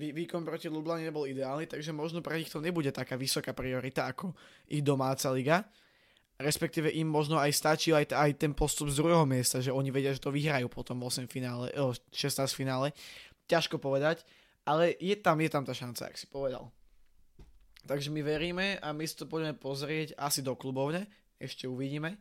výkon 0.00 0.40
proti 0.40 0.72
Lublane 0.72 1.04
nebol 1.04 1.28
ideálny, 1.28 1.68
takže 1.68 1.92
možno 1.92 2.24
pre 2.24 2.40
nich 2.40 2.48
to 2.48 2.64
nebude 2.64 2.88
taká 2.88 3.20
vysoká 3.20 3.52
priorita 3.52 4.08
ako 4.08 4.32
ich 4.72 4.80
domáca 4.80 5.28
liga. 5.28 5.68
Respektíve 6.40 6.88
im 6.96 7.04
možno 7.04 7.36
aj 7.36 7.52
stačí 7.52 7.92
aj, 7.92 8.16
aj 8.16 8.40
ten 8.40 8.56
postup 8.56 8.88
z 8.88 9.04
druhého 9.04 9.28
miesta, 9.28 9.60
že 9.60 9.68
oni 9.68 9.92
vedia, 9.92 10.16
že 10.16 10.24
to 10.24 10.32
vyhrajú 10.32 10.72
potom 10.72 10.96
v 10.96 11.12
8 11.12 11.28
finále, 11.28 11.68
16 12.08 12.48
finále. 12.56 12.96
Ťažko 13.44 13.76
povedať, 13.76 14.24
ale 14.64 14.96
je 14.96 15.12
tam, 15.20 15.36
je 15.36 15.52
tam 15.52 15.68
tá 15.68 15.76
šanca, 15.76 16.08
ak 16.08 16.16
si 16.16 16.24
povedal. 16.24 16.72
Takže 17.84 18.08
my 18.08 18.24
veríme 18.24 18.66
a 18.80 18.96
my 18.96 19.04
si 19.04 19.20
to 19.20 19.28
budeme 19.28 19.52
pozrieť 19.52 20.16
asi 20.16 20.40
do 20.40 20.56
klubovne, 20.56 21.04
ešte 21.36 21.68
uvidíme. 21.68 22.16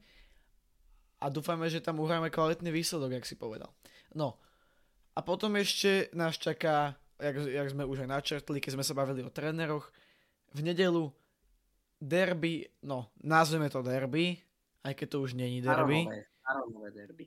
A 1.20 1.32
dúfame, 1.32 1.72
že 1.72 1.84
tam 1.84 2.00
uhráme 2.04 2.28
kvalitný 2.28 2.72
výsledok, 2.72 3.20
ak 3.20 3.28
si 3.28 3.40
povedal. 3.40 3.72
No, 4.16 4.40
a 5.16 5.20
potom 5.20 5.60
ešte 5.60 6.08
nás 6.16 6.40
čaká 6.40 6.96
jak, 7.20 7.36
jak 7.46 7.68
sme 7.70 7.84
už 7.84 8.08
aj 8.08 8.10
načrtli, 8.10 8.58
keď 8.64 8.80
sme 8.80 8.88
sa 8.88 8.96
bavili 8.96 9.22
o 9.22 9.30
tréneroch, 9.30 9.92
v 10.56 10.60
nedelu 10.66 11.14
derby, 12.02 12.66
no, 12.82 13.12
nazveme 13.22 13.70
to 13.70 13.84
derby, 13.86 14.40
aj 14.82 14.96
keď 14.96 15.08
to 15.14 15.18
už 15.22 15.36
není 15.36 15.62
derby. 15.62 16.08
Staronové, 16.08 16.20
staronové 16.42 16.90
derby. 16.96 17.26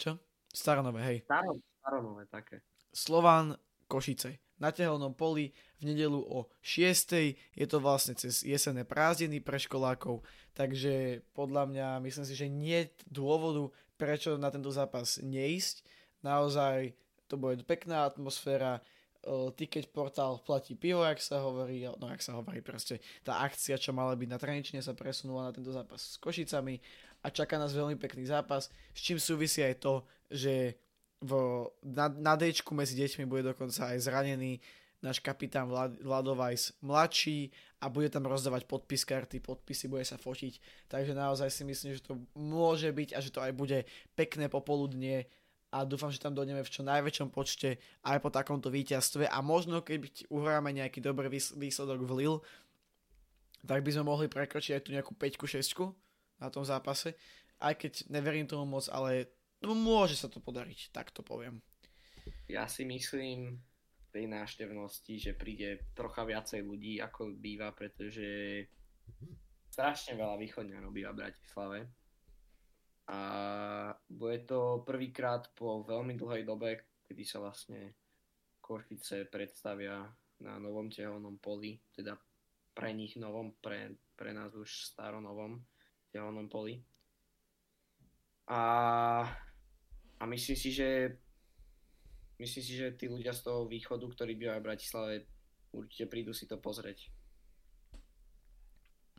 Čo? 0.00 0.10
Staronové, 0.50 1.00
hej. 1.04 1.18
Staron, 1.28 1.58
staronové, 1.78 2.22
také. 2.26 2.56
Slovan 2.90 3.54
Košice. 3.86 4.40
Na 4.54 4.70
tehelnom 4.70 5.12
poli 5.18 5.50
v 5.82 5.92
nedelu 5.92 6.16
o 6.16 6.46
6. 6.62 7.58
Je 7.58 7.66
to 7.66 7.82
vlastne 7.82 8.14
cez 8.14 8.46
jesenné 8.46 8.86
prázdniny 8.86 9.42
pre 9.42 9.58
školákov, 9.58 10.22
takže 10.54 11.26
podľa 11.34 11.68
mňa 11.68 11.88
myslím 12.06 12.24
si, 12.24 12.34
že 12.38 12.46
nie 12.46 12.86
dôvodu, 13.10 13.74
prečo 13.98 14.38
na 14.38 14.54
tento 14.54 14.70
zápas 14.70 15.18
neísť. 15.20 15.82
Naozaj 16.22 16.94
to 17.26 17.34
bude 17.34 17.66
pekná 17.66 18.06
atmosféra, 18.06 18.78
ticket 19.56 19.88
portál 19.88 20.38
platí 20.44 20.76
pivo, 20.76 21.04
jak 21.04 21.20
sa 21.20 21.40
hovorí, 21.40 21.88
no 21.88 22.06
jak 22.12 22.22
sa 22.22 22.36
hovorí 22.36 22.60
proste, 22.60 23.00
tá 23.24 23.40
akcia, 23.40 23.80
čo 23.80 23.96
mala 23.96 24.12
byť 24.14 24.28
na 24.28 24.38
Trenčine, 24.38 24.80
sa 24.84 24.92
presunula 24.92 25.48
na 25.48 25.52
tento 25.52 25.72
zápas 25.72 26.00
s 26.00 26.16
Košicami 26.20 26.76
a 27.24 27.32
čaká 27.32 27.56
nás 27.56 27.72
veľmi 27.72 27.96
pekný 27.96 28.28
zápas, 28.28 28.68
s 28.92 29.00
čím 29.00 29.16
súvisí 29.16 29.64
aj 29.64 29.80
to, 29.80 30.04
že 30.28 30.76
v, 31.24 31.32
na, 31.80 32.12
na 32.12 32.34
d 32.36 32.52
medzi 32.52 32.94
deťmi 33.00 33.24
bude 33.24 33.48
dokonca 33.48 33.96
aj 33.96 34.04
zranený 34.04 34.60
náš 35.04 35.20
kapitán 35.20 35.68
Vlad, 35.68 35.96
Vladovajs 36.00 36.80
mladší 36.80 37.52
a 37.84 37.92
bude 37.92 38.08
tam 38.08 38.24
rozdávať 38.24 38.64
podpis 38.64 39.04
karty, 39.04 39.40
podpisy, 39.44 39.88
bude 39.88 40.04
sa 40.08 40.16
fotiť. 40.16 40.88
Takže 40.88 41.12
naozaj 41.12 41.52
si 41.52 41.62
myslím, 41.68 41.92
že 41.92 42.04
to 42.04 42.16
môže 42.32 42.88
byť 42.88 43.12
a 43.12 43.18
že 43.20 43.28
to 43.28 43.44
aj 43.44 43.52
bude 43.52 43.84
pekné 44.16 44.48
popoludnie 44.48 45.28
a 45.74 45.82
dúfam, 45.82 46.14
že 46.14 46.22
tam 46.22 46.38
dojdeme 46.38 46.62
v 46.62 46.70
čo 46.70 46.86
najväčšom 46.86 47.34
počte 47.34 47.82
aj 48.06 48.22
po 48.22 48.30
takomto 48.30 48.70
víťazstve. 48.70 49.26
A 49.26 49.42
možno 49.42 49.82
keď 49.82 50.30
uhráme 50.30 50.70
nejaký 50.70 51.02
dobrý 51.02 51.26
výsledok 51.34 51.98
v 52.06 52.12
Lille, 52.14 52.40
tak 53.66 53.82
by 53.82 53.90
sme 53.90 54.06
mohli 54.06 54.30
prekročiť 54.30 54.78
aj 54.78 54.82
tu 54.86 54.94
nejakú 54.94 55.18
5-6 55.18 55.90
na 56.38 56.46
tom 56.46 56.62
zápase, 56.62 57.18
aj 57.58 57.74
keď 57.74 57.92
neverím 58.06 58.46
tomu 58.46 58.62
moc, 58.78 58.86
ale 58.86 59.34
no, 59.64 59.74
môže 59.74 60.14
sa 60.14 60.30
to 60.30 60.38
podariť, 60.38 60.94
tak 60.94 61.10
to 61.10 61.26
poviem. 61.26 61.58
Ja 62.46 62.70
si 62.70 62.86
myslím 62.86 63.58
tej 64.14 64.30
náštevnosti, 64.30 65.18
že 65.18 65.32
príde 65.34 65.90
trocha 65.98 66.22
viacej 66.22 66.62
ľudí 66.62 67.02
ako 67.02 67.34
býva, 67.34 67.74
pretože 67.74 68.62
strašne 69.74 70.14
veľa 70.14 70.38
východňanov 70.38 70.94
býva 70.94 71.10
v 71.10 71.20
Bratislave 71.26 71.78
a 73.04 73.20
bude 74.08 74.38
to 74.48 74.80
prvýkrát 74.86 75.52
po 75.52 75.84
veľmi 75.84 76.16
dlhej 76.16 76.42
dobe, 76.48 76.80
kedy 77.04 77.22
sa 77.24 77.44
vlastne 77.44 77.92
Košice 78.64 79.28
predstavia 79.28 80.08
na 80.40 80.56
novom 80.56 80.88
tehelnom 80.88 81.36
poli, 81.36 81.76
teda 81.92 82.16
pre 82.72 82.90
nich 82.96 83.20
novom, 83.20 83.54
pre, 83.60 83.92
pre 84.16 84.32
nás 84.32 84.56
už 84.56 84.66
staronovom 84.66 85.60
tehelnom 86.08 86.48
poli. 86.48 86.80
A, 88.48 88.62
a 90.20 90.22
myslím 90.24 90.56
si, 90.56 90.72
že 90.72 91.20
myslím 92.40 92.64
si, 92.64 92.72
že 92.76 92.96
tí 92.96 93.06
ľudia 93.06 93.36
z 93.36 93.46
toho 93.46 93.68
východu, 93.68 94.04
ktorí 94.04 94.32
bývajú 94.36 94.58
v 94.60 94.68
Bratislave, 94.68 95.14
určite 95.76 96.10
prídu 96.10 96.32
si 96.32 96.48
to 96.50 96.56
pozrieť. 96.56 97.13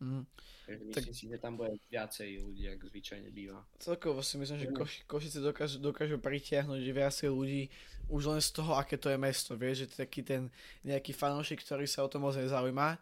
Mm. 0.01 0.27
Myslím 0.67 0.91
tak... 0.91 1.03
si, 1.15 1.29
že 1.29 1.37
tam 1.37 1.55
bude 1.55 1.77
viacej 1.87 2.41
ľudí, 2.41 2.67
ako 2.73 2.83
zvyčajne 2.89 3.29
býva. 3.29 3.61
Celkovo 3.79 4.19
si 4.25 4.35
myslím, 4.41 4.57
že 4.59 4.67
Koši, 4.73 4.99
Košice 5.05 5.39
dokážu, 5.39 5.77
dokážu 5.77 6.17
pritiahnuť 6.17 6.81
viacej 6.81 7.29
ľudí 7.29 7.69
už 8.09 8.21
len 8.33 8.41
z 8.41 8.49
toho, 8.49 8.73
aké 8.75 8.97
to 8.97 9.07
je 9.13 9.17
mesto. 9.17 9.53
Vieš, 9.53 9.85
že 9.85 10.05
taký 10.05 10.25
ten 10.25 10.49
nejaký 10.81 11.13
fanúšik, 11.13 11.61
ktorý 11.61 11.85
sa 11.85 12.03
o 12.03 12.09
to 12.09 12.17
moc 12.17 12.33
nezaujíma, 12.33 12.97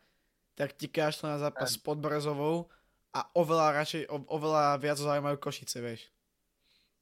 tak 0.53 0.75
ti 0.77 0.91
to 0.91 1.25
na 1.25 1.39
zápas 1.39 1.73
s 1.73 1.79
Podbrezovou 1.81 2.69
a 3.15 3.25
oveľa, 3.33 3.79
radšej, 3.83 4.03
o, 4.09 4.21
oveľa 4.29 4.77
viac 4.77 4.97
zaujímajú 4.99 5.37
Košice, 5.39 5.81
vieš. 5.81 6.11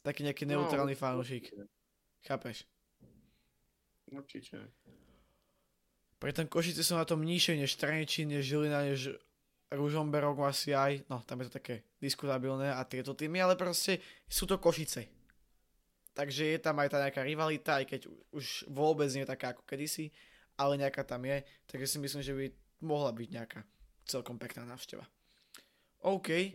Taký 0.06 0.24
nejaký 0.24 0.46
no, 0.46 0.62
neutrálny 0.62 0.96
no, 0.96 1.00
fanúšik. 1.00 1.52
Chápeš? 2.24 2.70
Určite. 4.12 4.72
Pre 6.22 6.32
ten 6.36 6.46
Košice 6.46 6.86
sú 6.86 6.94
na 6.94 7.06
tom 7.08 7.26
nižšie 7.26 7.58
než 7.58 7.74
Trenčín, 7.82 8.30
než 8.30 8.46
Žilina, 8.46 8.86
než 8.86 9.10
Ružomberok 9.72 10.44
asi 10.44 10.76
aj, 10.76 11.08
no 11.08 11.24
tam 11.24 11.40
je 11.40 11.48
to 11.48 11.58
také 11.58 11.88
diskutabilné 12.04 12.76
a 12.76 12.84
tieto 12.84 13.16
týmy, 13.16 13.40
ale 13.40 13.56
proste 13.56 14.04
sú 14.28 14.44
to 14.44 14.60
Košice. 14.60 15.08
Takže 16.12 16.44
je 16.44 16.60
tam 16.60 16.76
aj 16.84 16.92
tá 16.92 17.00
nejaká 17.00 17.24
rivalita, 17.24 17.80
aj 17.80 17.86
keď 17.88 18.02
už 18.36 18.68
vôbec 18.68 19.08
nie 19.16 19.24
je 19.24 19.32
taká 19.32 19.56
ako 19.56 19.64
kedysi, 19.64 20.12
ale 20.60 20.76
nejaká 20.76 21.08
tam 21.08 21.24
je, 21.24 21.40
takže 21.72 21.88
si 21.88 21.98
myslím, 22.04 22.22
že 22.22 22.36
by 22.36 22.46
mohla 22.84 23.16
byť 23.16 23.30
nejaká 23.32 23.64
celkom 24.04 24.36
pekná 24.36 24.68
návšteva. 24.68 25.08
OK, 26.04 26.52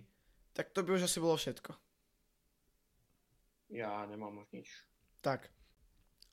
tak 0.53 0.77
to 0.77 0.85
by 0.85 1.01
už 1.01 1.09
asi 1.09 1.17
bolo 1.17 1.41
všetko. 1.41 1.73
Ja 3.73 4.05
nemám 4.05 4.45
už 4.45 4.49
nič. 4.53 4.69
Tak, 5.25 5.49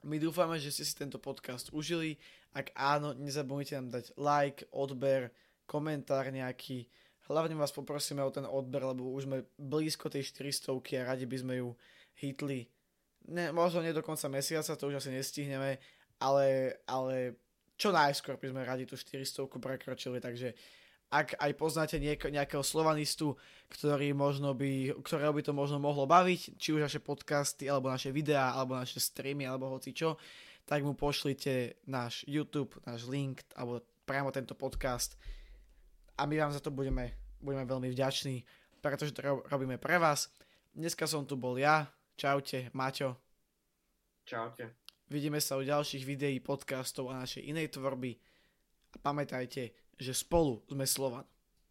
my 0.04 0.20
dúfame, 0.20 0.60
že 0.60 0.70
ste 0.70 0.84
si 0.84 0.94
tento 1.00 1.16
podcast 1.16 1.72
užili. 1.72 2.20
Ak 2.52 2.76
áno, 2.76 3.16
nezabudnite 3.16 3.80
nám 3.80 3.90
dať 3.90 4.06
like, 4.20 4.68
odber, 4.76 5.32
komentár 5.74 6.30
nejaký. 6.30 6.86
Hlavne 7.26 7.58
vás 7.58 7.74
poprosíme 7.74 8.22
o 8.22 8.30
ten 8.30 8.46
odber, 8.46 8.86
lebo 8.86 9.10
už 9.10 9.26
sme 9.26 9.50
blízko 9.58 10.14
tej 10.14 10.30
400 10.30 11.02
a 11.02 11.10
radi 11.10 11.26
by 11.26 11.38
sme 11.42 11.54
ju 11.58 11.74
hitli. 12.22 12.70
Ne, 13.34 13.50
možno 13.50 13.82
nie 13.82 13.96
do 13.96 14.06
konca 14.06 14.30
mesiaca, 14.30 14.78
to 14.78 14.92
už 14.92 15.02
asi 15.02 15.10
nestihneme, 15.10 15.82
ale, 16.22 16.78
ale 16.86 17.40
čo 17.80 17.90
najskôr 17.90 18.38
by 18.38 18.52
sme 18.54 18.62
radi 18.68 18.86
tú 18.86 19.00
400 19.00 19.50
prekročili, 19.50 20.20
takže 20.22 20.54
ak 21.14 21.38
aj 21.38 21.52
poznáte 21.56 21.98
niek- 22.02 22.26
nejakého 22.26 22.66
slovanistu, 22.66 23.38
ktorý 23.70 24.18
možno 24.18 24.58
by, 24.58 24.98
ktorého 25.06 25.30
by 25.30 25.42
to 25.46 25.54
možno 25.54 25.78
mohlo 25.78 26.10
baviť, 26.10 26.58
či 26.58 26.74
už 26.74 26.82
naše 26.90 27.00
podcasty, 27.00 27.70
alebo 27.70 27.94
naše 27.94 28.10
videá, 28.10 28.52
alebo 28.58 28.74
naše 28.74 28.98
streamy, 28.98 29.46
alebo 29.46 29.70
hoci 29.70 29.94
čo, 29.94 30.18
tak 30.66 30.82
mu 30.82 30.98
pošlite 30.98 31.86
náš 31.86 32.26
YouTube, 32.26 32.82
náš 32.84 33.06
link, 33.06 33.46
alebo 33.54 33.86
priamo 34.04 34.34
tento 34.34 34.58
podcast 34.58 35.16
a 36.18 36.26
my 36.26 36.36
vám 36.38 36.52
za 36.54 36.62
to 36.62 36.72
budeme, 36.72 37.12
budeme 37.42 37.66
veľmi 37.66 37.90
vďační, 37.90 38.46
pretože 38.82 39.12
to 39.12 39.44
robíme 39.50 39.78
pre 39.78 39.98
vás. 39.98 40.30
Dneska 40.74 41.08
som 41.08 41.26
tu 41.26 41.38
bol 41.38 41.58
ja, 41.58 41.90
čaute, 42.18 42.70
Maťo. 42.74 43.18
Čaute. 44.26 44.74
Vidíme 45.10 45.42
sa 45.42 45.60
u 45.60 45.64
ďalších 45.66 46.06
videí, 46.06 46.40
podcastov 46.40 47.12
a 47.12 47.22
našej 47.22 47.44
inej 47.46 47.76
tvorby. 47.78 48.18
A 48.94 48.96
pamätajte, 49.02 49.74
že 49.98 50.14
spolu 50.14 50.62
sme 50.70 50.86
Slovan. 50.86 51.26